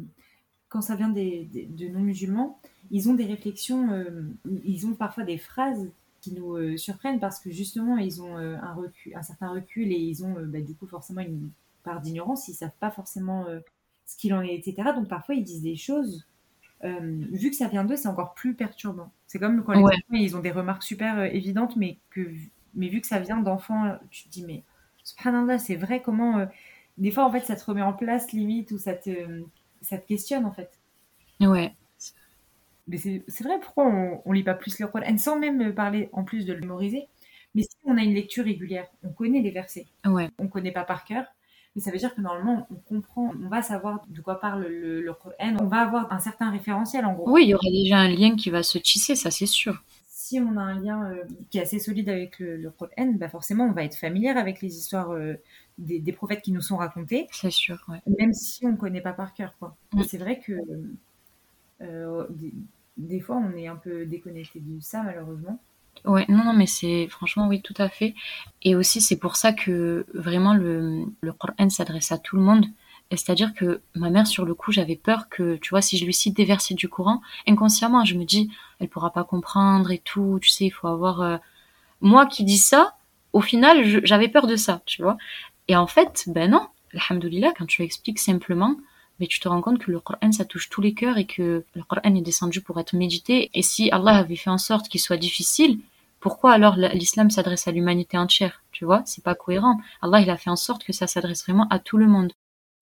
[0.68, 3.88] quand ça vient des, de non-musulmans, ils ont des réflexions,
[4.64, 5.88] ils ont parfois des phrases
[6.20, 10.24] qui nous surprennent parce que justement ils ont un recul, un certain recul et ils
[10.24, 11.50] ont bah, du coup forcément une
[11.84, 13.44] part d'ignorance, ils savent pas forcément
[14.08, 14.90] ce qu'il en est, etc.
[14.94, 16.26] Donc parfois ils disent des choses.
[16.82, 19.10] vu que ça vient d'eux, c'est encore plus perturbant.
[19.26, 22.32] C'est comme quand les enfants ils ont des remarques super évidentes, mais que
[22.74, 24.62] mais vu que ça vient d'enfants, tu te dis mais
[25.04, 26.46] subhanallah, c'est vrai comment
[26.96, 29.44] des fois en fait ça te remet en place limite ou ça te
[29.82, 30.70] ça te questionne en fait.
[31.40, 31.72] Ouais
[32.88, 36.24] mais c'est vrai, pourquoi on, on lit pas plus le Coran sans même parler en
[36.24, 37.06] plus de le mémoriser
[37.54, 39.86] Mais si on a une lecture régulière, on connaît les versets.
[40.06, 40.30] Ouais.
[40.38, 41.26] On connaît pas par cœur,
[41.74, 45.00] mais ça veut dire que normalement, on comprend, on va savoir de quoi parle le,
[45.00, 47.30] le Coran, on va avoir un certain référentiel en gros.
[47.30, 49.82] Oui, il y aura déjà un lien qui va se tisser, ça c'est sûr.
[50.06, 53.28] Si on a un lien euh, qui est assez solide avec le, le Coran, bah
[53.28, 55.34] forcément, on va être familière avec les histoires euh,
[55.78, 57.28] des, des, prophètes qui nous sont racontées.
[57.30, 58.02] C'est sûr, ouais.
[58.18, 59.76] Même si on ne connaît pas par cœur, quoi.
[59.94, 60.02] Mm.
[60.02, 60.52] C'est vrai que
[61.80, 62.26] euh,
[62.96, 65.58] des fois, on est un peu déconnecté de ça, malheureusement.
[66.04, 68.14] Ouais, non, non, mais c'est franchement, oui, tout à fait.
[68.62, 72.66] Et aussi, c'est pour ça que vraiment le, le Coran s'adresse à tout le monde.
[73.10, 76.12] C'est-à-dire que ma mère, sur le coup, j'avais peur que, tu vois, si je lui
[76.12, 80.38] cite des versets du Coran, inconsciemment, je me dis, elle pourra pas comprendre et tout,
[80.42, 81.20] tu sais, il faut avoir.
[81.22, 81.36] Euh,
[82.00, 82.96] moi qui dis ça,
[83.32, 85.16] au final, j'avais peur de ça, tu vois.
[85.68, 88.76] Et en fait, ben non, alhamdoulilah, quand tu expliques simplement,
[89.20, 91.64] mais tu te rends compte que le Coran, ça touche tous les cœurs et que
[91.74, 93.50] le Coran est descendu pour être médité.
[93.54, 95.78] Et si Allah avait fait en sorte qu'il soit difficile,
[96.20, 98.62] pourquoi alors l'islam s'adresse à l'humanité entière?
[98.72, 99.80] Tu vois, c'est pas cohérent.
[100.02, 102.32] Allah, il a fait en sorte que ça s'adresse vraiment à tout le monde.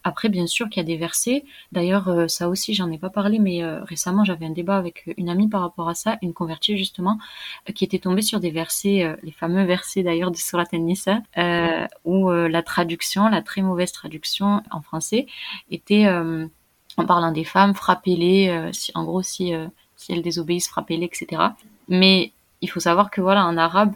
[0.07, 1.45] Après, bien sûr qu'il y a des versets.
[1.73, 5.13] D'ailleurs, euh, ça aussi, j'en ai pas parlé, mais euh, récemment, j'avais un débat avec
[5.17, 7.19] une amie par rapport à ça, une convertie justement,
[7.69, 11.23] euh, qui était tombée sur des versets, les fameux versets d'ailleurs de Surat An-Nisa,
[12.05, 15.27] où la traduction, la très mauvaise traduction en français,
[15.73, 19.53] était en parlant des femmes, frappez-les, si, en gros, si,
[19.97, 21.43] si elles désobéissent, frappez-les, etc.
[21.89, 22.31] Mais
[22.61, 23.95] il faut savoir que voilà, en arabe,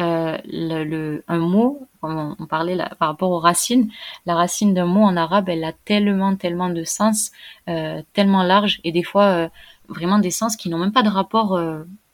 [0.00, 3.90] euh, un mot, on, on parlait par rapport aux racines,
[4.26, 7.30] la racine d'un mot en arabe, elle a tellement, tellement de sens,
[7.68, 9.48] euh, tellement large, et des fois euh,
[9.88, 11.60] vraiment des sens qui n'ont même pas de rapport.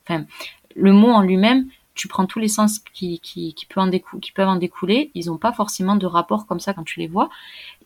[0.09, 0.24] Enfin,
[0.74, 5.26] le mot en lui-même, tu prends tous les sens qui, qui peuvent en découler, ils
[5.26, 7.30] n'ont pas forcément de rapport comme ça quand tu les vois.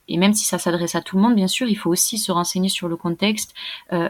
[0.08, 2.32] Et même si ça s'adresse à tout le monde, bien sûr, il faut aussi se
[2.32, 3.54] renseigner sur le contexte,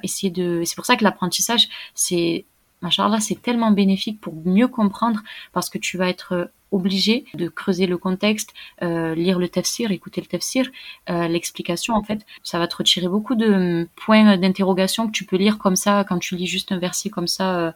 [0.03, 0.63] essayer de.
[0.65, 2.47] C'est pour ça que l'apprentissage, c'est
[2.83, 5.21] Machallah, c'est tellement bénéfique pour mieux comprendre
[5.53, 9.91] parce que tu vas être euh, obligé de creuser le contexte, euh, lire le tafsir,
[9.91, 10.71] écouter le tafsir,
[11.11, 15.25] euh, l'explication en fait, ça va te retirer beaucoup de hum, points d'interrogation que tu
[15.25, 17.75] peux lire comme ça quand tu lis juste un verset comme ça.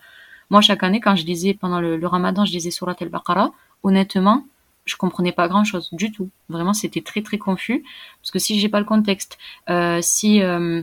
[0.51, 3.53] moi chaque année quand je lisais pendant le, ramadan, je lisais surat al-Baqarah,
[3.83, 4.47] honnêtement,
[4.87, 6.31] je comprenais pas grand chose du tout.
[6.49, 7.85] Vraiment, c'était très très confus
[8.21, 9.39] parce que si j'ai pas le contexte,
[10.03, 10.83] si euh,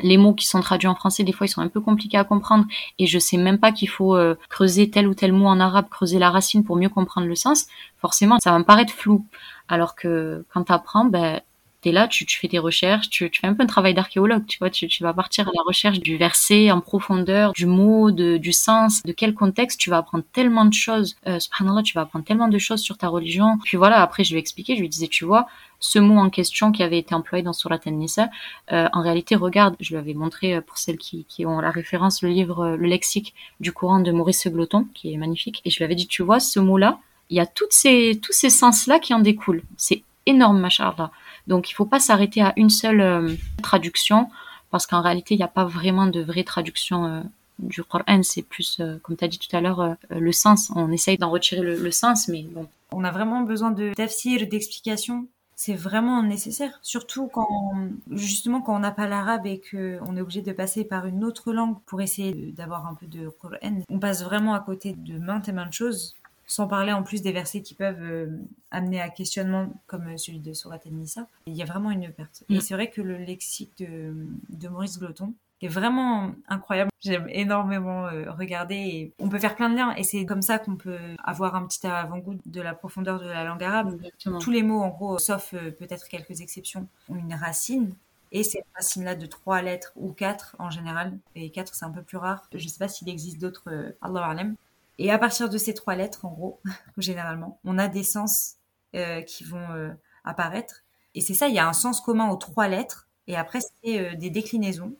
[0.00, 2.24] les mots qui sont traduits en français, des fois, ils sont un peu compliqués à
[2.24, 2.66] comprendre
[2.98, 5.88] et je sais même pas qu'il faut euh, creuser tel ou tel mot en arabe,
[5.90, 7.66] creuser la racine pour mieux comprendre le sens.
[8.00, 9.26] Forcément, ça va me paraître flou.
[9.68, 11.40] Alors que quand tu apprends, ben,
[11.82, 14.46] t'es là, tu, tu, fais tes recherches, tu, tu, fais un peu un travail d'archéologue,
[14.46, 18.10] tu vois, tu, tu, vas partir à la recherche du verset en profondeur, du mot,
[18.12, 21.94] de, du sens, de quel contexte, tu vas apprendre tellement de choses, euh, subhanallah, tu
[21.94, 23.58] vas apprendre tellement de choses sur ta religion.
[23.64, 25.48] Puis voilà, après je lui ai je lui disais, tu vois,
[25.82, 28.30] ce mot en question qui avait été employé dans Surat An-Nisa,
[28.70, 32.22] euh, en réalité, regarde, je lui avais montré euh, pour celles qui, ont la référence,
[32.22, 35.78] le livre, euh, le lexique du Coran de Maurice Gloton, qui est magnifique, et je
[35.78, 39.00] lui avais dit, tu vois, ce mot-là, il y a toutes ces, tous ces sens-là
[39.00, 39.64] qui en découlent.
[39.76, 41.10] C'est énorme, machallah.
[41.48, 44.28] Donc il ne faut pas s'arrêter à une seule traduction
[44.70, 47.20] parce qu'en réalité, il n'y a pas vraiment de vraie traduction euh,
[47.58, 48.22] du Coran.
[48.22, 50.70] C'est plus, comme tu as dit tout à l'heure, le sens.
[50.76, 52.68] On essaye d'en retirer le, sens, mais bon.
[52.92, 55.26] On a vraiment besoin de tafsir, d'explications.
[55.54, 57.72] C'est vraiment nécessaire, surtout quand
[58.10, 61.52] justement quand on n'a pas l'arabe et qu'on est obligé de passer par une autre
[61.52, 63.82] langue pour essayer d'avoir un peu de Coran.
[63.88, 66.14] On passe vraiment à côté de maintes et maintes choses
[66.52, 68.26] sans parler en plus des versets qui peuvent euh,
[68.70, 71.26] amener à questionnement comme celui de Surat Nisa.
[71.46, 72.44] Il y a vraiment une perte.
[72.50, 72.60] Et mm.
[72.60, 75.32] c'est vrai que le lexique de, Maurice Gloton
[75.66, 76.90] est vraiment incroyable.
[77.00, 80.58] J'aime énormément euh, regarder et on peut faire plein de liens et c'est comme ça
[80.58, 84.00] qu'on peut avoir un petit avant-goût de la profondeur de la langue arabe.
[84.40, 87.94] Tous les mots, en gros, sauf peut-être quelques exceptions, ont une racine.
[88.34, 92.00] Et cette racine-là de trois lettres ou quatre en général, et quatre c'est un peu
[92.00, 92.48] plus rare.
[92.54, 94.56] Je ne sais pas s'il existe d'autres, Allah Alem,
[94.98, 96.60] et à partir de ces trois lettres, en gros,
[96.98, 98.56] généralement, on a des sens
[98.94, 99.90] euh, qui vont euh,
[100.24, 100.82] apparaître.
[101.14, 103.08] Et c'est ça, il y a un sens commun aux trois lettres.
[103.26, 104.94] Et après, c'est euh, des déclinaisons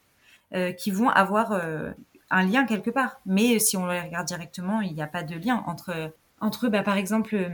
[0.76, 1.52] qui vont avoir
[2.32, 3.20] un lien quelque part.
[3.26, 6.82] Mais si on les regarde directement, il n'y a pas de lien entre, entre bah,
[6.82, 7.50] par exemple,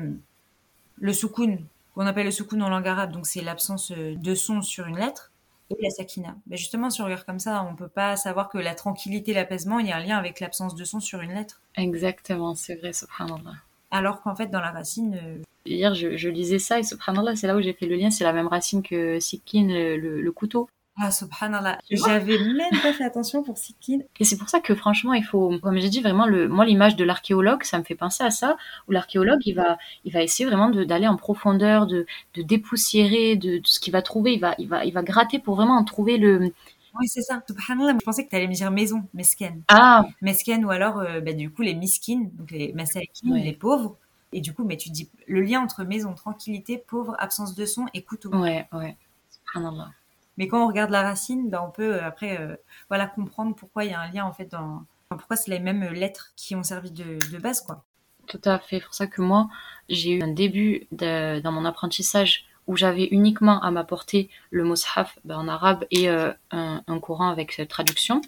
[0.96, 4.86] le soukoun, qu'on appelle le soukoun en langue arabe, donc c'est l'absence de son sur
[4.86, 5.32] une lettre
[5.70, 6.36] et la sakina.
[6.46, 9.80] Mais justement, si on regarde comme ça, on peut pas savoir que la tranquillité, l'apaisement,
[9.80, 11.61] il y a un lien avec l'absence de son sur une lettre.
[11.76, 13.55] Exactement, c'est vrai, subhanallah.
[13.90, 15.18] Alors qu'en fait, dans la racine.
[15.22, 18.24] Euh, Hier, je, lisais ça et subhanallah, c'est là où j'ai fait le lien, c'est
[18.24, 20.68] la même racine que sikin, le couteau.
[21.01, 21.78] Ah, subhanallah.
[21.90, 24.01] J'avais même pas fait attention pour Sikkin.
[24.18, 26.96] Et c'est pour ça que franchement, il faut, comme j'ai dit, vraiment, le, moi, l'image
[26.96, 28.57] de l'archéologue, ça me fait penser à ça,
[28.88, 33.61] où l'archéologue, il va, il va essayer vraiment d'aller en profondeur, de, de dépoussiérer, de,
[33.64, 36.16] ce qu'il va trouver, il va, il va, il va gratter pour vraiment en trouver
[36.18, 36.53] le,
[36.99, 37.42] oui, c'est ça.
[37.46, 39.62] Subhanallah, je pensais que tu allais me dire maison, mesken.
[39.68, 40.05] Ah.
[40.20, 43.96] Mesken ou alors, euh, bah, du coup, les miskines, donc les masalikin, les pauvres.
[44.32, 47.86] Et du coup, mais tu dis le lien entre maison, tranquillité, pauvre, absence de son
[47.94, 48.30] et couteau.
[48.34, 48.96] Ouais, ouais.
[49.30, 49.90] Subhanallah.
[50.39, 52.57] Mais quand on regarde la racine, ben on peut euh, après euh,
[52.89, 55.82] voilà comprendre pourquoi il y a un lien en fait dans pourquoi c'est les mêmes
[55.93, 57.84] lettres qui ont servi de, base quoi.
[58.28, 58.80] Tout à fait.
[58.80, 59.49] Pour ça que moi
[59.89, 65.39] j'ai eu un début dans mon apprentissage où j'avais uniquement à m'apporter le mushaf ben,
[65.39, 68.20] en arabe et euh, un, un, Coran avec traduction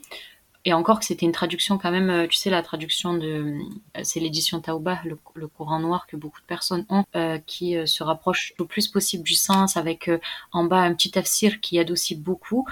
[0.65, 3.59] et encore que c'était une traduction quand même, euh, tu sais, la traduction de,
[3.97, 5.17] euh, c'est l'édition Taouba, le,
[5.49, 9.35] Coran noir que beaucoup de personnes ont, euh, qui se rapproche le plus possible du
[9.35, 10.11] sens, avec
[10.53, 12.67] en bas un petit tafsir qui aide aussi beaucoup.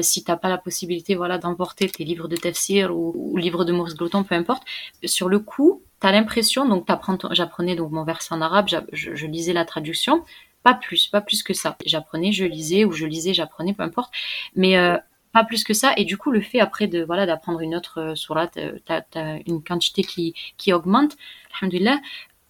[0.00, 3.72] si t'as pas la possibilité, voilà, d'emporter tes livres de tafsir ou, ou livres de
[3.72, 4.62] Maurice Gloton, peu importe,
[5.04, 6.86] sur le coup, t'as l'impression, donc
[7.32, 10.24] j'apprenais donc mon verset en arabe, je, je lisais la traduction,
[10.62, 11.76] pas plus, pas plus que ça.
[11.84, 14.12] J'apprenais, je lisais, ou je lisais, j'apprenais, peu importe.
[14.54, 14.96] Mais euh,
[15.32, 15.92] pas plus que ça.
[15.96, 19.02] Et du coup, le fait après de voilà d'apprendre une autre euh, surat, euh, t'as
[19.14, 21.16] as une quantité qui qui augmente.
[21.60, 22.00] Alhamdulillah.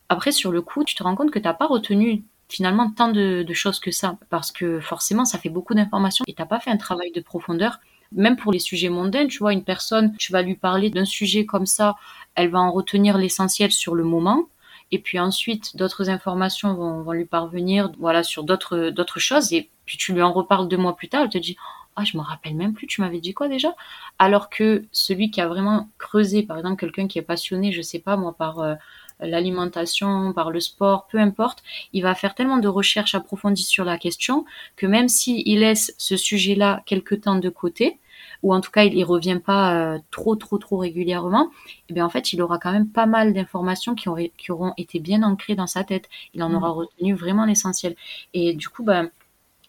[0.08, 2.22] Après, sur le coup, tu te rends compte que t'as pas retenu
[2.52, 6.44] finalement tant de, choses que ça, parce que forcément, ça fait beaucoup d'informations et t'as
[6.44, 7.80] pas fait un travail de profondeur.
[8.12, 11.46] Même pour les sujets mondains, tu vois, une personne, tu vas lui parler d'un sujet
[11.46, 11.96] comme ça,
[12.34, 14.48] elle va en retenir l'essentiel sur le moment,
[14.90, 19.96] et puis ensuite d'autres informations vont, vont, lui parvenir, voilà, sur d'autres choses, et puis
[19.96, 21.56] tu lui en reparles deux mois plus tard, elle te dit
[21.96, 23.74] ah je me rappelle même plus tu m'avais dit quoi déjà?
[24.18, 27.98] Alors que celui qui a vraiment creusé par exemple quelqu'un qui est passionné je sais
[27.98, 28.74] pas moi par euh,
[29.20, 31.62] l'alimentation par le sport peu importe
[31.92, 34.44] il va faire tellement de recherches approfondies sur la question
[34.76, 37.98] que même s'il il laisse ce sujet là quelque temps de côté
[38.42, 41.94] ou en tout cas il y revient pas euh, trop trop trop régulièrement, et eh
[41.94, 45.22] bien en fait il aura quand même pas mal d'informations qui, qui auront été bien
[45.22, 46.08] ancrées dans sa tête.
[46.34, 46.54] Il en mmh.
[46.54, 47.94] aura retenu vraiment l'essentiel.
[48.34, 49.10] Et du coup, ben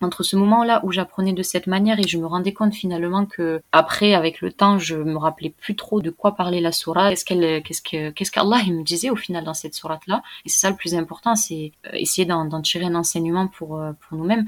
[0.03, 3.61] entre ce moment-là où j'apprenais de cette manière et je me rendais compte finalement que
[3.71, 7.25] après, avec le temps, je me rappelais plus trop de quoi parlait la sourate, qu'est-ce
[7.25, 10.21] qu'elle, qu'est-ce que, qu'est-ce qu'Allah me disait au final dans cette sourate-là.
[10.45, 13.91] Et c'est ça le plus important, c'est euh, essayer d'en, tirer un enseignement pour, euh,
[13.93, 14.47] pour nous-mêmes.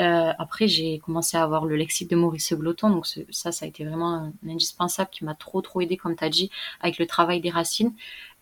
[0.00, 3.68] Euh, après, j'ai commencé à avoir le lexique de Maurice Gloton, donc ça, ça a
[3.68, 7.40] été vraiment indispensable qui m'a trop, trop aidé, comme tu as dit, avec le travail
[7.40, 7.92] des racines.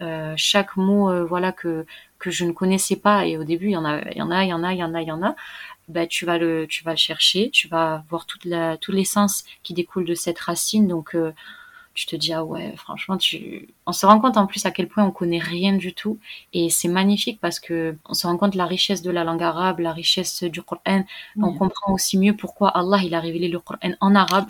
[0.03, 1.87] Euh, chaque mot, euh, voilà, que
[2.19, 4.31] que je ne connaissais pas, et au début, il y en a, il y en
[4.31, 5.37] a, il y en a, il y en a, il y en a.
[5.89, 9.05] Bah, tu vas le, tu vas le chercher, tu vas voir toute la, tous les
[9.05, 11.33] sens qui découlent de cette racine, donc euh,
[11.97, 14.87] tu te dis ah ouais franchement tu on se rend compte en plus à quel
[14.87, 16.19] point on connaît rien du tout
[16.53, 19.43] et c'est magnifique parce que on se rend compte de la richesse de la langue
[19.43, 21.05] arabe la richesse du Coran
[21.41, 24.47] on comprend aussi mieux pourquoi Allah il a révélé le Coran en arabe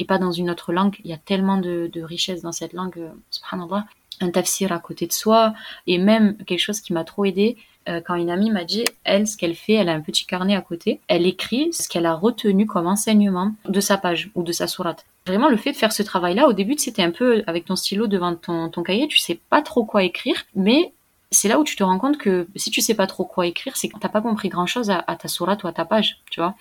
[0.00, 2.72] et pas dans une autre langue il y a tellement de, de richesse dans cette
[2.72, 3.86] langue euh, subhanallah
[4.20, 5.54] un tafsir à côté de soi
[5.86, 7.56] et même quelque chose qui m'a trop aidé
[7.88, 10.54] euh, quand une amie m'a dit, elle, ce qu'elle fait, elle a un petit carnet
[10.54, 14.52] à côté, elle écrit ce qu'elle a retenu comme enseignement de sa page ou de
[14.52, 15.06] sa sourate.
[15.26, 18.06] Vraiment, le fait de faire ce travail-là, au début, c'était un peu avec ton stylo
[18.06, 20.92] devant ton, ton cahier, tu sais pas trop quoi écrire, mais
[21.30, 23.76] c'est là où tu te rends compte que si tu sais pas trop quoi écrire,
[23.76, 26.40] c'est que t'as pas compris grand chose à, ta sourate ou à ta page, tu
[26.40, 26.54] vois.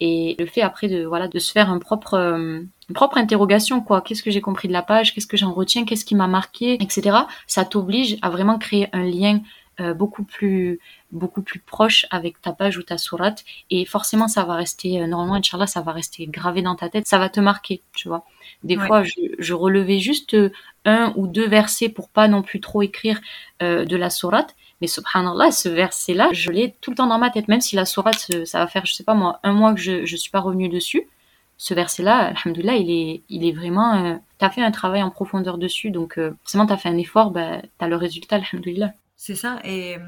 [0.00, 3.80] Et le fait après de voilà de se faire un propre euh, une propre interrogation
[3.80, 4.00] quoi.
[4.00, 5.14] Qu'est-ce que j'ai compris de la page?
[5.14, 5.84] Qu'est-ce que j'en retiens?
[5.84, 6.74] Qu'est-ce qui m'a marqué?
[6.80, 7.16] Etc.
[7.46, 9.40] Ça t'oblige à vraiment créer un lien
[9.80, 10.80] euh, beaucoup plus
[11.12, 13.44] beaucoup plus proche avec ta page ou ta sourate.
[13.70, 17.06] Et forcément ça va rester euh, normalement inchallah ça va rester gravé dans ta tête.
[17.06, 18.24] Ça va te marquer tu vois.
[18.64, 20.50] Des fois je, je, relevais juste euh,
[20.84, 23.20] un ou deux versets pour pas non plus trop écrire
[23.60, 24.56] de la sourate.
[24.80, 27.46] Mais subhanallah ce verset là je l'ai tout le temps dans ma tête.
[27.46, 30.04] Même si la sourate ça va faire je sais pas moi un mois que je
[30.04, 31.06] je suis pas revenue dessus
[31.58, 35.58] ce verset-là, alhamdoulilah, il est, il est vraiment, euh, t'as fait un travail en profondeur
[35.58, 38.94] dessus, donc euh, forcément t'as fait un effort, bah, t'as le résultat, alhamdoulilah.
[39.18, 39.58] C'est ça.
[39.64, 40.00] Et euh,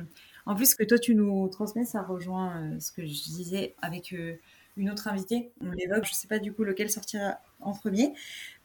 [0.47, 3.75] en plus, ce que toi, tu nous transmets, ça rejoint euh, ce que je disais
[3.83, 4.37] avec euh,
[4.77, 5.51] une autre invitée.
[5.61, 8.15] On l'évoque, je ne sais pas du coup lequel sortira en premier.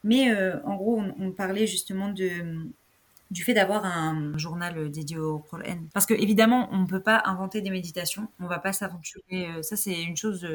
[0.04, 0.32] Mais
[0.64, 2.30] en gros, on, parlait justement de,
[3.32, 5.64] du fait d'avoir un journal dédié au Coran.
[5.92, 8.28] Parce que évidemment, on ne peut pas inventer des méditations.
[8.38, 9.48] On ne va pas s'aventurer.
[9.62, 10.46] Ça, c'est une chose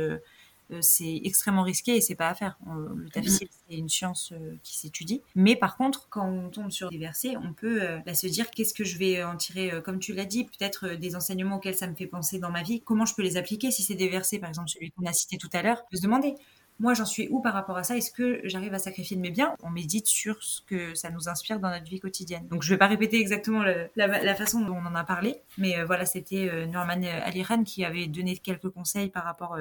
[0.80, 2.58] c'est extrêmement risqué et c'est pas à faire.
[2.66, 3.52] le tafsir, mm-hmm.
[3.70, 5.22] c'est une science euh, qui s'étudie.
[5.36, 8.50] Mais par contre, quand on tombe sur des versets, on peut euh, bah, se dire
[8.52, 11.88] qu'est-ce que je vais en tirer, comme tu l'as dit, peut-être des enseignements auxquels ça
[11.88, 12.82] me fait penser dans ma vie.
[12.82, 15.38] Comment je peux les appliquer si c'est des versets, par exemple celui qu'on a cité
[15.38, 16.36] tout à l'heure, se demander
[16.80, 17.96] moi j'en suis où par rapport à ça?
[17.96, 19.56] Est-ce que j'arrive à sacrifier de mes biens?
[19.62, 22.48] On médite sur ce que ça nous inspire dans notre vie quotidienne.
[22.48, 23.64] Donc je vais pas répéter exactement
[23.96, 28.36] la, façon dont on en a parlé, mais voilà, c'était Norman Aliran qui avait donné
[28.38, 29.56] quelques conseils par rapport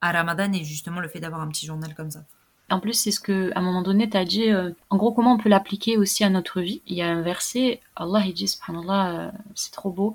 [0.00, 2.24] à Ramadan et justement le fait d'avoir un petit journal comme ça.
[2.70, 5.12] En plus, c'est ce que, à un moment donné, tu as dit, euh, en gros,
[5.12, 6.82] comment on peut l'appliquer aussi à notre vie.
[6.86, 10.14] Il y a un verset, Allah, dit, subhanallah, euh, c'est trop beau.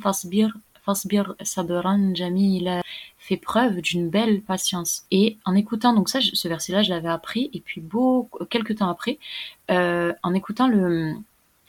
[0.00, 2.82] Fasbir, fasbir sabran jamila.
[3.18, 5.06] Fait preuve d'une belle patience.
[5.10, 8.88] Et en écoutant, donc ça, ce verset-là, je l'avais appris, et puis beau, quelques temps
[8.88, 9.18] après,
[9.70, 11.16] euh, en écoutant le,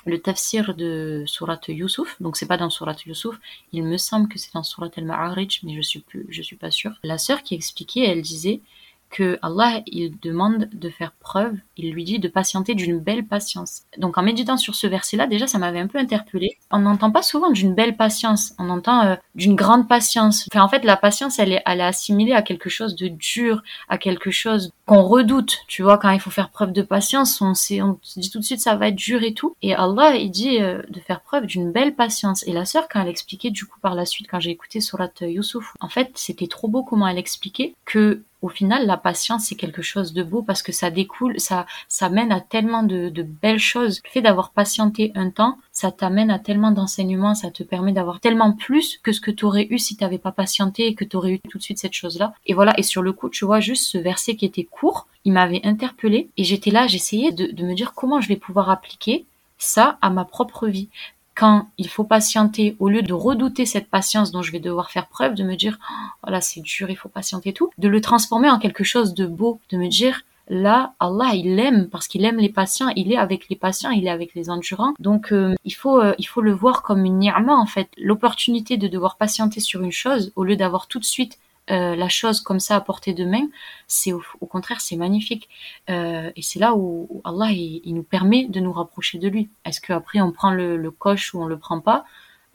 [0.06, 3.40] le tafsir de Surat Yusuf, donc c'est pas dans Surat Yusuf,
[3.74, 6.72] il me semble que c'est dans Surat Al-Ma'arij, mais je suis plus, je suis pas
[6.72, 6.94] sûre.
[7.04, 8.62] La sœur qui expliquait, elle disait
[9.10, 13.84] que Allah, il demande de faire preuve, il lui dit de patienter d'une belle patience.
[13.98, 16.58] Donc en méditant sur ce verset-là, déjà, ça m'avait un peu interpellé.
[16.72, 20.48] On n'entend pas souvent d'une belle patience, on entend euh, d'une grande patience.
[20.52, 23.64] Enfin, en fait, la patience, elle est, elle est assimilée à quelque chose de dur,
[23.88, 25.60] à quelque chose qu'on redoute.
[25.68, 27.74] Tu vois, quand il faut faire preuve de patience, on, se
[28.18, 29.56] dit tout de suite ça va être dur et tout.
[29.62, 32.44] Et Allah, il dit euh, de faire preuve d'une belle patience.
[32.48, 35.12] Et la sœur, quand elle expliquait du coup par la suite, quand j'ai écouté Surat
[35.22, 39.56] Yusuf, en fait, c'était trop beau comment elle expliquait que au final, la patience, c'est
[39.56, 43.22] quelque chose de beau parce que ça découle, ça, ça mène à tellement de, de
[43.22, 44.00] belles choses.
[44.06, 48.20] Le fait d'avoir patienté un temps, ça t'amène à tellement d'enseignements, ça te permet d'avoir
[48.20, 51.06] tellement plus que ce que tu aurais eu si tu n'avais pas patienté et que
[51.06, 52.34] tu aurais eu tout de suite cette chose-là.
[52.46, 55.32] Et voilà, et sur le coup, tu vois, juste ce verset qui était court, il
[55.32, 59.26] m'avait interpellé et j'étais là, j'essayais de, me dire comment je vais pouvoir appliquer
[59.58, 60.90] ça à ma propre vie
[61.34, 65.08] quand il faut patienter, au lieu de redouter cette patience dont je vais devoir faire
[65.08, 65.94] preuve, de me dire, oh,
[66.24, 69.62] voilà, c'est dur, il faut patienter tout, de le transformer en quelque chose de beau,
[69.70, 73.50] de me dire, là, Allah, il aime parce qu'il aime les patients, il est avec
[73.50, 74.94] les patients, il est avec les endurants.
[75.00, 78.78] Donc, euh, il faut, euh, il faut le voir comme une ni'ma, en fait, l'opportunité
[78.78, 81.38] de devoir patienter sur une chose au lieu d'avoir tout de suite
[81.72, 83.48] euh, la chose comme ça à portée de main,
[83.88, 85.48] c'est au, contraire c'est magnifique
[85.90, 89.50] euh, et c'est là où, Allah il, nous permet de nous rapprocher de lui.
[89.66, 92.06] Est-ce qu'après on prend le, le coche ou on le prend pas?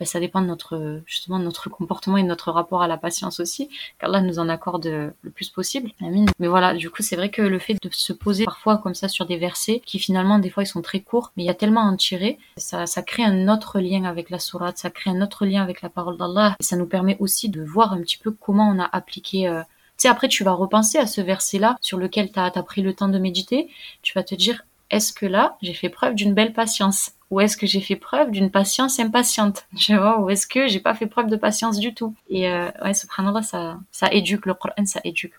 [0.05, 2.97] Ben, ça dépend de notre justement de notre comportement et de notre rapport à la
[2.97, 3.68] patience aussi,
[3.98, 5.90] qu'Allah nous en accorde le plus possible.
[6.39, 9.09] Mais voilà, du coup, c'est vrai que le fait de se poser parfois comme ça
[9.09, 11.55] sur des versets qui finalement des fois ils sont très courts, mais il y a
[11.55, 15.10] tellement à en tirer, ça, ça crée un autre lien avec la sourate, ça crée
[15.10, 18.01] un autre lien avec la parole d'Allah, et ça nous permet aussi de voir un
[18.01, 19.62] petit peu comment on a appliqué euh,
[19.97, 22.94] tu sais, après, tu vas repenser à ce verset-là sur lequel tu as, pris le
[22.94, 23.68] temps de méditer.
[24.02, 27.12] Tu vas te dire, est-ce que là, j'ai fait preuve d'une belle patience?
[27.30, 29.66] Ou est-ce que j'ai fait preuve d'une patience impatiente?
[29.76, 32.14] Tu vois Ou est-ce que j'ai pas fait preuve de patience du tout?
[32.28, 34.46] Et euh, ouais, subhanallah, ça, ça éduque.
[34.46, 35.34] Le Coran, ça éduque.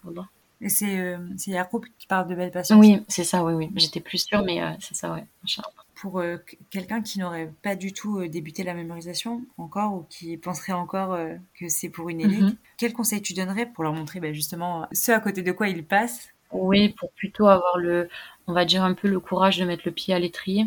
[0.61, 1.17] Et c'est euh,
[1.47, 2.79] Yacoub qui parle de belle patience?
[2.79, 3.69] Oui, c'est ça, oui, oui.
[3.75, 5.25] J'étais plus sûre, mais euh, c'est ça, ouais.
[5.95, 6.37] Pour euh,
[6.69, 11.17] quelqu'un qui n'aurait pas du tout euh, débuté la mémorisation encore ou qui penserait encore
[11.59, 12.57] que c'est pour une élite, mm-hmm.
[12.77, 15.85] quel conseil tu donnerais pour leur montrer bah, justement ce à côté de quoi ils
[15.85, 16.29] passent?
[16.51, 18.09] Oui, pour plutôt avoir le,
[18.47, 20.65] on va dire un peu le courage de mettre le pied à l'étrier.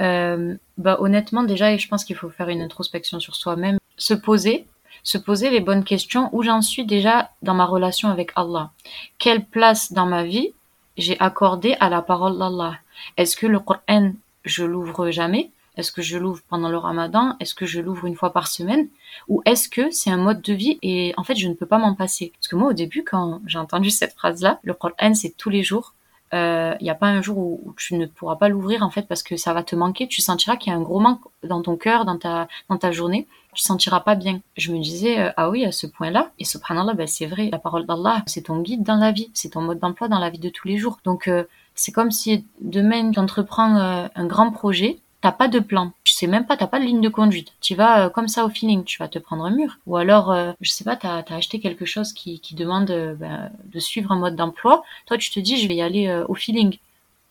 [0.00, 3.78] Euh, bah honnêtement déjà je pense qu'il faut faire une introspection sur soi-même.
[3.96, 4.66] Se poser
[5.02, 8.70] se poser les bonnes questions où j'en suis déjà dans ma relation avec Allah.
[9.18, 10.52] Quelle place dans ma vie
[10.96, 12.74] j'ai accordé à la parole d'Allah?
[13.16, 14.12] Est-ce que le Coran
[14.44, 15.50] je l'ouvre jamais?
[15.76, 17.36] Est-ce que je l'ouvre pendant le ramadan?
[17.38, 18.88] Est-ce que je l'ouvre une fois par semaine?
[19.28, 21.78] Ou est-ce que c'est un mode de vie et en fait je ne peux pas
[21.78, 22.32] m'en passer?
[22.34, 25.62] Parce que moi au début quand j'ai entendu cette phrase-là, le Coran c'est tous les
[25.62, 25.94] jours,
[26.32, 29.08] il euh, n'y a pas un jour où, tu ne pourras pas l'ouvrir en fait
[29.08, 30.08] parce que ça va te manquer.
[30.08, 32.92] Tu sentiras qu'il y a un gros manque dans ton cœur, dans ta, dans ta
[32.92, 33.26] journée.
[33.54, 34.40] Tu sentiras pas bien.
[34.56, 37.58] Je me disais, euh, ah oui, à ce point-là, et subhanallah, ben c'est vrai, la
[37.58, 40.38] parole d'Allah, c'est ton guide dans la vie, c'est ton mode d'emploi dans la vie
[40.38, 40.98] de tous les jours.
[41.04, 41.44] Donc, euh,
[41.74, 45.92] c'est comme si demain tu entreprends un grand projet, t'as pas de plan,
[46.26, 47.52] même pas, t'as pas de ligne de conduite.
[47.60, 49.78] Tu vas euh, comme ça au feeling, tu vas te prendre un mur.
[49.86, 53.14] Ou alors, euh, je sais pas, t'as as acheté quelque chose qui, qui demande euh,
[53.14, 54.82] ben, de suivre un mode d'emploi.
[55.06, 56.78] Toi, tu te dis, je vais y aller au feeling.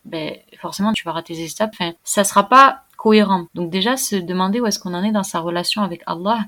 [0.05, 1.72] Ben, forcément, tu vas rater tes étapes.
[1.73, 3.45] Enfin, ça sera pas cohérent.
[3.56, 6.40] Donc déjà, se demander où est-ce qu'on en est dans sa relation avec Allah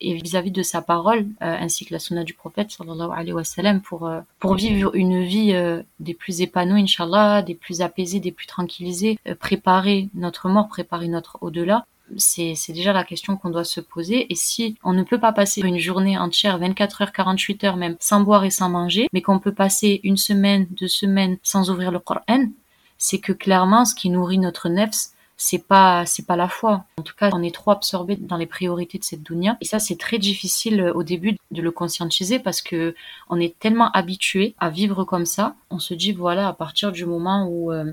[0.00, 3.44] et vis-à-vis de sa parole, euh, ainsi que la sunna du prophète sallallahu alayhi wa
[3.44, 8.20] sallam, pour, euh, pour vivre une vie euh, des plus épanouies, inshallah, des plus apaisées,
[8.20, 11.84] des plus tranquillisées, préparer notre mort, préparer notre au-delà.
[12.16, 14.32] C'est, déjà la question qu'on doit se poser.
[14.32, 17.96] Et si on ne peut pas passer une journée entière, 24 heures, 48 heures même,
[18.00, 21.90] sans boire et sans manger, mais qu'on peut passer une semaine, deux semaines sans ouvrir
[21.90, 22.46] le Coran,
[22.96, 26.84] c'est que clairement, ce qui nourrit notre nefs, c'est pas c'est pas la foi.
[26.98, 29.78] En tout cas, on est trop absorbé dans les priorités de cette dunya et ça
[29.78, 32.94] c'est très difficile euh, au début de le conscientiser parce que
[33.30, 37.06] on est tellement habitué à vivre comme ça, on se dit voilà à partir du
[37.06, 37.92] moment où euh,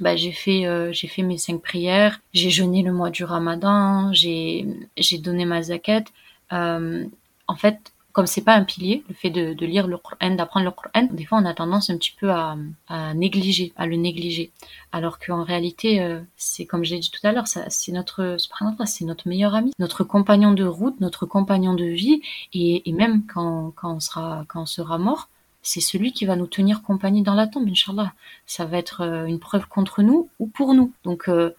[0.00, 4.10] bah, j'ai fait euh, j'ai fait mes cinq prières, j'ai jeûné le mois du Ramadan,
[4.14, 4.66] j'ai
[4.96, 6.04] j'ai donné ma zakat.
[6.50, 10.66] en fait, comme c'est pas un pilier, le fait de, de lire le Coran, d'apprendre
[10.66, 12.56] le Coran, des fois on a tendance un petit peu à,
[12.88, 14.50] à négliger, à le négliger.
[14.92, 18.36] Alors qu'en réalité, euh, c'est comme je l'ai dit tout à l'heure, c'est notre,
[18.84, 22.20] c'est notre meilleur ami, notre compagnon de route, notre compagnon de vie,
[22.52, 25.28] et, et même quand, quand on sera, quand on sera mort,
[25.62, 28.12] c'est celui qui va nous tenir compagnie dans la tombe, Inch'Allah.
[28.46, 30.92] Ça va être euh, une preuve contre nous ou pour nous.
[31.04, 31.54] Donc, euh,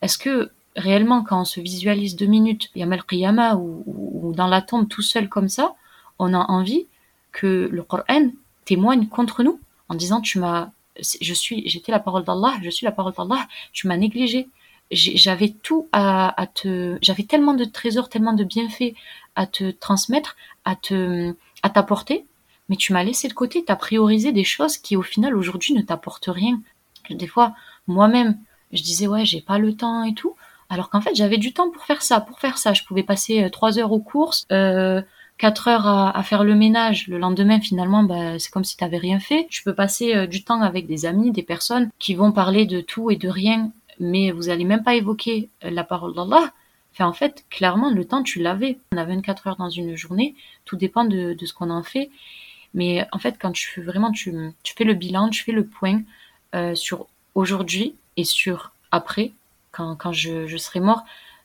[0.00, 4.62] est-ce que réellement, quand on se visualise deux minutes, Yamal Qiyama ou, ou dans la
[4.62, 5.74] tombe tout seul comme ça,
[6.22, 6.86] on a envie
[7.32, 8.30] que le Coran
[8.64, 10.70] témoigne contre nous en disant tu m'as
[11.20, 14.48] je suis j'étais la parole d'Allah je suis la parole d'Allah tu m'as négligé.
[14.90, 18.94] J'avais tout à, te j'avais tellement de trésors tellement de bienfaits
[19.36, 20.36] à te transmettre
[20.66, 22.26] à te à t'apporter
[22.68, 25.72] mais tu m'as laissé de côté tu as priorisé des choses qui au final aujourd'hui
[25.74, 26.60] ne t'apportent rien.
[27.10, 27.54] Des fois
[27.86, 28.38] moi-même
[28.72, 30.36] je disais ouais j'ai pas le temps et tout
[30.68, 32.74] alors qu'en fait j'avais du temps pour faire ça pour faire ça.
[32.74, 35.00] Je pouvais passer euh, trois heures aux courses euh,
[35.38, 38.98] 4 heures à, faire le ménage, le lendemain finalement bah, c'est comme si tu n'avais
[38.98, 39.46] rien fait.
[39.50, 42.80] Tu peux passer euh, du temps avec des amis, des personnes qui vont parler de
[42.80, 46.52] tout et de rien, mais vous allez même pas évoquer euh, la parole d'Allah.
[47.00, 48.78] En fait, clairement, le temps, tu l'avais.
[48.92, 50.36] On a 24 heures dans une journée.
[50.64, 52.10] Tout dépend de, ce qu'on en fait.
[52.74, 54.32] Mais en fait, quand tu fais vraiment, tu,
[54.62, 56.02] tu fais le bilan, tu fais le point
[56.54, 59.32] euh, sur aujourd'hui et sur après,
[59.72, 61.02] quand, quand je serai mort,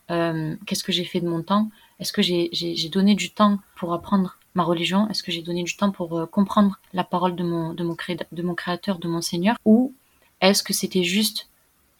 [0.09, 1.69] qu'est-ce que j'ai fait de mon temps
[1.99, 5.09] est-ce que j'ai donné du temps pour apprendre ma religion?
[5.09, 9.07] Est-ce que j'ai donné du temps pour euh, comprendre la parole de mon, créateur, de
[9.07, 9.55] mon Seigneur?
[9.65, 9.93] Ou
[10.41, 11.49] est-ce que c'était juste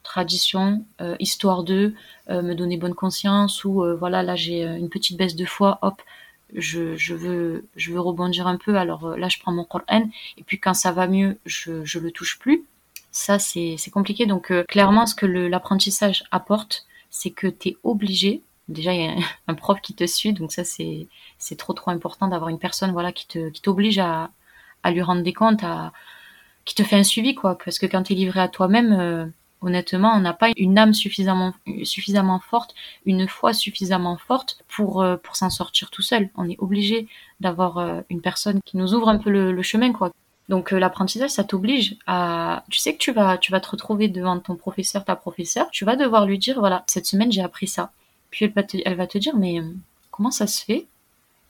[0.04, 1.94] tradition, euh, histoire de
[2.30, 6.02] euh, me donner bonne conscience ou voilà là j'ai une petite baisse de foi, hop,
[6.54, 10.44] je, je, veux je veux rebondir un peu, alors là je prends mon Coran et
[10.44, 12.64] puis quand ça va mieux, je je le touche plus.
[13.12, 14.28] Ça c'est compliqué.
[14.28, 19.16] Donc clairement ce que l'apprentissage apporte, c'est que tu es obligé déjà il y a
[19.48, 21.08] un prof qui te suit donc ça c'est
[21.58, 24.30] trop trop important d'avoir une personne voilà qui te qui t'oblige à
[24.92, 25.64] lui rendre des comptes
[26.66, 29.26] qui te fait un suivi quoi parce que quand tu es livré à toi-même euh,
[29.62, 31.54] honnêtement, on n'a pas une âme suffisamment,
[31.84, 32.76] suffisamment forte,
[33.06, 36.30] une foi suffisamment forte pour, euh, pour s'en sortir tout seul.
[36.36, 37.08] On est obligé
[37.40, 39.92] d'avoir euh, une personne qui nous ouvre un peu le, chemin.
[40.50, 44.40] Donc l'apprentissage, ça t'oblige à, tu sais que tu vas, tu vas te retrouver devant
[44.40, 47.92] ton professeur, ta professeure, tu vas devoir lui dire, voilà, cette semaine j'ai appris ça.
[48.38, 48.46] Puis
[48.86, 49.64] elle va te, dire, mais
[50.12, 50.86] comment ça se fait?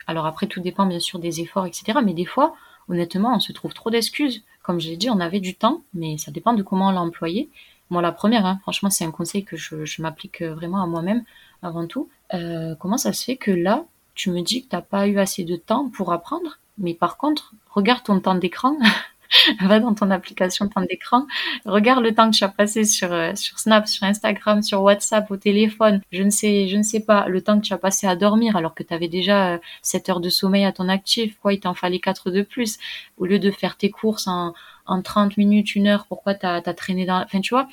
[0.08, 2.00] Alors après, tout dépend bien sûr des efforts, etc.
[2.02, 2.56] Mais des fois,
[2.88, 4.42] honnêtement, on se trouve trop d'excuses.
[4.64, 7.02] Comme je l'ai dit, on avait du temps, mais ça dépend de comment on l'a
[7.02, 7.50] employé.
[7.90, 11.26] Moi, la première, hein, franchement, c'est un conseil que je, m'applique euh, vraiment à moi-même
[11.62, 12.08] avant tout.
[12.34, 13.84] Euh, comment ça se fait que là,
[14.16, 17.18] tu me dis que tu n'as pas eu assez de temps pour apprendre, mais par
[17.18, 18.78] contre, regarde ton temps d'écran
[19.62, 21.26] va dans ton application temps d'écran,
[21.66, 25.30] regarde le temps que tu as passé sur, euh, sur Snap, sur Instagram, sur WhatsApp,
[25.32, 28.08] au téléphone, je ne sais, je ne sais pas, le temps que tu as passé
[28.08, 31.38] à dormir alors que tu avais déjà 7 euh, heures de sommeil à ton actif,
[31.42, 32.78] quoi, il t'en fallait 4 de plus,
[33.18, 34.54] au lieu de faire tes courses en,
[34.86, 37.22] en 30 minutes, une heure, pourquoi tu as, traîné dans...
[37.22, 37.68] Enfin, tu vois,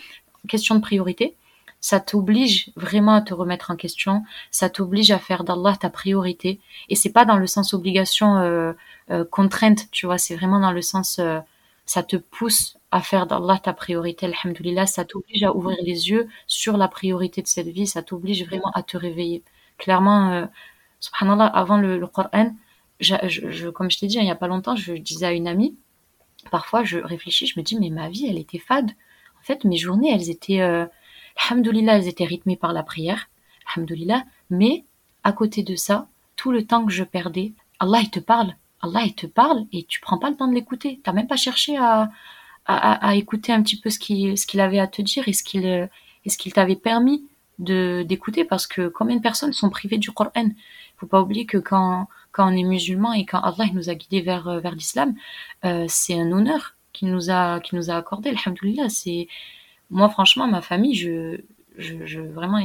[0.48, 1.34] question de priorité
[1.84, 6.58] ça t'oblige vraiment à te remettre en question, ça t'oblige à faire d'Allah ta priorité.
[6.88, 8.72] Et c'est pas dans le sens obligation euh,
[9.10, 11.40] euh, contrainte, tu vois, c'est vraiment dans le sens euh,
[11.84, 16.26] ça te pousse à faire d'Allah ta priorité, alhamdoulilah, ça t'oblige à ouvrir les yeux
[16.46, 19.42] sur la priorité de cette vie, ça t'oblige vraiment à te réveiller.
[19.76, 20.48] Clairement,
[21.00, 22.54] subhanallah, avant le, le Coran,
[23.74, 25.76] comme je t'ai dit hein, il y a pas longtemps, je disais à une amie,
[26.50, 28.90] parfois je réfléchis, je me dis mais ma vie elle était fade.
[29.38, 30.62] En fait, mes journées elles étaient,
[31.36, 33.28] alhamdoulilah, elles étaient rythmées par la prière,
[33.74, 34.84] alhamdoulilah, mais
[35.22, 38.54] à côté de ça, tout le temps que je perdais, Allah il te parle,
[38.84, 41.00] Allah, il te parle et tu prends pas le temps de l'écouter.
[41.02, 42.10] Tu n'as même pas cherché à,
[42.66, 46.52] à, écouter un petit peu ce qu'il ce avait à te dire et ce qu'il
[46.52, 47.24] t'avait permis
[47.58, 50.30] d'écouter parce que combien de personnes sont privées du Coran?
[50.36, 50.54] Il
[50.98, 54.20] faut pas oublier que quand quand on est musulman et quand Allah nous a guidés
[54.20, 55.14] vers vers l'islam,
[55.64, 58.30] euh, c'est un honneur qu'il nous a qu'il nous a accordé.
[58.30, 59.28] Alhamdulillah, c'est
[59.90, 61.40] moi franchement ma famille, je
[61.76, 62.60] je, vraiment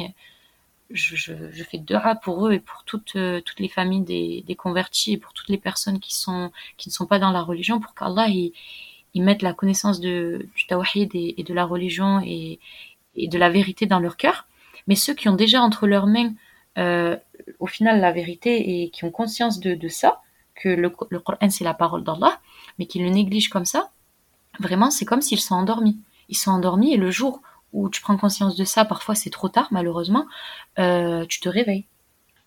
[0.90, 5.14] je, fais dua pour eux et pour toutes, euh, toutes les familles des, des, convertis
[5.14, 7.94] et pour toutes les personnes qui, sont, qui ne sont pas dans la religion, pour
[7.94, 8.54] qu'Allah il,
[9.14, 12.60] il mette la connaissance de, du tawhid et, de la religion et,
[13.16, 14.48] et, de la vérité dans leur cœur.
[14.88, 16.34] Mais ceux qui ont déjà entre leurs mains,
[16.78, 17.16] euh,
[17.60, 20.22] au final, la vérité et qui ont conscience de, ça,
[20.56, 22.40] que le, le c'est la parole d'Allah,
[22.78, 23.92] mais qui le négligent comme ça,
[24.60, 26.00] vraiment c'est comme s'ils sont endormis.
[26.30, 27.42] Ils sont endormis et le jour
[27.74, 30.26] où tu prends conscience de ça, parfois c'est trop tard malheureusement,
[30.80, 31.86] euh, tu te réveilles.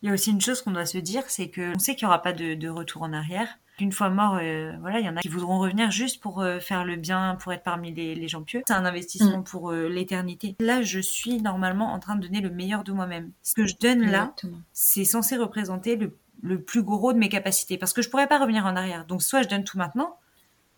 [0.02, 2.06] Il y a aussi une chose qu'on doit se dire, c'est que on sait qu'il
[2.06, 3.46] n'y aura pas de, retour en arrière.
[3.78, 6.58] Une fois mort, euh, voilà, il y en a qui voudront revenir juste pour euh,
[6.58, 8.62] faire le bien, pour être parmi les, gens pieux.
[8.66, 9.44] C'est un investissement mm.
[9.44, 10.56] pour l'éternité.
[10.60, 13.30] Là, je suis normalement en train de donner le meilleur de moi-même.
[13.42, 14.34] Ce que je donne là,
[14.72, 18.38] c'est censé représenter le, le, plus gros de mes capacités, parce que je pourrais pas
[18.38, 19.06] revenir en arrière.
[19.06, 20.16] Donc, soit je donne tout maintenant,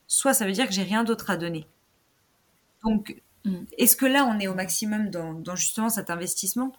[0.06, 1.66] soit ça veut dire que j'ai rien d'autre à donner.
[2.84, 3.64] Donc, Mm.
[3.78, 6.72] Est-ce que là, on est au maximum dans, justement cet investissement?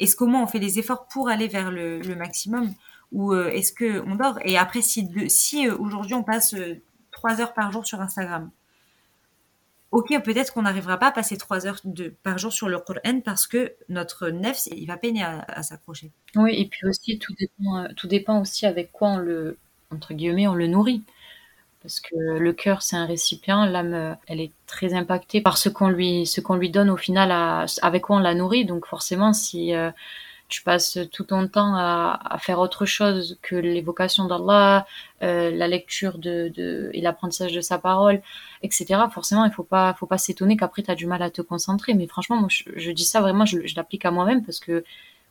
[0.00, 2.72] Est-ce qu'au moins on fait des efforts pour aller vers le, maximum?
[3.12, 4.38] Ou euh, est-ce qu'on dort?
[4.44, 8.50] Et après, si, si euh, aujourd'hui on passe euh, trois heures par jour sur Instagram,
[9.92, 13.20] ok, peut-être qu'on n'arrivera pas à passer trois heures de, par jour sur le Coran
[13.24, 16.10] parce que notre nef, il va peiner à, s'accrocher.
[16.34, 19.56] Oui, et puis aussi, tout dépend, tout dépend aussi avec quoi on le,
[19.90, 21.04] entre guillemets, on le nourrit
[21.86, 25.88] parce que le cœur c'est un récipient, l'âme elle est très impactée par ce qu'on
[25.88, 27.30] lui donne au final
[27.80, 28.64] avec quoi on la nourrit.
[28.64, 29.92] Donc forcément si euh,
[30.48, 34.84] tu passes tout ton temps à, faire autre chose que l'évocation d'Allah,
[35.22, 38.20] euh, la lecture et l'apprentissage de sa parole,
[38.64, 39.02] etc.
[39.12, 41.94] Forcément, il faut pas, faut pas s'étonner qu'après tu as du mal à te concentrer.
[41.94, 44.84] Mais franchement, moi, je, dis ça vraiment, je l'applique à moi-même parce que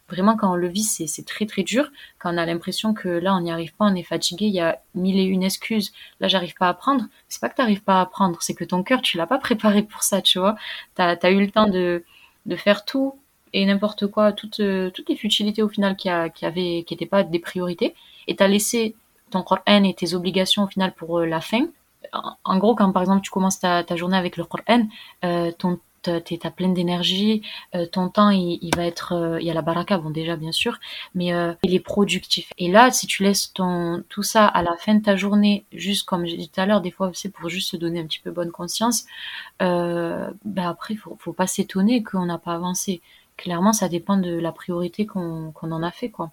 [0.10, 1.92] Vraiment, quand on le vit, c'est très très dur.
[2.20, 4.60] Quand on a l'impression que là, on n'y arrive pas, on est fatigué, il y
[4.60, 5.94] a mille et une excuses.
[6.20, 7.06] Là, j'arrive pas à apprendre.
[7.28, 9.84] C'est pas que t'arrives pas à apprendre, c'est que ton cœur, tu l'as pas préparé
[9.84, 10.56] pour ça, tu vois.
[10.96, 12.04] T'as as eu le temps de,
[12.46, 13.20] de faire tout
[13.54, 14.62] et n'importe quoi, toutes,
[14.94, 16.46] toutes les futilités au final qui, a, qui
[16.84, 17.96] qui étaient pas des priorités.
[18.28, 18.96] Et t'as laissé
[19.32, 21.68] ton Coran et tes obligations au final pour euh, la fin.
[22.44, 24.88] En, gros, quand par exemple tu commences ta, ta journée avec le Coran,
[25.24, 25.80] euh, ton
[26.24, 27.42] tu as plein d'énergie,
[27.76, 30.52] euh, ton temps il, va être, euh, il y a la baraka, bon déjà bien
[30.52, 30.80] sûr,
[31.14, 32.52] mais euh, il est productif.
[32.58, 36.06] Et là, si tu laisses ton tout ça à la fin de ta journée, juste
[36.06, 38.20] comme j'ai dit tout à l'heure, des fois c'est pour juste se donner un petit
[38.20, 39.06] peu bonne conscience,
[39.60, 43.02] ben après faut, faut pas s'étonner qu'on n'a pas avancé.
[43.38, 46.32] Clairement, ça dépend de la priorité qu'on en a fait, quoi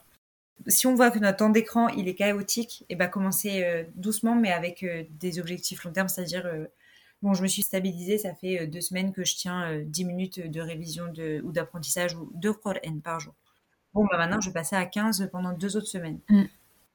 [0.68, 4.52] si on voit que notre temps d'écran il est chaotique, et ben commencer doucement mais
[4.52, 4.86] avec
[5.18, 6.48] des objectifs long terme, c'est-à-dire
[7.22, 10.06] Bon, je me suis stabilisée, ça fait euh, deux semaines que je tiens 10 euh,
[10.06, 13.34] minutes de révision de, ou d'apprentissage ou de Qur'an par jour.
[13.94, 16.20] Bon, bah maintenant, je vais passer à 15 pendant deux autres semaines.
[16.28, 16.44] Mm.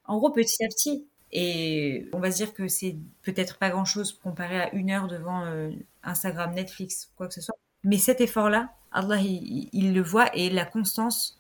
[0.06, 1.08] En gros, petit à petit.
[1.32, 5.44] Et on va se dire que c'est peut-être pas grand-chose comparé à une heure devant
[5.46, 5.72] euh,
[6.04, 7.58] Instagram, Netflix, quoi que ce soit.
[7.84, 11.40] Mais cet effort-là, Allah, il, le voit et la constance,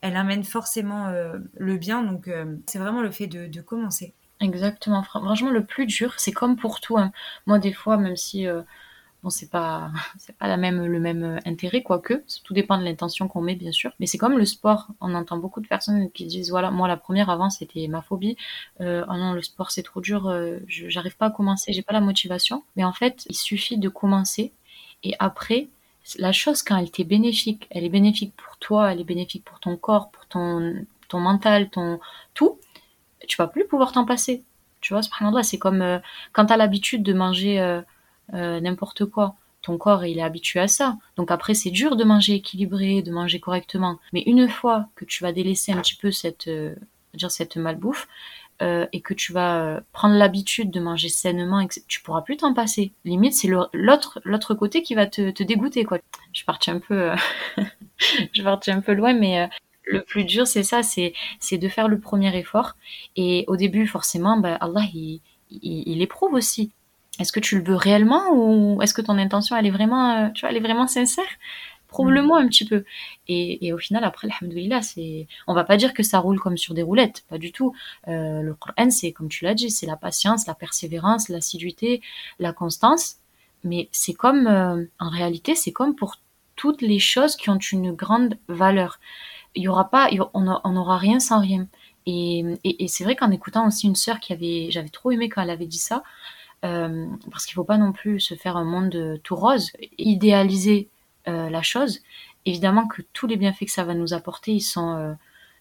[0.00, 2.02] elle amène forcément euh, le bien.
[2.02, 4.14] Donc, euh, c'est vraiment le fait de, commencer.
[4.40, 5.02] Exactement.
[5.02, 6.98] Franchement, le plus dur, c'est comme pour tout.
[6.98, 7.12] Hein.
[7.46, 8.62] Moi, des fois, même si euh,
[9.22, 13.28] bon, c'est pas, c'est pas la même, le même intérêt, quoique, tout dépend de l'intention
[13.28, 13.92] qu'on met, bien sûr.
[13.98, 14.88] Mais c'est comme le sport.
[15.00, 18.36] On entend beaucoup de personnes qui disent voilà, moi, la première avant, c'était ma phobie.
[18.80, 20.30] oh non, le sport, c'est trop dur.
[20.68, 21.72] j'arrive pas à commencer.
[21.72, 22.62] J'ai pas la motivation.
[22.76, 24.52] Mais en fait, il suffit de commencer.
[25.02, 25.68] Et après,
[26.18, 29.60] la chose quand elle t'est bénéfique, elle est bénéfique pour toi, elle est bénéfique pour
[29.60, 31.98] ton corps, pour ton, ton mental, ton
[32.34, 32.58] tout,
[33.26, 34.44] tu vas plus pouvoir t'en passer.
[34.80, 35.98] Tu vois, subhanallah, c'est comme euh,
[36.32, 37.80] quand tu l'habitude de manger euh,
[38.34, 39.34] euh, n'importe quoi.
[39.62, 40.96] Ton corps, il est habitué à ça.
[41.16, 43.98] Donc après, c'est dur de manger équilibré, de manger correctement.
[44.12, 46.48] Mais une fois que tu vas délaisser un petit peu cette,
[47.14, 48.06] dire cette malbouffe,
[48.60, 52.92] et que tu vas prendre l'habitude de manger sainement tu pourras plus t'en passer.
[53.04, 55.98] Limite, c'est l'autre l'autre côté qui va te, te, dégoûter quoi.
[56.32, 57.10] Je partais un peu
[58.32, 59.50] je partais un peu loin mais
[59.86, 62.76] le plus dur c'est ça, c'est de faire le premier effort
[63.16, 66.72] et au début forcément bah, Allah il, éprouve aussi.
[67.18, 70.40] Est-ce que tu le veux réellement ou est-ce que ton intention elle est vraiment tu
[70.40, 71.24] vois, elle est vraiment sincère?
[71.88, 72.84] Prouve-le-moi un petit peu.
[73.28, 76.74] Et, au final, après, alhamdoulilah, c'est, on va pas dire que ça roule comme sur
[76.74, 77.74] des roulettes, pas du tout.
[78.08, 82.02] Euh, le Coran, c'est, comme tu l'as dit, c'est la patience, la persévérance, l'assiduité,
[82.38, 83.16] la constance.
[83.64, 86.16] Mais c'est comme, euh, en réalité, c'est comme pour
[86.56, 88.98] toutes les choses qui ont une grande valeur.
[89.56, 91.66] Il y aura pas, on n'aura rien sans rien.
[92.06, 92.44] Et,
[92.88, 95.66] c'est vrai qu'en écoutant aussi une sœur qui avait, j'avais trop aimé quand elle avait
[95.66, 96.04] dit ça,
[96.64, 100.88] euh, parce qu'il faut pas non plus se faire un monde tout rose, idéaliser
[101.28, 102.00] euh, la chose,
[102.44, 105.12] évidemment que tous les bienfaits que ça va nous apporter, ils sont euh,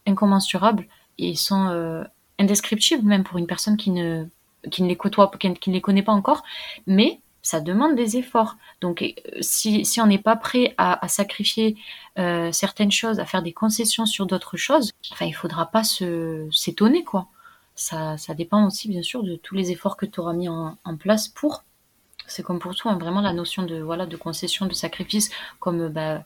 [0.05, 0.85] incommensurables
[1.17, 2.03] et ils sont euh,
[2.37, 4.25] indescriptibles même pour une personne qui ne,
[4.69, 6.43] qui ne les côtoie, qui, ne les connaît pas encore.
[6.85, 8.57] Mais ça demande des efforts.
[8.81, 11.77] Donc, si, si on n'est pas prêt à, sacrifier
[12.15, 17.27] certaines choses, à faire des concessions sur d'autres choses, enfin, il faudra pas s'étonner, quoi.
[17.75, 20.77] Ça, ça dépend aussi, bien sûr, de tous les efforts que tu auras mis en,
[20.99, 21.63] place pour
[22.27, 25.89] c'est comme pour tout, hein, vraiment la notion de voilà de concession, de sacrifice, comme
[25.89, 26.23] bah,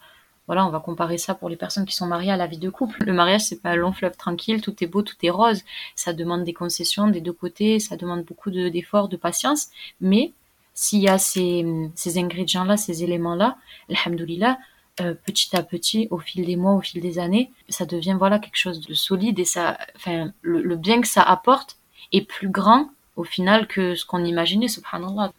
[0.49, 2.69] voilà, on va comparer ça pour les personnes qui sont mariées à la vie de
[2.69, 3.03] couple.
[3.03, 5.61] Le mariage, c'est pas un long fleuve tranquille, tout est beau, tout est rose.
[5.95, 9.67] Ça demande des concessions des deux côtés, ça demande beaucoup d'efforts, de, patience.
[10.01, 10.33] Mais
[10.81, 13.57] s'il y a ces, ces ingrédients-là, ces éléments-là,
[13.89, 14.57] alhamdoulilah,
[15.01, 18.39] euh, petit à petit, au fil des mois, au fil des années, ça devient voilà
[18.39, 21.77] quelque chose de solide et ça, enfin, le, bien que ça apporte
[22.13, 25.33] est plus grand au final que ce qu'on imaginait, subhanallah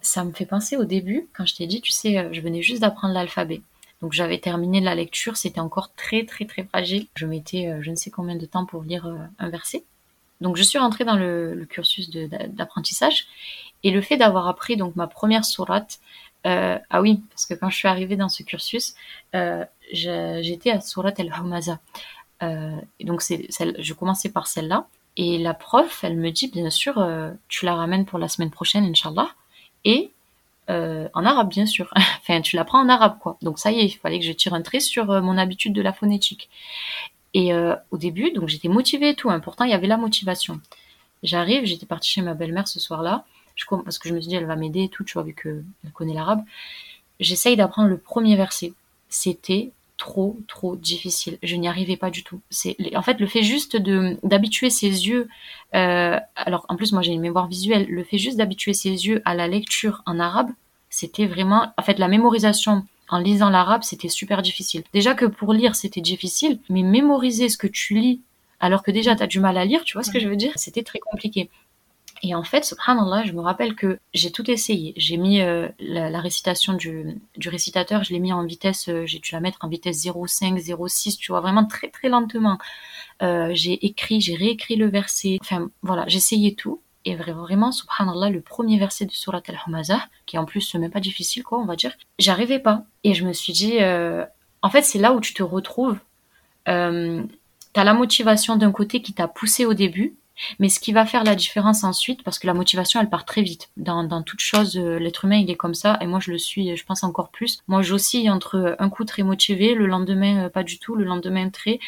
[0.00, 2.62] ça me fait penser au début, quand je t'ai dit, tu sais, euh, je venais
[2.62, 3.60] juste d'apprendre l'alphabet.
[4.00, 7.08] Donc j'avais terminé la lecture, c'était encore très très très fragile.
[7.14, 9.84] Je mettais euh, je ne sais combien de temps pour lire euh, un verset.
[10.40, 13.26] Donc je suis rentrée dans le, cursus d'apprentissage
[13.84, 16.00] et le fait d'avoir appris donc ma première sourate,
[16.44, 18.94] ah oui, parce que quand je suis arrivée dans ce cursus,
[19.92, 21.78] j'étais à sourate al-Humaza.
[22.40, 24.86] donc c'est je commençais par celle-là
[25.16, 27.06] et la prof, elle me dit bien sûr,
[27.48, 29.28] tu la ramènes pour la semaine prochaine, inshallah
[29.84, 30.12] et
[30.70, 31.90] euh, en arabe bien sûr.
[31.96, 33.38] enfin, tu l'apprends en arabe quoi.
[33.42, 35.72] Donc ça y est, il fallait que je tire un trait sur euh, mon habitude
[35.72, 36.48] de la phonétique.
[37.34, 39.30] Et euh, au début, donc j'étais motivée et tout.
[39.30, 40.60] Important, il y avait la motivation.
[41.22, 43.24] J'arrive, j'étais partie chez ma belle-mère ce soir-là,
[43.66, 45.64] parce que je me suis dit elle va m'aider et tout, tu vois, vu qu'elle
[45.92, 46.42] connaît l'arabe.
[47.20, 48.72] J'essaye d'apprendre le premier verset.
[49.08, 51.38] C'était trop trop difficile.
[51.42, 52.40] Je n'y arrivais pas du tout.
[52.50, 55.28] C'est en fait le fait juste de d'habituer ses yeux.
[55.74, 57.86] Euh, alors en plus moi j'ai une mémoire visuelle.
[57.88, 60.50] Le fait juste d'habituer ses yeux à la lecture en arabe,
[60.88, 64.84] c'était vraiment en fait la mémorisation en lisant l'arabe, c'était super difficile.
[64.92, 68.20] Déjà que pour lire, c'était difficile, mais mémoriser ce que tu lis
[68.60, 70.36] alors que déjà tu as du mal à lire, tu vois ce que je veux
[70.36, 71.48] dire C'était très compliqué.
[72.22, 74.92] Et en fait, subhanallah, je me rappelle que j'ai tout essayé.
[74.96, 79.18] J'ai mis euh, la, récitation du, du, récitateur, je l'ai mis en vitesse, euh, j'ai
[79.20, 82.58] dû la mettre en vitesse 0,5, 0,6, tu vois, vraiment très très lentement.
[83.22, 85.38] Euh, j'ai écrit, j'ai réécrit le verset.
[85.40, 86.80] Enfin, voilà, essayé tout.
[87.04, 91.44] Et vraiment, subhanallah, le premier verset de Surat al-Humazah, qui en plus même pas difficile,
[91.44, 92.84] quoi, on va dire, j'arrivais pas.
[93.04, 93.78] Et je me suis dit,
[94.60, 95.98] en fait, c'est là où tu te retrouves.
[96.66, 100.16] T'as la motivation d'un côté qui t'a poussé au début,
[100.58, 103.42] mais ce qui va faire la différence ensuite, parce que la motivation, elle part très
[103.42, 103.70] vite.
[103.76, 106.38] Dans, dans toute chose, euh, l'être humain, il est comme ça, et moi, je le
[106.38, 107.62] suis, je pense encore plus.
[107.68, 111.50] Moi, j'oscille entre un coup très motivé, le lendemain, euh, pas du tout, le lendemain,
[111.50, 111.80] très.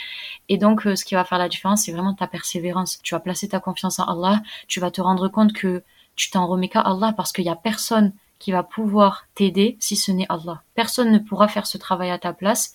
[0.49, 3.01] Et donc, euh, ce qui va faire la différence, c'est vraiment ta persévérance.
[3.03, 5.83] Tu vas placer ta confiance en Allah, tu vas te rendre compte que
[6.17, 9.97] tu t'en remets qu'à Allah, parce qu'il y a personne qui va pouvoir t'aider si
[9.97, 10.63] ce n'est Allah.
[10.75, 12.75] Personne ne pourra faire ce travail à ta place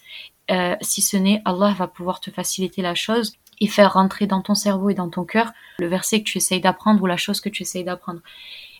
[0.81, 4.55] si ce n'est Allah va pouvoir te faciliter la chose et faire rentrer dans ton
[4.55, 7.49] cerveau et dans ton cœur le verset que tu essayes d'apprendre ou la chose que
[7.49, 8.21] tu essayes d'apprendre.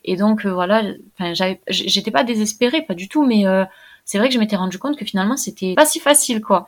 [0.03, 0.83] Et donc euh, voilà,
[1.67, 3.65] j'étais pas désespérée, pas du tout, mais euh,
[4.05, 6.67] c'est vrai que je m'étais rendu compte que finalement c'était pas si facile quoi,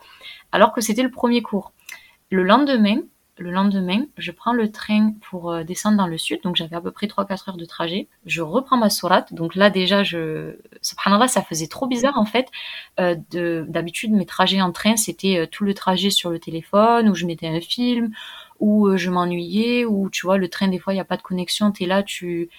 [0.52, 1.72] alors que c'était le premier cours.
[2.30, 3.00] Le lendemain,
[3.38, 6.80] le lendemain, je prends le train pour euh, descendre dans le sud, donc j'avais à
[6.80, 8.08] peu près 3-4 heures de trajet.
[8.26, 12.48] Je reprends ma sourate, donc là déjà, je, subhanallah, ça faisait trop bizarre en fait.
[13.00, 13.16] Euh,
[13.68, 17.26] d'habitude, mes trajets en train, c'était euh, tout le trajet sur le téléphone, où je
[17.26, 18.12] mettais un film,
[18.60, 21.22] où je m'ennuyais, où tu vois, le train des fois il n'y a pas de
[21.22, 22.50] connexion, t'es là, tu,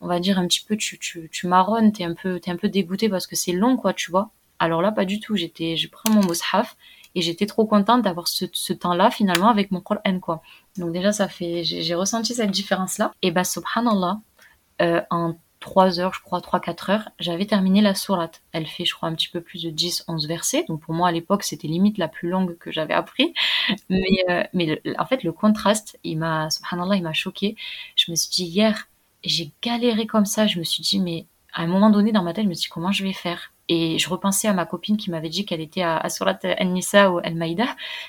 [0.00, 2.56] on va dire un petit peu, tu, tu, tu marronnes, t'es un peu, t'es un
[2.56, 4.30] peu dégoûté parce que c'est long quoi, tu vois.
[4.58, 5.36] Alors là, pas du tout.
[5.36, 6.76] J'étais, je prends mon mushaf
[7.18, 10.40] et j'étais trop contente d'avoir ce, temps-là finalement avec mon Coran quoi.
[10.76, 14.20] Donc déjà ça fait j'ai ressenti cette différence là et bah subhanallah
[14.80, 18.42] euh, en 3 heures, je crois 3 4 heures, j'avais terminé la sourate.
[18.52, 20.64] Elle fait je crois un petit peu plus de 10 11 versets.
[20.68, 23.34] Donc pour moi à l'époque, c'était limite la plus longue que j'avais appris.
[23.88, 27.56] Mais euh, mais en fait le contraste, il m'a subhanallah, il m'a choqué.
[27.96, 28.86] Je me suis dit hier,
[29.24, 32.32] j'ai galéré comme ça, je me suis dit mais à un moment donné dans ma
[32.32, 33.52] tête, je me suis dit comment je vais faire?
[33.68, 37.18] Et je repensais à ma copine qui m'avait dit qu'elle était à, Surat An-Nisa ou
[37.18, 37.66] Al-Maïda.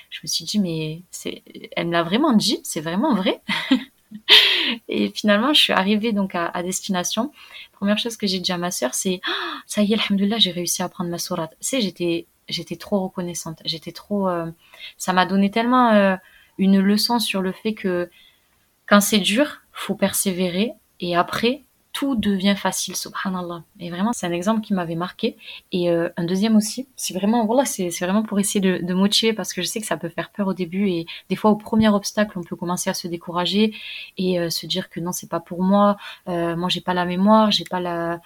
[0.08, 1.42] Je me suis dit, mais c'est,
[1.76, 3.42] elle me l'a vraiment dit, c'est vraiment vrai.
[4.88, 7.32] et finalement, je suis arrivée donc à, destination.
[7.72, 10.50] Première chose que j'ai dit à ma sœur, c'est, ah, ça y est, alhamdoulilah, j'ai
[10.50, 11.52] réussi à prendre ma sourate.
[11.60, 13.60] Tu sais, j'étais, j'étais trop reconnaissante.
[13.66, 14.50] J'étais trop, euh,
[14.96, 16.16] ça m'a donné tellement euh,
[16.56, 18.10] une leçon sur le fait que
[18.86, 20.72] quand c'est dur, faut persévérer.
[21.00, 23.64] Et après, tout devient facile, subhanallah.
[23.78, 25.36] Et vraiment, c'est un exemple qui m'avait marqué.
[25.72, 29.62] Et euh, un deuxième aussi, c'est vraiment, c'est vraiment pour essayer de, motiver parce que
[29.62, 32.38] je sais que ça peut faire peur au début et des fois au premier obstacle,
[32.38, 33.74] on peut commencer à se décourager
[34.18, 35.96] et euh, se dire que non, c'est pas pour moi.
[36.28, 38.20] Euh, moi, j'ai pas la mémoire, j'ai pas la,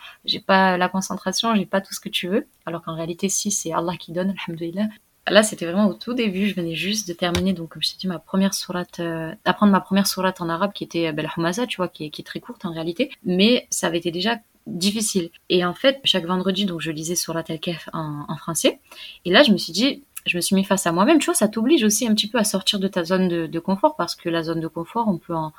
[0.46, 2.46] pas la concentration, j'ai pas tout ce que tu veux.
[2.66, 4.88] Alors qu'en réalité, si, c'est Allah qui donne, alhamdoulilah.
[5.28, 6.48] Là, c'était vraiment au tout début.
[6.48, 9.72] Je venais juste de terminer, donc comme je t'ai dit, ma première sourate, euh, d'apprendre
[9.72, 12.64] ma première sourate en arabe, qui était Bel Humasa, tu vois, qui est, très courte
[12.64, 13.10] en réalité.
[13.24, 15.30] Mais ça avait été déjà difficile.
[15.48, 18.80] Et en fait, chaque vendredi, donc je lisais sur la Kef en, en français.
[19.24, 21.18] Et là, je me suis dit, je me suis mis face à moi-même.
[21.18, 23.58] Tu vois, ça t'oblige aussi un petit peu à sortir de ta zone de, de
[23.58, 25.52] confort, parce que la zone de confort, on peut en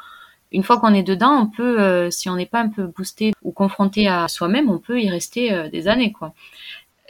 [0.52, 3.34] une fois qu'on est dedans, on peut, euh, si on n'est pas un peu boosté
[3.42, 6.34] ou confronté à soi-même, on peut y rester euh, des années, quoi.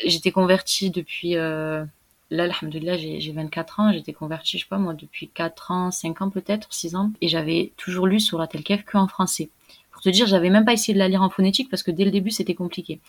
[0.03, 1.85] J'étais convertie depuis euh,
[2.31, 6.21] Là, alhamdoulilah, j'ai 24 ans, j'étais convertie, je sais pas moi, depuis 4 ans, 5
[6.23, 9.49] ans peut-être, 6 ans, et j'avais toujours lu sur la Telkef que en français.
[9.91, 12.03] Pour te dire, j'avais même pas essayé de la lire en phonétique parce que dès
[12.03, 12.99] le début, c'était compliqué.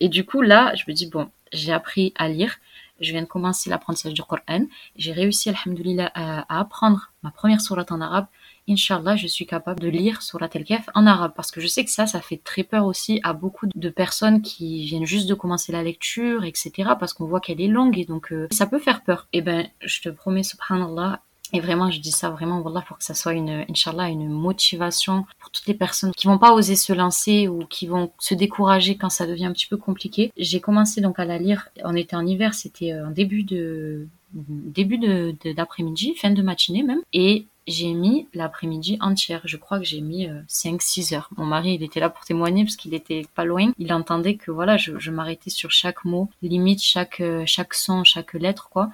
[0.00, 2.56] Et du coup, là, je me dis, bon, j'ai appris à lire,
[3.00, 4.66] je viens de commencer l'apprentissage du Coran,
[4.96, 8.26] j'ai réussi, alhamdoulilah, à, à apprendre ma première sourate en arabe,
[8.68, 11.90] Inch'Allah, je suis capable de lire Surat al-Kahf en arabe parce que je sais que
[11.90, 15.72] ça, ça fait très peur aussi à beaucoup de personnes qui viennent juste de commencer
[15.72, 16.90] la lecture, etc.
[16.98, 19.28] parce qu'on voit qu'elle est longue et donc euh, ça peut faire peur.
[19.32, 21.20] Et eh ben, je te promets, subhanallah,
[21.52, 25.26] et vraiment, je dis ça vraiment, voilà, pour que ça soit une, Inch'Allah, une motivation
[25.38, 28.96] pour toutes les personnes qui vont pas oser se lancer ou qui vont se décourager
[28.96, 30.32] quand ça devient un petit peu compliqué.
[30.36, 34.98] J'ai commencé donc à la lire, on était en hiver, c'était en début de, début
[34.98, 39.40] de, d'après-midi, fin de matinée même, et j'ai mis l'après-midi entière.
[39.44, 41.30] Je crois que j'ai mis 5-6 euh, heures.
[41.36, 43.72] Mon mari, il était là pour témoigner parce qu'il était pas loin.
[43.78, 48.04] Il entendait que voilà, je, je m'arrêtais sur chaque mot, limite chaque euh, chaque son,
[48.04, 48.90] chaque lettre quoi.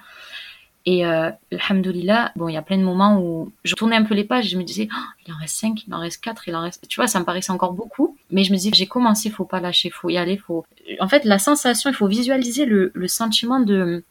[0.85, 4.15] Et euh, alhamdoulilah, bon, il y a plein de moments où je tournais un peu
[4.15, 6.55] les pages, je me disais, oh, il en reste 5, il en reste 4, il
[6.57, 6.87] en reste...
[6.89, 8.17] Tu vois, ça me paraissait encore beaucoup.
[8.33, 10.65] Mais je me disais, j'ai commencé, faut pas lâcher, faut y aller, faut...
[10.99, 14.03] En fait, la sensation, il faut visualiser le, sentiment de,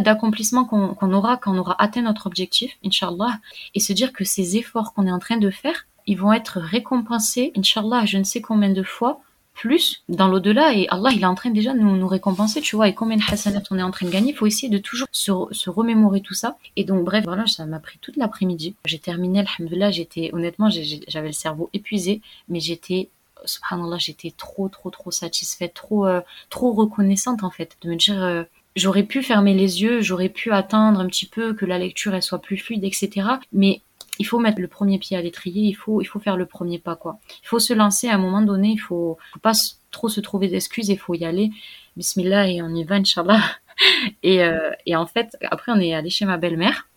[0.00, 3.38] d'accomplissement qu'on aura quand on aura atteint notre objectif, inshallah,
[3.74, 6.58] et se dire que ces efforts qu'on est en train de faire, ils vont être
[6.60, 9.20] récompensés, inshallah, je ne sais combien de fois,
[9.56, 10.74] plus dans l'au-delà.
[10.74, 12.88] Et Allah il est en train déjà de nous, récompenser tu vois.
[12.88, 14.30] Et combien de hasanat on est en train de gagner.
[14.30, 16.56] Il faut essayer de toujours se, se remémorer tout ça.
[16.76, 18.76] Et donc bref voilà ça m'a pris toute l'après-midi.
[18.84, 20.68] J'ai terminé alhamdoulilah j'étais honnêtement
[21.08, 23.08] j'avais le cerveau épuisé mais j'étais
[23.46, 26.20] subhanallah j'étais trop trop trop satisfaite trop euh,
[26.50, 28.44] trop reconnaissante en fait de me dire euh,
[28.74, 32.22] j'aurais pu fermer les yeux j'aurais pu attendre un petit peu que la lecture elle
[32.22, 33.80] soit plus fluide etc mais
[34.18, 36.78] il faut mettre le premier pied à l'étrier, il faut, il faut faire le premier
[36.78, 37.18] pas, quoi.
[37.42, 39.52] Il faut se lancer à un moment donné, il faut, faut pas
[39.90, 41.50] trop se trouver d'excuses, il faut y aller.
[41.96, 43.42] Bismillah et on y va, Inch'Allah.
[44.22, 46.88] Et, euh, et en fait, après, on est allé chez ma belle-mère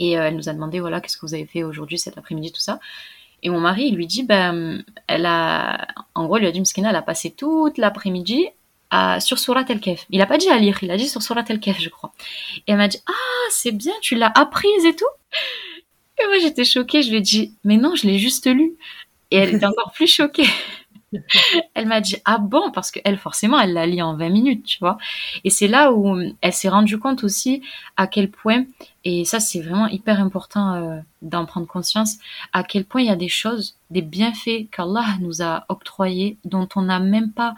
[0.00, 2.60] et elle nous a demandé, voilà, qu'est-ce que vous avez fait aujourd'hui, cet après-midi, tout
[2.60, 2.80] ça.
[3.42, 6.60] Et mon mari, il lui dit, ben, elle a, en gros, il lui a dit,
[6.60, 8.48] Mskina, elle a passé toute l'après-midi
[8.90, 10.06] à, sur Surat El-Kef.
[10.10, 12.12] Il a pas dit à lire, il a dit sur Surat El-Kef, je crois.
[12.66, 15.04] Et elle m'a dit, ah, c'est bien, tu l'as apprise et tout.
[16.22, 17.02] Et moi, j'étais choquée.
[17.02, 18.74] Je lui ai dit, mais non, je l'ai juste lu.
[19.30, 20.48] Et elle était encore plus choquée.
[21.74, 24.78] elle m'a dit, ah bon, parce qu'elle, forcément, elle l'a lu en 20 minutes, tu
[24.78, 24.98] vois.
[25.44, 27.62] Et c'est là où elle s'est rendue compte aussi
[27.96, 28.64] à quel point,
[29.04, 32.16] et ça, c'est vraiment hyper important euh, d'en prendre conscience,
[32.52, 36.68] à quel point il y a des choses, des bienfaits qu'Allah nous a octroyés, dont
[36.76, 37.54] on n'a même pas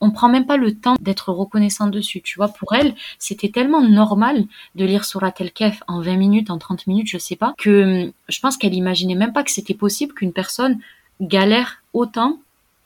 [0.00, 2.48] on prend même pas le temps d'être reconnaissant dessus, tu vois.
[2.48, 4.44] Pour elle, c'était tellement normal
[4.74, 8.12] de lire Surat El-Kef en 20 minutes, en 30 minutes, je sais pas, que hum,
[8.28, 10.78] je pense qu'elle imaginait même pas que c'était possible qu'une personne
[11.20, 12.38] galère autant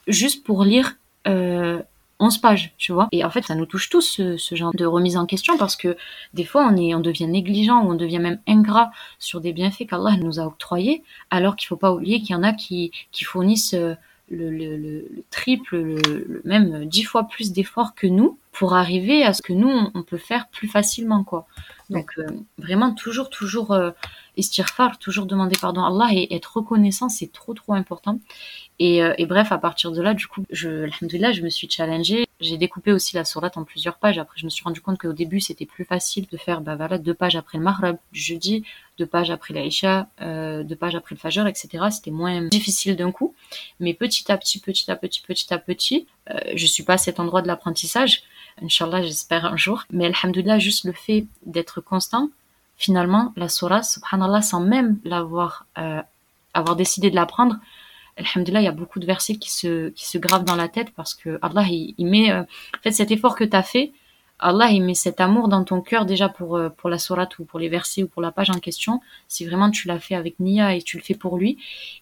[0.07, 1.81] juste pour lire euh,
[2.21, 3.09] 11 pages, tu vois.
[3.13, 5.97] Et en fait, ça nous touche tous ce, genre de remise en question parce que
[6.33, 9.87] des fois, on est, on devient négligent ou on devient même ingrat sur des bienfaits
[9.89, 13.25] qu'Allah nous a octroyés, alors qu'il faut pas oublier qu'il y en a qui, qui
[13.25, 13.95] fournissent euh,
[14.31, 19.33] le, le, le, triple, le, même dix fois plus d'efforts que nous pour arriver à
[19.33, 21.47] ce que nous on, peut faire plus facilement, quoi.
[21.91, 22.27] Donc euh,
[22.59, 23.91] vraiment toujours, toujours euh,
[24.37, 28.19] istirfar, toujours demander pardon à Allah et être reconnaissant, c'est trop, trop important.
[28.81, 32.27] Et, euh, bref, à partir de là, du coup, je, je me suis challengée.
[32.41, 34.19] J'ai découpé aussi la sourate en plusieurs pages.
[34.19, 36.99] Après, je me suis rendu compte qu'au début, c'était plus facile de faire, bah voilà,
[36.99, 38.65] deux pages après le Maghreb du jeudi,
[38.99, 41.85] deux pages après l'Aïcha, euh, deux pages après le Fajr, etc.
[41.91, 43.35] C'était moins difficile d'un coup.
[43.79, 46.99] Mais petit à petit, petit à petit, petit à petit, euh, je suis pas à
[46.99, 48.25] cet endroit de l'apprentissage.
[48.63, 49.85] Inch'Allah, j'espère un jour.
[49.91, 52.31] Mais alhamdoulilah, juste le fait d'être constant,
[52.77, 56.03] finalement, la sourate, subhanallah, sans même l'avoir, euh,
[56.55, 57.57] avoir décidé de l'apprendre,
[58.17, 60.93] Alhamdulillah, il y a beaucoup de versets qui se, qui se gravent dans la tête
[60.95, 62.45] parce que Allah, il, met, euh,
[62.83, 63.93] fait, cet effort que tu as fait,
[64.39, 67.45] Allah, il met cet amour dans ton cœur déjà pour, euh, pour la sourate ou
[67.45, 69.01] pour les versets ou pour la page en question.
[69.27, 71.59] Si vraiment tu l'as fait avec Nia et tu le fais pour lui.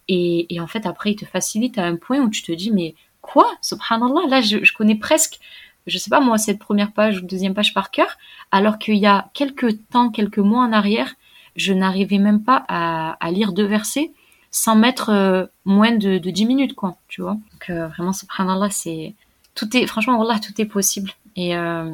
[0.07, 2.71] Et, et en fait, après, il te facilite à un point où tu te dis,
[2.71, 3.51] mais quoi?
[3.61, 5.39] Subhanallah, là, je connais presque,
[5.87, 8.17] je sais pas moi, cette première page ou deuxième page par cœur,
[8.51, 11.15] alors qu'il y a quelques temps, quelques mois en arrière,
[11.55, 14.11] je n'arrivais même pas à, lire deux versets
[14.51, 17.33] sans mettre euh, moins de, de 10 minutes, quoi, tu vois.
[17.33, 19.15] Donc, euh, vraiment, subhanallah, c'est,
[19.55, 21.11] tout est, franchement, Allah, tout est possible.
[21.35, 21.91] Et, euh,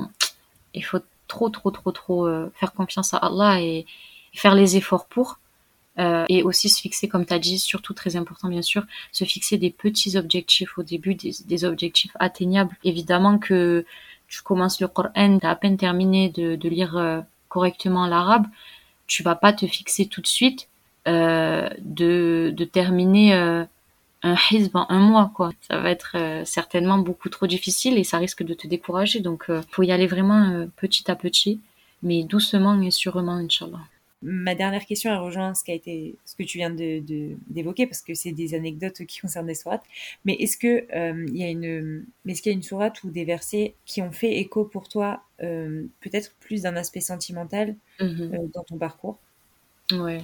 [0.74, 3.86] il faut trop, trop, trop, trop faire confiance à Allah et,
[4.34, 5.40] faire les efforts pour.
[6.30, 9.57] Et aussi se fixer, comme tu as dit, surtout très important, bien sûr, se fixer
[9.57, 12.76] des petits objectifs au début, des, objectifs atteignables.
[12.85, 13.85] Évidemment que
[14.30, 18.45] tu commences le Coran, tu as à peine terminé de, lire correctement l'arabe,
[19.07, 20.69] tu vas pas te fixer tout de suite
[21.07, 23.63] euh, de, terminer euh,
[24.21, 25.51] un hizb en un mois, quoi.
[25.67, 29.19] Ça va être euh, certainement beaucoup trop difficile et ça risque de te décourager.
[29.19, 31.59] Donc, faut y aller vraiment petit à petit,
[32.03, 33.80] mais doucement et sûrement, Inch'Allah.
[34.21, 37.37] Ma dernière question, elle rejoint ce, qui a été, ce que tu viens d'évoquer, de,
[37.47, 39.83] d'évoquer parce que c'est des anecdotes qui concernent les sourates.
[40.25, 43.75] Mais est-ce qu'il il y, a une, qu'il y a une sourate ou des versets
[43.85, 48.51] qui ont fait écho pour toi, peut-être plus d'un aspect sentimental mm-hmm.
[48.51, 49.17] dans ton parcours?
[49.91, 50.21] Ouais.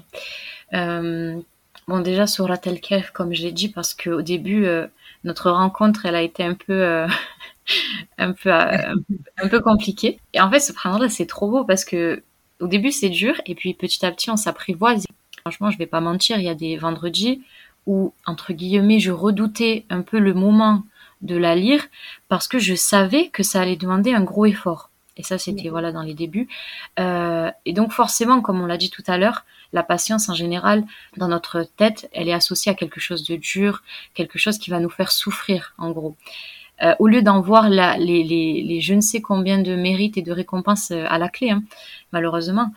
[0.73, 1.41] Euh,
[1.88, 4.88] bon, déjà, sur la Kef, comme je l'ai dit, parce qu'au début, euh,
[5.23, 7.07] notre rencontre, elle a été un peu, euh,
[8.17, 10.19] un, peu un peu compliquée.
[10.34, 12.23] Et en fait, subhanallah, c'est trop beau parce que
[12.66, 15.06] au début, c'est dur, et puis petit à petit, on s'apprivoise.
[15.42, 17.44] Franchement, je vais pas mentir, il y a des vendredis
[17.86, 20.84] où, entre guillemets, je redoutais un peu le moment
[21.22, 21.86] de la lire
[22.28, 24.90] parce que je savais que ça allait demander un gros effort.
[25.16, 26.50] Et ça, c'était voilà dans les débuts.
[27.00, 30.86] Euh, et donc forcément, comme on l'a dit tout à l'heure, la patience en général,
[31.18, 33.84] dans notre tête, elle est associée à quelque chose de dur,
[34.16, 36.16] quelque chose qui va nous faire souffrir, en gros.
[36.84, 40.18] Euh, au lieu d'en voir la, les, les, les, je ne sais combien de mérites
[40.18, 41.64] et de récompenses euh, à la clé, hein,
[42.11, 42.72] malheureusement.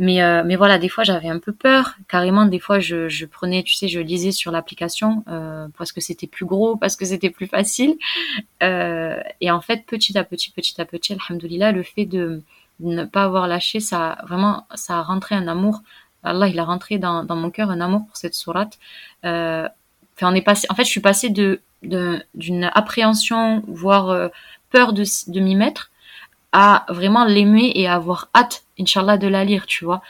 [0.00, 1.96] Mais, euh, mais voilà, des fois j'avais un peu peur.
[2.08, 6.00] Carrément, des fois je, je prenais, tu sais, je lisais sur l'application euh, parce que
[6.00, 7.96] c'était plus gros, parce que c'était plus facile.
[8.62, 12.42] Euh, et en fait, petit à petit, petit à petit, alhamdoulilah, le fait de
[12.78, 15.82] ne pas avoir lâché, ça vraiment, ça a rentré un amour.
[16.22, 18.78] Allah, il a rentré dans, dans mon cœur un amour pour cette sourate.
[19.24, 19.68] Euh,
[20.22, 24.28] on est passé, en fait, je suis passée de d'une appréhension, voire euh,
[24.70, 25.90] peur de, de m'y mettre,
[26.52, 30.02] à vraiment l'aimer et à avoir hâte, inshallah, de la lire, tu vois.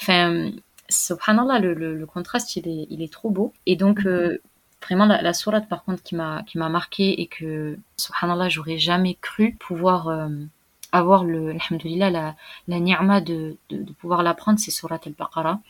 [0.00, 0.50] Enfin,
[0.88, 3.52] subhanallah, le, le, le contraste, il est, il est trop beau.
[3.66, 4.38] Et donc, euh,
[4.82, 8.78] vraiment, la, la sourate, par contre, qui m'a, qui m'a marqué et que, subhanallah, j'aurais
[8.78, 10.28] jamais cru pouvoir euh,
[10.92, 12.36] avoir le, alhamdulillah, la,
[12.68, 15.60] la ni'ma de, de, pouvoir l'apprendre, c'est surat al-Baqarah.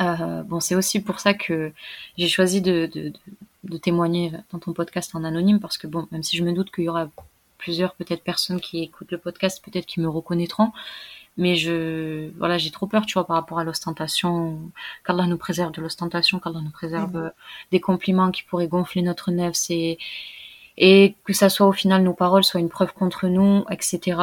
[0.00, 1.72] Euh, bon, c'est aussi pour ça que
[2.18, 3.12] j'ai choisi de,
[3.68, 6.70] de, témoigner dans ton podcast en anonyme, parce que bon, même si je me doute
[6.70, 7.08] qu'il y aura
[7.58, 10.72] plusieurs peut-être personnes qui écoutent le podcast, peut-être qui me reconnaîtront.
[11.38, 14.58] Mais je, voilà, j'ai trop peur, tu vois, par rapport à l'ostentation.
[15.04, 17.24] Qu'Allah nous préserve de l'ostentation, qu'Allah nous préserve mhm.
[17.24, 17.30] euh,
[17.72, 19.98] des compliments qui pourraient gonfler notre nef, et,
[20.78, 24.18] et que ça soit au final nos paroles soient une preuve contre nous, etc.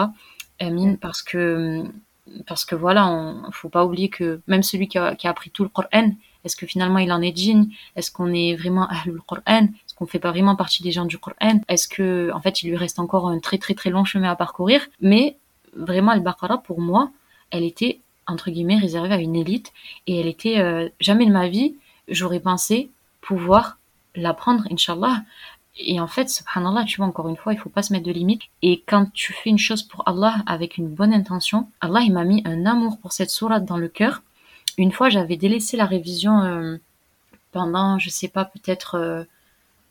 [0.59, 1.83] Amin, parce que,
[2.47, 5.51] parce que voilà, on, faut pas oublier que même celui qui a, qui a appris
[5.51, 6.13] tout le Coran,
[6.43, 9.65] est-ce que finalement il en est digne Est-ce qu'on est vraiment Ahlul Qur'an?
[9.65, 11.61] Est-ce qu'on fait pas vraiment partie des gens du Qur'an?
[11.67, 14.35] Est-ce que en fait il lui reste encore un très très très long chemin à
[14.35, 14.87] parcourir?
[15.01, 15.37] Mais
[15.75, 17.11] vraiment Al-Baqarah pour moi,
[17.51, 19.73] elle était entre guillemets réservée à une élite
[20.07, 21.75] et elle était euh, jamais de ma vie
[22.07, 22.89] j'aurais pensé
[23.21, 23.77] pouvoir
[24.15, 25.23] l'apprendre inshallah
[25.77, 28.11] Et en fait, subhanallah, tu vois, encore une fois, il faut pas se mettre de
[28.11, 28.43] limites.
[28.61, 32.25] Et quand tu fais une chose pour Allah avec une bonne intention, Allah, il m'a
[32.25, 34.21] mis un amour pour cette sourate dans le cœur.
[34.77, 36.77] Une fois, j'avais délaissé la révision euh,
[37.51, 39.23] pendant, je sais pas, peut-être, euh,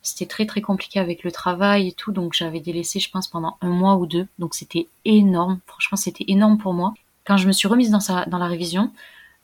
[0.01, 3.57] c'était très très compliqué avec le travail et tout, donc j'avais délaissé, je pense, pendant
[3.61, 4.27] un mois ou deux.
[4.39, 5.59] Donc c'était énorme.
[5.67, 6.93] Franchement, c'était énorme pour moi.
[7.25, 8.91] Quand je me suis remise dans, dans la révision,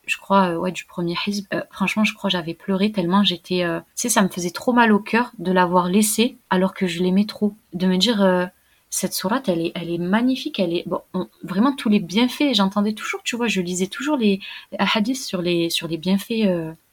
[0.06, 1.46] je crois, euh, ouais, du premier hizb.
[1.72, 5.00] Franchement, je crois j'avais pleuré tellement j'étais, tu sais, ça me faisait trop mal au
[5.00, 7.54] cœur de l'avoir laissé alors que je l'aimais trop.
[7.74, 8.50] De me dire,
[8.90, 11.02] cette sourate, elle est, elle est magnifique, elle est, bon,
[11.44, 12.54] vraiment tous les bienfaits.
[12.54, 14.40] J'entendais toujours, tu vois, je lisais toujours les,
[14.78, 16.48] hadiths sur les, sur les bienfaits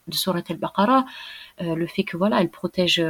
[0.09, 1.06] de sourate al-Baqarah,
[1.60, 3.02] le fait que voilà, elle protège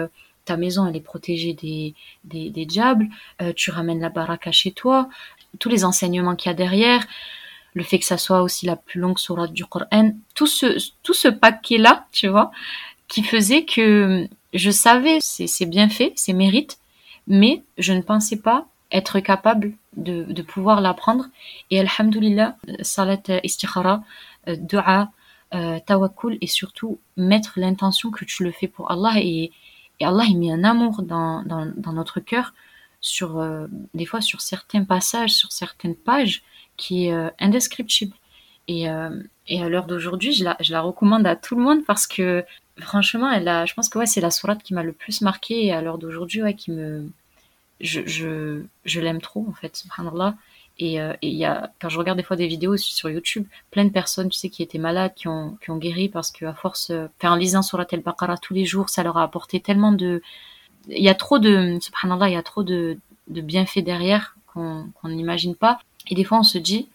[0.44, 1.94] ta maison, elle est protégée des,
[2.24, 3.08] des, diables,
[3.56, 5.08] tu ramènes la baraka chez toi,
[5.58, 7.04] tous les enseignements qu'il y a derrière
[7.74, 11.12] le fait que ça soit aussi la plus longue sourate du Coran, tout ce, tout
[11.12, 12.50] ce paquet-là, tu vois,
[13.06, 16.78] qui faisait que je savais c'est bien fait, c'est mérite,
[17.26, 21.26] mais je ne pensais pas être capable de, de pouvoir l'apprendre.
[21.70, 24.02] Et alhamdulillah, salat istikhara,
[24.48, 25.10] euh, dua,
[25.54, 29.52] euh, tawakkul et surtout mettre l'intention que tu le fais pour Allah et,
[30.00, 32.52] et Allah il met un amour dans, dans, dans notre cœur
[33.00, 36.42] sur euh, des fois sur certains passages, sur certaines pages
[36.76, 38.16] qui est euh, indescriptible.
[38.68, 41.84] Et, euh, et à l'heure d'aujourd'hui, je la, je la recommande à tout le monde
[41.86, 42.44] parce que
[42.78, 45.66] franchement, elle a, je pense que ouais, c'est la sourate qui m'a le plus marqué
[45.66, 47.08] et à l'heure d'aujourd'hui, ouais, qui me,
[47.80, 50.34] je, je, je l'aime trop en fait, subhanallah.
[50.78, 53.86] Et euh, il y a, quand je regarde des fois des vidéos sur YouTube, plein
[53.86, 56.90] de personnes, tu sais, qui étaient malades, qui ont, qui ont guéri parce qu'à force,
[56.90, 59.92] enfin, en lisant sur la tel Baqara tous les jours, ça leur a apporté tellement
[59.92, 60.20] de,
[60.88, 62.98] il y a trop de, subhanallah, il y a trop de,
[63.28, 65.78] de bienfaits derrière qu'on qu'on n'imagine pas.
[66.08, 66.88] Et des fois, on se dit,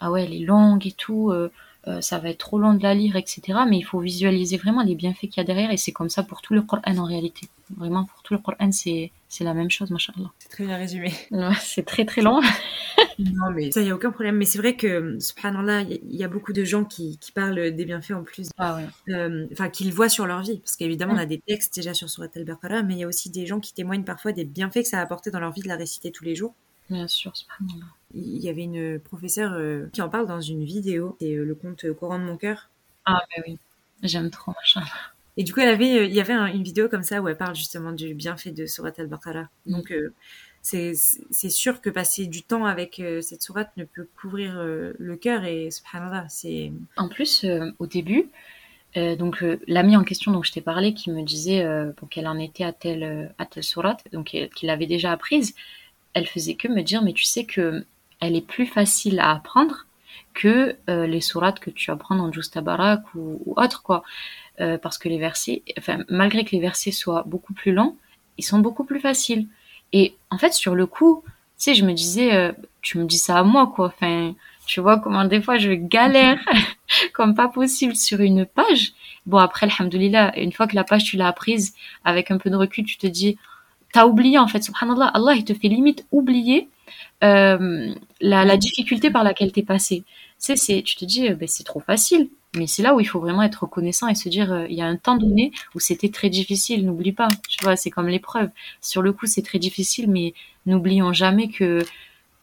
[0.00, 1.52] ah ouais, elle est longue et tout, euh,
[1.88, 3.58] euh, ça va être trop long de la lire, etc.
[3.68, 5.70] Mais il faut visualiser vraiment les bienfaits qu'il y a derrière.
[5.70, 7.48] Et c'est comme ça pour tout le Coran en réalité.
[7.76, 10.30] Vraiment, pour tout le Coran, c'est, c'est la même chose, machallah.
[10.38, 11.12] C'est très bien résumé.
[11.30, 12.40] Ouais, c'est très très long.
[13.20, 14.36] non, mais ça, il n'y a aucun problème.
[14.36, 17.84] Mais c'est vrai que, subhanallah, il y, a beaucoup de gens qui, qui, parlent des
[17.84, 18.48] bienfaits en plus.
[18.58, 19.14] Ah ouais.
[19.14, 20.58] Euh, enfin, qu'ils voient sur leur vie.
[20.58, 23.30] Parce qu'évidemment, on a des textes déjà sur Surat al-Baqarah, mais il y a aussi
[23.30, 25.68] des gens qui témoignent parfois des bienfaits que ça a apporté dans leur vie de
[25.68, 26.54] la réciter tous les jours.
[26.90, 27.86] Bien sûr, subhanallah.
[28.14, 31.54] Il y avait une professeure euh, qui en parle dans une vidéo, c'est euh, le
[31.54, 32.70] conte Coran de mon cœur.
[33.04, 33.58] Ah bah oui,
[34.02, 34.82] j'aime trop, machin.
[35.36, 37.36] Et du coup, elle avait, euh, il y avait une vidéo comme ça où elle
[37.36, 39.48] parle justement du bienfait de Surat al-Baqarah.
[39.66, 39.72] Mm.
[39.72, 39.94] Donc,
[40.62, 40.94] c'est
[41.50, 46.26] sûr que passer du temps avec cette sourate ne peut couvrir le cœur et subhanallah,
[46.28, 46.72] c'est...
[46.96, 47.46] En plus,
[47.78, 48.28] au début,
[48.96, 51.64] donc l'ami en question dont je t'ai parlé qui me disait
[51.96, 55.54] pour qu'elle en était à telle, à telle sourate, donc qu'il avait déjà apprise,
[56.14, 57.84] elle faisait que me dire mais tu sais que
[58.20, 59.86] elle est plus facile à apprendre
[60.34, 64.02] que euh, les sourates que tu apprends dans Justabarak ou, ou autre quoi.
[64.60, 67.96] Euh, parce que les versets, enfin malgré que les versets soient beaucoup plus longs,
[68.38, 69.48] ils sont beaucoup plus faciles.
[69.92, 72.52] Et en fait sur le coup, tu sais, je me disais, euh,
[72.82, 73.86] tu me dis ça à moi quoi.
[73.86, 74.34] Enfin,
[74.66, 76.38] tu vois comment des fois je galère
[77.14, 78.92] comme pas possible sur une page.
[79.26, 81.74] Bon après, alhamdoulilah, une fois que la page tu l'as apprise,
[82.04, 83.38] avec un peu de recul, tu te dis,
[83.92, 86.68] t'as oublié en fait, subhanallah, Allah il te fait limite oublier
[87.24, 90.04] euh, la, difficulté par laquelle t'es passé.
[90.38, 92.28] C'est, c'est, tu te dis, euh, ben, c'est trop facile.
[92.56, 94.82] Mais c'est là où il faut vraiment être reconnaissant et se dire, euh, il y
[94.82, 97.28] a un temps donné où c'était très difficile, n'oublie pas.
[97.48, 98.50] Tu vois, c'est comme l'épreuve.
[98.80, 100.34] Sur le coup, c'est très difficile, mais
[100.64, 101.84] n'oublions jamais que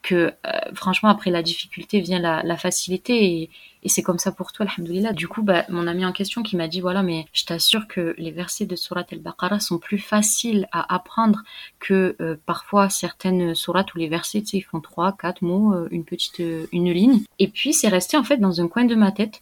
[0.03, 3.49] que euh, franchement après la difficulté vient la, facilité
[3.83, 5.13] et, c'est comme ça pour toi alhamdoulilah.
[5.13, 8.13] Du coup bah, mon ami en question qui m'a dit voilà mais je t'assure que
[8.17, 11.43] les versets de surat al-Baqarah sont plus faciles à apprendre
[11.79, 15.73] que euh, parfois certaines sourates où les versets tu sais ils font trois quatre mots
[15.73, 17.21] euh, une petite une ligne.
[17.39, 19.41] Et puis c'est resté en fait dans un coin de ma tête.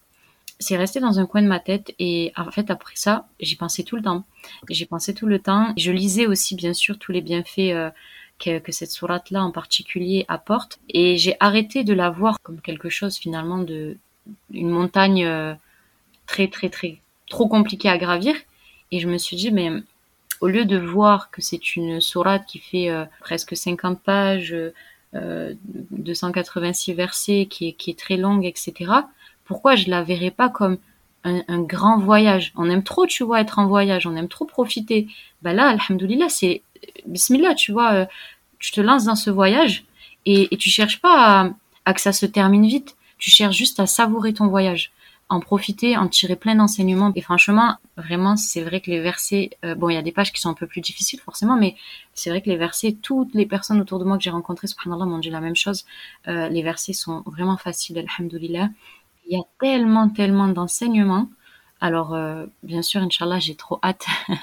[0.60, 3.84] C'est resté dans un coin de ma tête et en fait après ça j'y pensais
[3.84, 4.24] tout le temps.
[4.70, 5.74] J'ai pensé tout le temps.
[5.76, 7.92] Je lisais aussi bien sûr tous les bienfaits
[8.42, 10.80] que, cette sourate-là en particulier apporte.
[10.90, 13.98] Et j'ai arrêté de la voir comme quelque chose finalement de
[14.52, 15.54] une montagne euh,
[16.28, 17.00] très très très
[17.30, 18.36] trop compliquée à gravir.
[18.92, 19.72] Et je me suis dit, mais
[20.42, 24.56] au lieu de voir que c'est une sourate qui fait euh, presque 50 pages,
[25.14, 25.54] euh,
[25.92, 28.92] 286 versets, qui est, qui est très longue, etc.,
[29.46, 30.78] pourquoi je la verrais pas comme
[31.24, 32.54] un, un, grand voyage?
[32.56, 35.08] On aime trop, tu vois, être en voyage, on aime trop profiter.
[35.42, 36.62] Bah là, alhamdoulilah, c'est
[37.06, 38.06] bismillah, tu vois, euh,
[38.60, 39.86] tu te lances dans ce voyage
[40.26, 41.52] et, tu cherches pas
[41.86, 42.96] à, que ça se termine vite.
[43.18, 44.92] Tu cherches juste à savourer ton voyage,
[45.30, 47.12] en profiter, en tirer plein d'enseignements.
[47.16, 50.32] Et franchement, vraiment, c'est vrai que les versets, euh, bon, il y a des pages
[50.32, 51.76] qui sont un peu plus difficiles forcément, mais
[52.14, 55.06] c'est vrai que les versets, toutes les personnes autour de moi que j'ai rencontrées, subhanallah,
[55.06, 55.86] m'ont dit la même chose.
[56.28, 58.70] Euh, les versets sont vraiment faciles, alhamdoulilah.
[59.28, 61.30] Il y a tellement, tellement d'enseignements
[61.84, 64.06] Alors, euh, bien sûr, Inch'Allah, j'ai trop hâte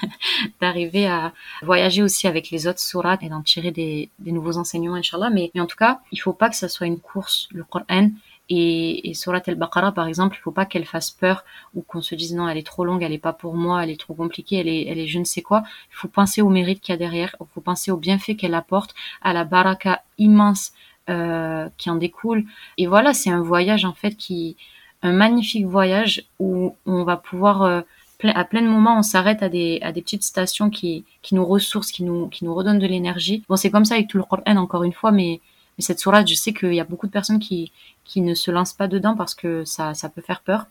[0.61, 5.29] d'arriver à voyager aussi avec les autres sourates et d'en tirer des, nouveaux enseignements, Inch'Allah.
[5.29, 8.11] Mais, mais en tout cas, il faut pas que ça soit une course, le Coran.
[8.49, 11.45] Et, et Surat al-Baqarah, par exemple, il faut pas qu'elle fasse peur
[11.75, 13.91] ou qu'on se dise non, elle est trop longue, elle est pas pour moi, elle
[13.91, 15.63] est trop compliquée, elle est, elle est je ne sais quoi.
[15.91, 18.55] Il faut penser au mérite qu'il y a derrière, il faut penser au bienfait qu'elle
[18.55, 20.73] apporte, à la baraka immense
[21.09, 22.43] euh, qui en découle.
[22.77, 24.57] Et voilà, c'est un voyage en fait qui,
[25.01, 27.81] un magnifique voyage où on va pouvoir euh,
[28.23, 31.45] à plein de moments on s'arrête à des à des petites stations qui qui nous
[31.45, 33.43] ressourcent, qui nous qui nous redonnent de l'énergie.
[33.47, 35.39] Bon, c'est comme ça avec tout le Coran encore une fois, mais
[35.77, 37.71] mais cette sourate, je sais qu'il y a beaucoup de personnes qui
[38.03, 40.67] qui ne se lancent pas dedans parce que ça ça peut faire peur,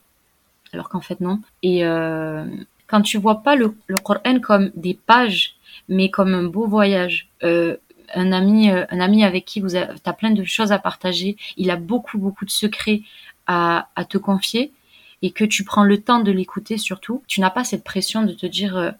[0.72, 1.40] alors qu'en fait non.
[1.62, 2.44] Et euh,
[2.86, 5.56] quand tu vois pas le, le Coran comme des pages,
[5.88, 7.76] mais comme un beau voyage, euh,
[8.14, 11.70] un ami, euh, un ami avec qui vous as plein de choses à partager, il
[11.70, 13.02] a beaucoup beaucoup de secrets
[13.48, 14.72] à, te confier
[15.22, 18.32] et que tu prends le temps de l'écouter surtout, tu n'as pas cette pression de
[18.32, 18.90] te dire euh,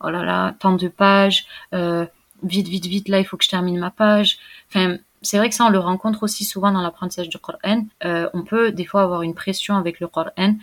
[0.00, 2.06] oh là là tant de pages, euh,
[2.44, 4.38] vite vite vite là il faut que je termine ma page.
[4.68, 7.86] Enfin c'est vrai que ça on le rencontre aussi souvent dans l'apprentissage du Coran.
[8.04, 10.54] Euh, on peut des fois avoir une pression avec le Coran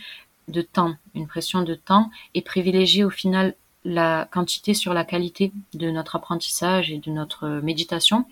[0.48, 5.52] de temps, une pression de temps et privilégier au final la quantité sur la qualité
[5.74, 8.26] de notre apprentissage et de notre méditation.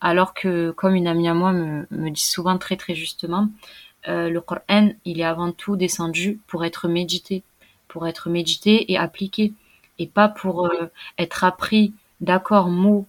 [0.00, 3.48] Alors que, comme une amie à moi me dit souvent très très justement,
[4.08, 7.42] euh, le Coran, il est avant tout descendu pour être médité,
[7.88, 9.52] pour être médité et appliqué,
[9.98, 13.06] et pas pour euh, être appris d'accord mot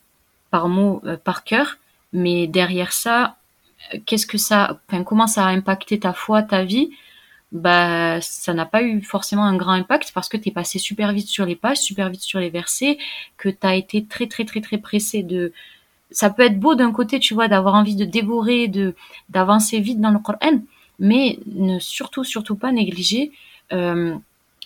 [0.51, 1.77] par mot euh, par cœur,
[2.11, 3.37] mais derrière ça,
[4.05, 6.91] qu'est-ce que ça, enfin, comment ça a impacté ta foi, ta vie?
[7.51, 11.13] Bah ça n'a pas eu forcément un grand impact parce que tu es passé super
[11.13, 12.97] vite sur les pages, super vite sur les versets,
[13.37, 15.53] que tu as été très très très très pressé de
[16.11, 18.95] ça peut être beau d'un côté, tu vois, d'avoir envie de dévorer, de
[19.29, 20.61] d'avancer vite dans le Coran,
[20.99, 23.31] mais ne surtout surtout pas négliger
[23.71, 24.15] euh,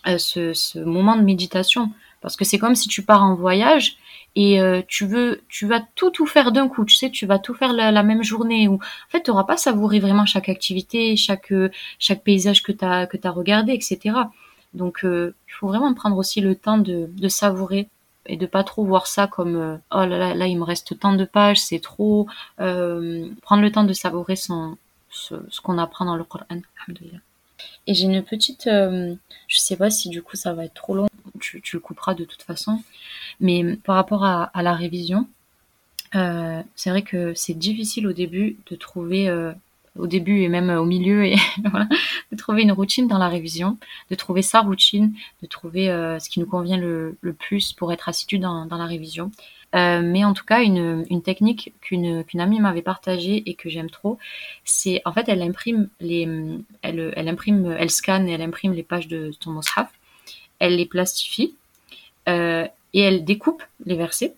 [0.08, 1.92] euh ce, moment de méditation.
[2.22, 3.98] Parce que c'est comme si tu pars en voyage
[4.36, 6.84] et euh, tu veux tu vas tout tout faire d'un coup.
[6.86, 9.58] Tu sais tu vas tout faire la, même journée ou en fait tu n'auras pas
[9.58, 11.54] savouré vraiment chaque activité chaque
[12.00, 14.16] chaque paysage que tu as regardé etc
[14.74, 17.88] donc il faut vraiment prendre aussi le temps de, savourer
[18.26, 21.14] et de pas trop voir ça comme oh là là là il me reste tant
[21.14, 22.28] de pages c'est trop
[22.58, 24.78] prendre le temps de savourer son
[25.18, 26.46] ce, qu'on apprend dans le Coran
[27.88, 31.08] et j'ai une petite je sais pas si du coup ça va être trop long
[31.40, 32.82] tu, le couperas de toute façon
[33.40, 35.28] mais par rapport à, la révision,
[36.16, 39.54] euh, c'est vrai que c'est difficile au début de trouver, euh,
[39.98, 41.36] au début et même au milieu, et
[42.32, 43.78] de trouver une routine dans la révision,
[44.10, 45.14] de trouver sa routine,
[45.44, 49.32] de trouver euh, ce qui nous convient le, plus pour être assidu dans, la révision.
[49.74, 54.18] Mais en tout cas, une, technique qu'une qu'une amie m'avait partagée et que j'aime trop,
[54.64, 56.28] c'est en fait elle imprime les,
[56.82, 59.90] elle, elle imprime, elle scanne et elle imprime les pages de ton mushaf,
[60.60, 61.56] elle les plastifie
[62.28, 64.34] et elle découpe les versets,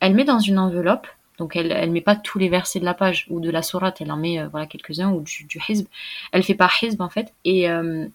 [0.00, 1.08] elle met dans une enveloppe,
[1.38, 4.00] donc elle elle met pas tous les versets de la page ou de la sourate,
[4.00, 5.86] elle en met euh, voilà quelques-uns ou du, du hizb.
[6.32, 8.06] Elle fait pas hizb en fait euh,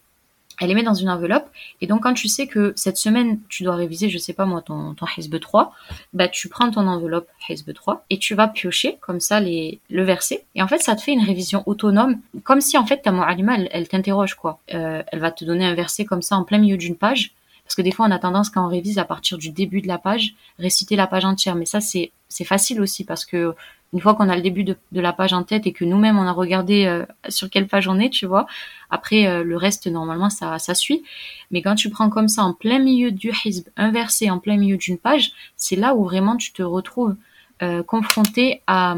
[0.60, 1.50] elle les met dans une enveloppe.
[1.82, 4.62] Et donc quand tu sais que cette semaine tu dois réviser je sais pas moi
[4.62, 5.74] ton ton hizb 3
[6.14, 10.04] bah tu prends ton enveloppe hizb 3 et tu vas piocher comme ça les le
[10.04, 10.46] verset.
[10.56, 13.56] Et en fait ça te fait une révision autonome comme si en fait ta mu'allima
[13.56, 14.60] elle, elle t'interroge quoi.
[14.74, 17.34] Euh, elle va te donner un verset comme ça en plein milieu d'une page.
[17.72, 19.88] Parce que des fois, on a tendance, quand on révise à partir du début de
[19.88, 21.56] la page, réciter la page entière.
[21.56, 22.12] Mais ça, c'est
[22.44, 23.56] facile aussi parce que
[23.94, 26.26] une fois qu'on a le début de, la page en tête et que nous-mêmes, on
[26.26, 28.48] a regardé euh, sur quelle page on est, tu vois,
[28.90, 31.04] après, euh, le reste, normalement, ça, suit.
[31.52, 34.58] Mais quand tu prends comme ça, en plein milieu du hizb, un verset en plein
[34.58, 37.16] milieu d'une page, c'est là où vraiment tu te retrouves
[37.62, 38.96] euh, confronté à,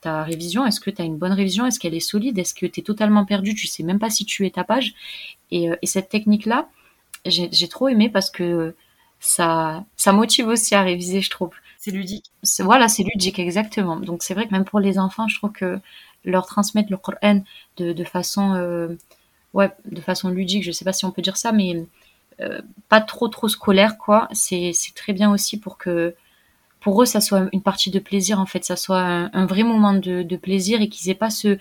[0.00, 0.66] ta révision.
[0.66, 1.64] Est-ce que tu as une bonne révision?
[1.64, 2.38] Est-ce qu'elle est solide?
[2.38, 3.54] Est-ce que tu es totalement perdu?
[3.54, 4.94] Tu sais même pas si tu es ta page.
[5.52, 6.68] Et, et cette technique-là,
[7.26, 8.74] j'ai trop aimé parce que
[9.20, 11.50] ça, ça motive aussi à réviser, je trouve.
[11.82, 12.26] C'est ludique.
[12.58, 13.96] Voilà, c'est ludique, exactement.
[13.96, 15.80] Donc c'est vrai que même pour les enfants, je trouve que
[16.26, 17.42] leur transmettre le Coran
[17.78, 18.96] de, euh,
[20.04, 21.86] façon ludique, je sais pas si on peut dire ça, mais
[22.42, 24.28] euh, pas trop trop scolaire, quoi.
[24.34, 26.14] C'est très bien aussi pour que
[26.80, 29.94] pour eux, ça soit une partie de plaisir, en fait, ça soit un, vrai moment
[29.94, 31.56] de, plaisir et qu'ils aient pas ce,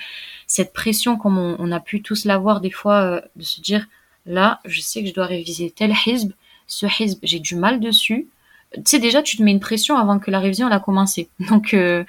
[0.47, 3.87] cette pression comme on, on a pu tous l'avoir des fois, euh, de se dire
[4.25, 6.33] Là, je sais que je dois réviser tel hizb.
[6.67, 8.27] Ce hizb, j'ai du mal dessus.
[8.73, 11.29] Tu sais, déjà, tu te mets une pression avant que la révision elle a commencé.
[11.49, 12.03] Donc, euh,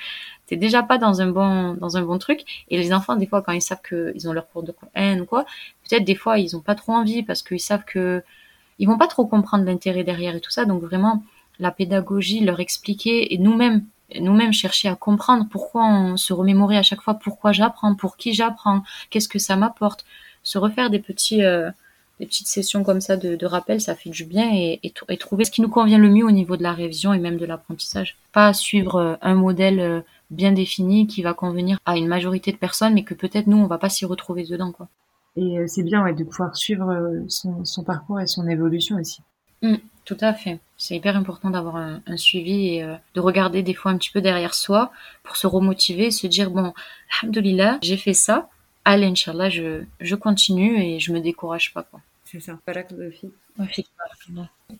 [0.47, 2.43] t'es déjà pas dans un bon dans un bon truc.
[2.69, 5.24] Et les enfants, des fois, quand ils savent qu'ils ont leur cours de Coran ou
[5.24, 5.45] quoi,
[5.89, 8.23] peut-être des fois ils ont pas trop envie parce qu'ils savent que
[8.78, 10.65] ils vont pas trop comprendre l'intérêt derrière et tout ça.
[10.65, 11.23] Donc vraiment,
[11.59, 13.85] la pédagogie, leur expliquer et nous-mêmes
[14.19, 18.32] nous-mêmes chercher à comprendre pourquoi on se remémorer à chaque fois pourquoi j'apprends, pour qui
[18.35, 20.05] j'apprends, qu'est-ce que ça m'apporte,
[20.43, 21.70] se refaire des petits euh,
[22.21, 25.51] des petites sessions comme ça de, rappel, ça fait du bien et, et, trouver ce
[25.51, 28.19] qui nous convient le mieux au niveau de la révision et même de l'apprentissage.
[28.33, 32.59] Pas suivre euh, un modèle euh, bien défini qui va convenir à une majorité de
[32.59, 34.71] personnes, mais que peut-être nous, on va pas s'y retrouver dedans.
[34.71, 34.87] Quoi.
[35.37, 39.23] Et euh, c'est bien de pouvoir suivre son, parcours et son évolution aussi.
[39.63, 40.61] Mmh, tout à fait.
[40.77, 44.55] C'est hyper important d'avoir un, suivi et de regarder des fois un petit peu derrière
[44.55, 44.93] soi
[45.23, 46.75] pour se remotiver, se dire, bon,
[47.23, 48.49] alhamdoulilah, j'ai fait ça,
[48.85, 51.83] allez, Inch'Allah, je, je continue et je me décourage pas.
[51.83, 52.01] Quoi.
[52.31, 52.59] C'est ça.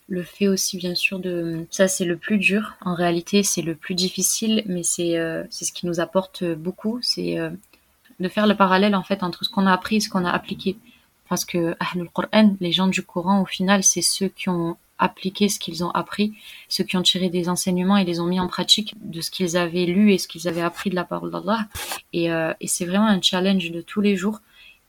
[0.09, 1.66] Le fait aussi, bien sûr, de.
[1.70, 2.77] Ça, c'est le plus dur.
[2.81, 7.01] En réalité, c'est le plus difficile, mais c'est euh, ce qui nous apporte beaucoup.
[7.02, 7.51] C'est euh,
[8.20, 10.31] de faire le parallèle, en fait, entre ce qu'on a appris et ce qu'on a
[10.31, 10.77] appliqué.
[11.28, 15.48] Parce que Ahlul Qur'an, les gens du Coran, au final, c'est ceux qui ont appliqué
[15.48, 16.35] ce qu'ils ont appris,
[16.68, 19.56] ceux qui ont tiré des enseignements et les ont mis en pratique de ce qu'ils
[19.56, 21.66] avaient lu et ce qu'ils avaient appris de la parole d'Allah.
[22.12, 24.40] Et, euh, et c'est vraiment un challenge de tous les jours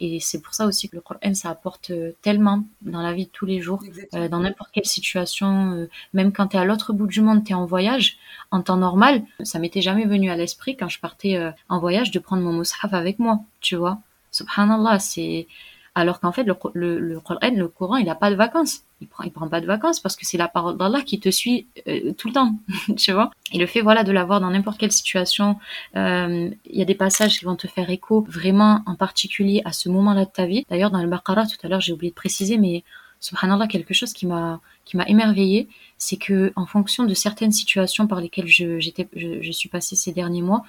[0.03, 3.25] et c'est pour ça aussi que le Coran, ça apporte euh, tellement dans la vie
[3.25, 3.83] de tous les jours,
[4.15, 7.43] euh, dans n'importe quelle situation, euh, même quand tu es à l'autre bout du monde,
[7.45, 8.17] tu es en voyage,
[8.49, 12.17] en temps normal, ça m'était jamais venu à l'esprit quand je partais en voyage de
[12.17, 13.99] prendre mon mushaf avec moi, tu vois.
[14.31, 15.47] Subhanallah, c'est
[15.93, 18.83] alors qu'en fait, le, le, le, Coran, le Coran, il n'a pas de vacances.
[19.01, 21.29] Il prend, il prend pas de vacances parce que c'est la parole d'Allah qui te
[21.29, 22.53] suit euh, tout le temps,
[22.97, 23.31] tu vois.
[23.51, 25.57] Et le fait, voilà, de l'avoir dans n'importe quelle situation,
[25.95, 29.73] euh, il y a des passages qui vont te faire écho vraiment en particulier à
[29.73, 30.65] ce moment-là de ta vie.
[30.69, 32.83] D'ailleurs, dans le Baqarah, tout à l'heure, j'ai oublié de préciser, mais
[33.19, 38.07] subhanallah, quelque chose qui m'a qui m'a émerveillé, c'est que en fonction de certaines situations
[38.07, 40.63] par lesquelles je, j'étais, je, suis passée ces derniers mois,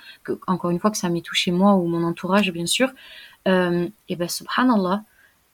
[0.46, 2.90] encore une fois que ça m'ait touché moi ou mon entourage, bien sûr,
[3.48, 5.02] euh, et ben subhanallah,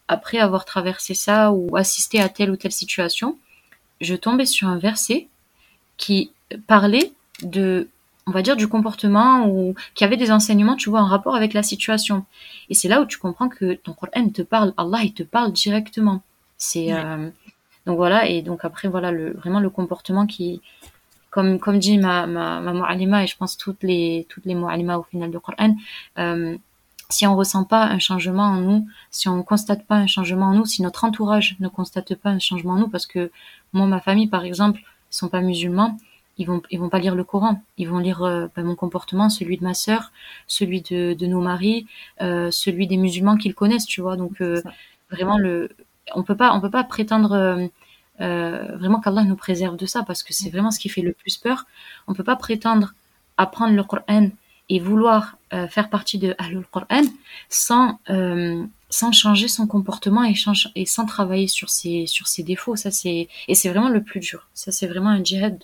[0.09, 3.39] après avoir traversé ça ou assisté à telle ou telle situation,
[4.01, 5.29] je tombais sur un verset
[5.97, 6.33] qui
[6.67, 7.13] parlait
[7.43, 7.89] de,
[8.27, 11.53] on va dire, du comportement ou qui avait des enseignements, tu vois, en rapport avec
[11.53, 12.25] la situation.
[12.71, 15.53] Et c'est là où tu comprends que ton Coran te parle, Allah, il te parle
[15.53, 16.23] directement.
[16.57, 17.31] C'est euh,
[17.87, 20.61] donc voilà et donc après voilà le vraiment le comportement qui
[21.31, 25.05] comme comme dit ma ma, ma et je pense toutes les toutes les mu'alima au
[25.05, 25.77] final du Coran
[26.19, 26.57] euh,
[27.11, 30.53] si on ressent pas un changement en nous, si on constate pas un changement en
[30.53, 33.31] nous, si notre entourage ne constate pas un changement en nous, parce que
[33.73, 35.99] moi, ma famille, par exemple, ils sont pas musulmans,
[36.37, 39.31] ils vont, ils vont pas lire le Coran, ils vont lire euh, ben, mon comportement,
[39.31, 40.13] celui de ma sœur,
[40.47, 41.87] celui de, de nos maris,
[42.21, 44.17] euh, celui des musulmans qu'ils connaissent, tu vois.
[44.17, 44.63] Donc euh,
[45.11, 45.71] vraiment, le,
[46.15, 47.69] on peut pas, on peut pas prétendre
[48.21, 51.13] euh, vraiment qu'Allah nous préserve de ça, parce que c'est vraiment ce qui fait le
[51.13, 51.65] plus peur.
[52.07, 52.93] On peut pas prétendre
[53.37, 54.29] apprendre le Coran
[54.69, 57.03] et vouloir euh, faire partie de Ahlul Qur'an
[57.49, 62.43] sans euh, sans changer son comportement et, change, et sans travailler sur ses sur ses
[62.43, 62.77] défauts.
[62.77, 64.49] Ça c'est et c'est vraiment le plus dur.
[64.55, 65.59] Ça c'est vraiment un djihad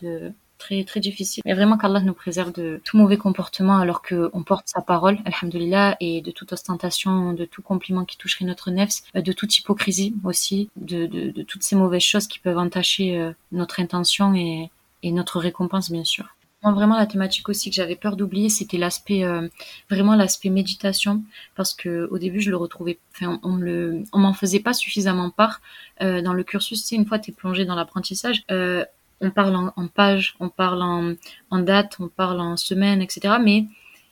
[0.59, 1.43] très très difficile.
[1.45, 5.19] Mais vraiment qu'Allah nous préserve de tout mauvais comportement alors que on porte sa parole
[5.27, 9.57] alhamdulillah et de toute ostentation de tout compliment qui toucherait notre nefs euh, de toute
[9.59, 14.71] hypocrisie aussi de, de, de toutes ces mauvaises choses qui peuvent entacher notre intention et,
[15.03, 16.35] et notre récompense bien sûr
[16.65, 19.49] moi, vraiment, la thématique aussi que j'avais peur d'oublier, c'était l'aspect, euh,
[19.91, 21.23] vraiment l'aspect méditation,
[21.55, 25.31] parce que au début, je le retrouvais, enfin, on, le, on m'en faisait pas suffisamment
[25.31, 25.61] part
[26.03, 26.81] euh, dans le cursus.
[26.83, 28.85] Tu sais, une fois tu es plongé dans l'apprentissage, euh,
[29.21, 31.15] on parle en, en, page, on parle en,
[31.51, 33.37] en, date, on parle en semaine, etc.
[33.43, 33.67] Mais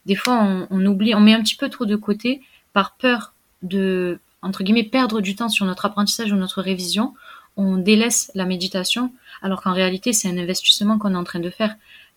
[0.05, 2.43] des fois, on, on oublie, on met un petit peu trop de côté
[2.75, 7.15] par peur de, entre guillemets, perdre du temps sur notre apprentissage ou notre révision.
[7.57, 9.13] On délaisse la méditation,
[9.43, 11.77] alors qu'en réalité, c'est un investissement qu'on est en train de faire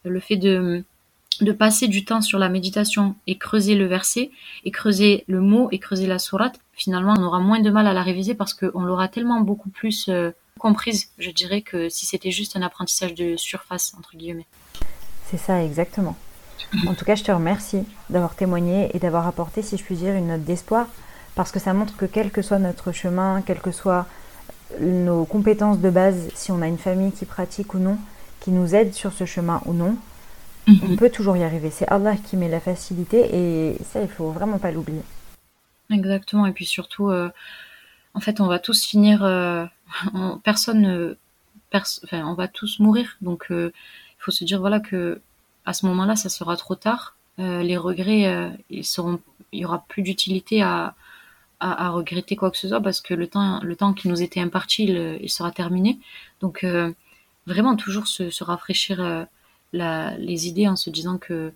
[0.09, 0.83] le fait de,
[1.41, 4.31] de passer du temps sur la méditation et creuser le verset,
[4.63, 7.93] et creuser le mot, et creuser la sourate, finalement, on aura moins de mal à
[7.93, 12.31] la réviser parce qu'on l'aura tellement beaucoup plus euh, comprise, je dirais, que si c'était
[12.31, 14.47] juste un apprentissage de surface, entre guillemets.
[15.29, 16.15] C'est ça, exactement.
[16.87, 20.13] En tout cas, je te remercie d'avoir témoigné et d'avoir apporté, si je puis dire,
[20.15, 20.87] une note d'espoir,
[21.35, 24.07] parce que ça montre que quel que soit notre chemin, quelles que soient
[24.79, 27.97] nos compétences de base, si on a une famille qui pratique ou non,
[28.45, 29.97] qui nous aide sur ce chemin ou non,
[30.67, 30.79] mhm.
[30.91, 31.71] on peut toujours y arriver.
[31.71, 35.01] C'est Allah qui met la facilité et ça, il faut vraiment pas l'oublier.
[35.91, 36.45] Exactement.
[36.45, 37.31] Et puis surtout, euh,
[38.13, 39.23] en fait, on va tous finir.
[39.23, 39.65] Euh,
[40.43, 41.15] personne,
[41.73, 43.17] enfin, on va tous mourir.
[43.21, 43.73] Donc, euh,
[44.19, 45.21] il faut se dire voilà que
[45.65, 47.15] à ce moment-là, ça sera trop tard.
[47.39, 49.19] les regrets, ils seront,
[49.51, 50.93] il y aura plus d'utilité à,
[51.59, 54.39] à, regretter quoi que ce soit parce que le temps, le temps qui nous était
[54.39, 55.97] imparti, il, il sera terminé.
[56.41, 56.63] Donc
[57.45, 59.25] vraiment toujours se, rafraîchir euh,
[59.73, 61.53] les idées en se disant que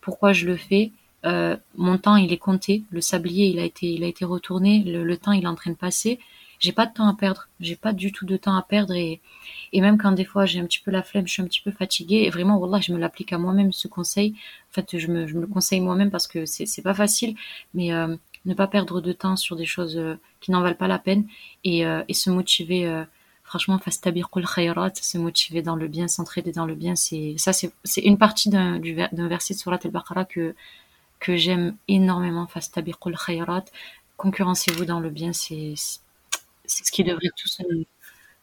[0.00, 0.92] pourquoi je le fais,
[1.24, 4.82] euh, mon temps il est compté, le sablier il a été il a été retourné,
[4.84, 6.18] le, temps il est en train de passer,
[6.60, 8.94] j'ai pas de temps à perdre, j'ai pas du tout de temps à perdre.
[8.94, 9.20] Et,
[9.72, 11.62] et même quand des fois j'ai un petit peu la flemme, je suis un petit
[11.62, 12.24] peu fatiguée.
[12.26, 14.34] Et vraiment wallah je me l'applique à moi-même ce conseil,
[14.70, 17.36] en fait je me, je me le conseille moi-même parce que c'est c'est pas facile.
[17.72, 19.98] Mais euh, ne pas perdre de temps sur des choses
[20.40, 21.26] qui n'en valent pas la peine.
[21.64, 23.04] Et se motiver
[23.54, 28.00] franchement khayrat se motiver dans le bien s'entraider dans le bien c'est ça c'est c'est
[28.00, 30.54] une partie d'un verset de surat al-baqarah que
[31.20, 32.48] que j'aime énormément
[33.26, 33.64] khayrat
[34.16, 35.74] concurrencez-vous dans le bien c'est
[36.66, 37.84] c'est ce qui devrait tous nous,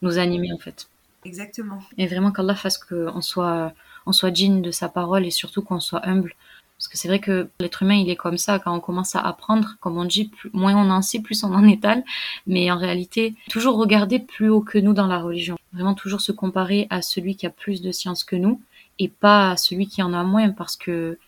[0.02, 0.88] nous animer en fait.
[1.26, 1.80] Exactement.
[1.98, 3.74] Et vraiment qu'Allah fasse qu'on soit
[4.06, 6.34] on soit digne de sa parole et surtout qu'on soit humble
[6.82, 8.58] parce que c'est vrai que l'être humain, il est comme ça.
[8.58, 11.68] Quand on commence à apprendre, comme on dit, moins on en sait, plus on en
[11.68, 12.04] étale.
[12.48, 15.60] Mais en réalité, toujours regarder plus haut que nous dans la religion.
[15.74, 18.64] Vraiment toujours se comparer à celui qui a plus de science que nous
[18.98, 21.20] et pas à celui qui en a moins parce que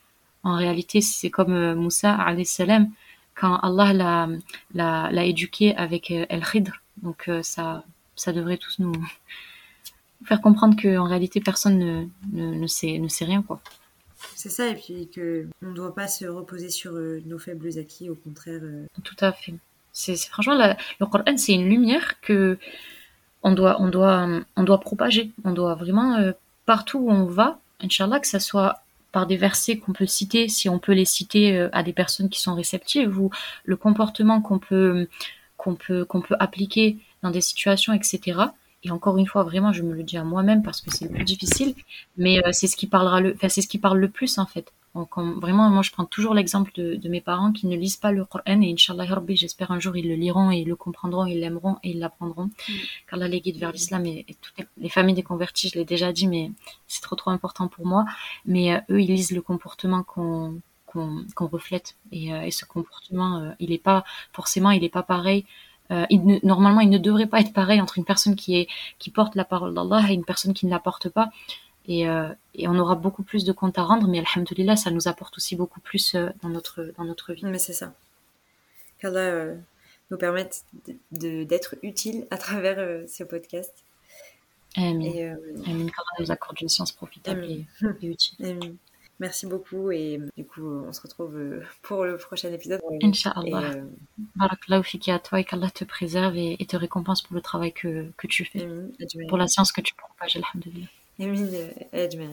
[0.42, 2.90] en réalité, c'est comme euh, Moussa, salam,
[3.36, 3.94] quand Allah
[4.74, 6.82] l'a, l'a, éduqué avec euh, El Khidr.
[7.04, 7.84] Donc euh, ça,
[8.26, 8.94] devrait tous nous
[10.26, 13.44] faire comprendre qu'en réalité, personne ne, ne sait rien.
[13.44, 13.62] quoi.
[14.36, 18.10] C'est ça, et puis qu'on ne doit pas se reposer sur euh, nos faibles acquis,
[18.10, 18.62] au contraire.
[18.64, 18.86] Euh.
[19.04, 19.54] Tout à fait.
[19.92, 22.58] C'est, franchement, le Coran, c'est une lumière que
[23.44, 25.32] on doit, on doit, on doit propager.
[25.44, 26.32] On doit vraiment, euh,
[26.66, 28.82] partout où on va, Inch'Allah, que ça soit
[29.12, 32.42] par des versets qu'on peut citer, si on peut les citer à des personnes qui
[32.42, 33.30] sont réceptives, ou
[33.66, 35.08] le comportement qu'on peut,
[35.58, 38.40] qu'on peut, qu'on peut appliquer dans des situations, etc.
[38.84, 41.12] Et encore une fois, vraiment, je me le dis à moi-même parce que c'est le
[41.12, 41.74] plus difficile,
[42.18, 44.46] mais euh, c'est ce qui parlera le, enfin, c'est ce qui parle le plus en
[44.46, 44.74] fait.
[44.96, 48.12] Donc, vraiment, moi, je prends toujours l'exemple de, de, mes parents qui ne lisent pas
[48.12, 51.40] le Coran et Inch'Allah, j'espère un jour ils le liront et ils le comprendront, ils
[51.40, 52.46] l'aimeront et ils l'apprendront.
[52.46, 52.74] Mm.
[53.10, 56.14] Car là, les guides vers l'islam et, toutes les, familles des convertis, je l'ai déjà
[56.14, 56.52] dit, mais
[56.88, 58.06] c'est trop trop important pour moi.
[58.46, 60.60] Mais euh, eux, ils lisent le comportement qu'on
[60.94, 65.44] qu'on reflète et, euh, et, ce comportement, il est pas forcément, il est pas pareil
[65.92, 68.68] euh, il normalement, il ne devrait pas être pareil entre une personne qui, est,
[69.00, 71.30] qui porte la parole d'Allah et une personne qui ne la porte pas.
[71.86, 75.10] Et, euh, et, on aura beaucoup plus de comptes à rendre, mais alhamdulillah, ça nous
[75.10, 77.46] apporte aussi beaucoup plus euh, dans, notre, dans notre vie.
[77.46, 77.94] Mais c'est ça.
[79.00, 79.56] Qu'Allah
[80.10, 80.64] nous permette
[81.12, 83.74] d'être utile à travers ce podcast.
[84.78, 85.02] Amen.
[85.02, 85.14] Et.
[85.66, 87.66] Qu'Allah nous accorde une science profitable et,
[88.02, 88.46] et, utile.
[88.46, 88.78] Amen.
[89.20, 92.82] Merci beaucoup et du coup on se retrouve euh, pour le prochain épisode.
[93.02, 93.76] Inch'Allah.
[93.76, 93.86] Euh...
[94.36, 98.08] Barakallahu fiki à toi et qu'Allah te préserve et, te récompense pour le travail que,
[98.18, 98.68] que tu fais.
[99.30, 100.88] Pour la science que tu propages, alhamdulillah.
[101.20, 102.32] Amin,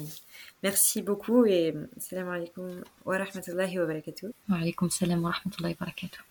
[0.62, 4.28] Merci beaucoup et salam alaikum wa rahmatullahi wa barakatuh.
[4.48, 6.22] Wa alaikum salam wa rahmatullahi wa barakatuh.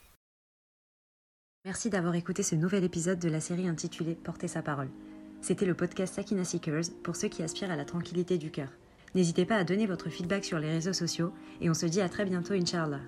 [1.66, 4.90] Merci d'avoir écouté ce nouvel épisode de la série intitulée Porter sa parole.
[5.42, 8.70] C'était le podcast Sakina Seekers pour ceux qui aspirent à la tranquillité du cœur.
[9.16, 11.32] N'hésitez pas à donner votre feedback sur les réseaux sociaux
[11.62, 13.02] et on se dit à très bientôt, Inch'Allah.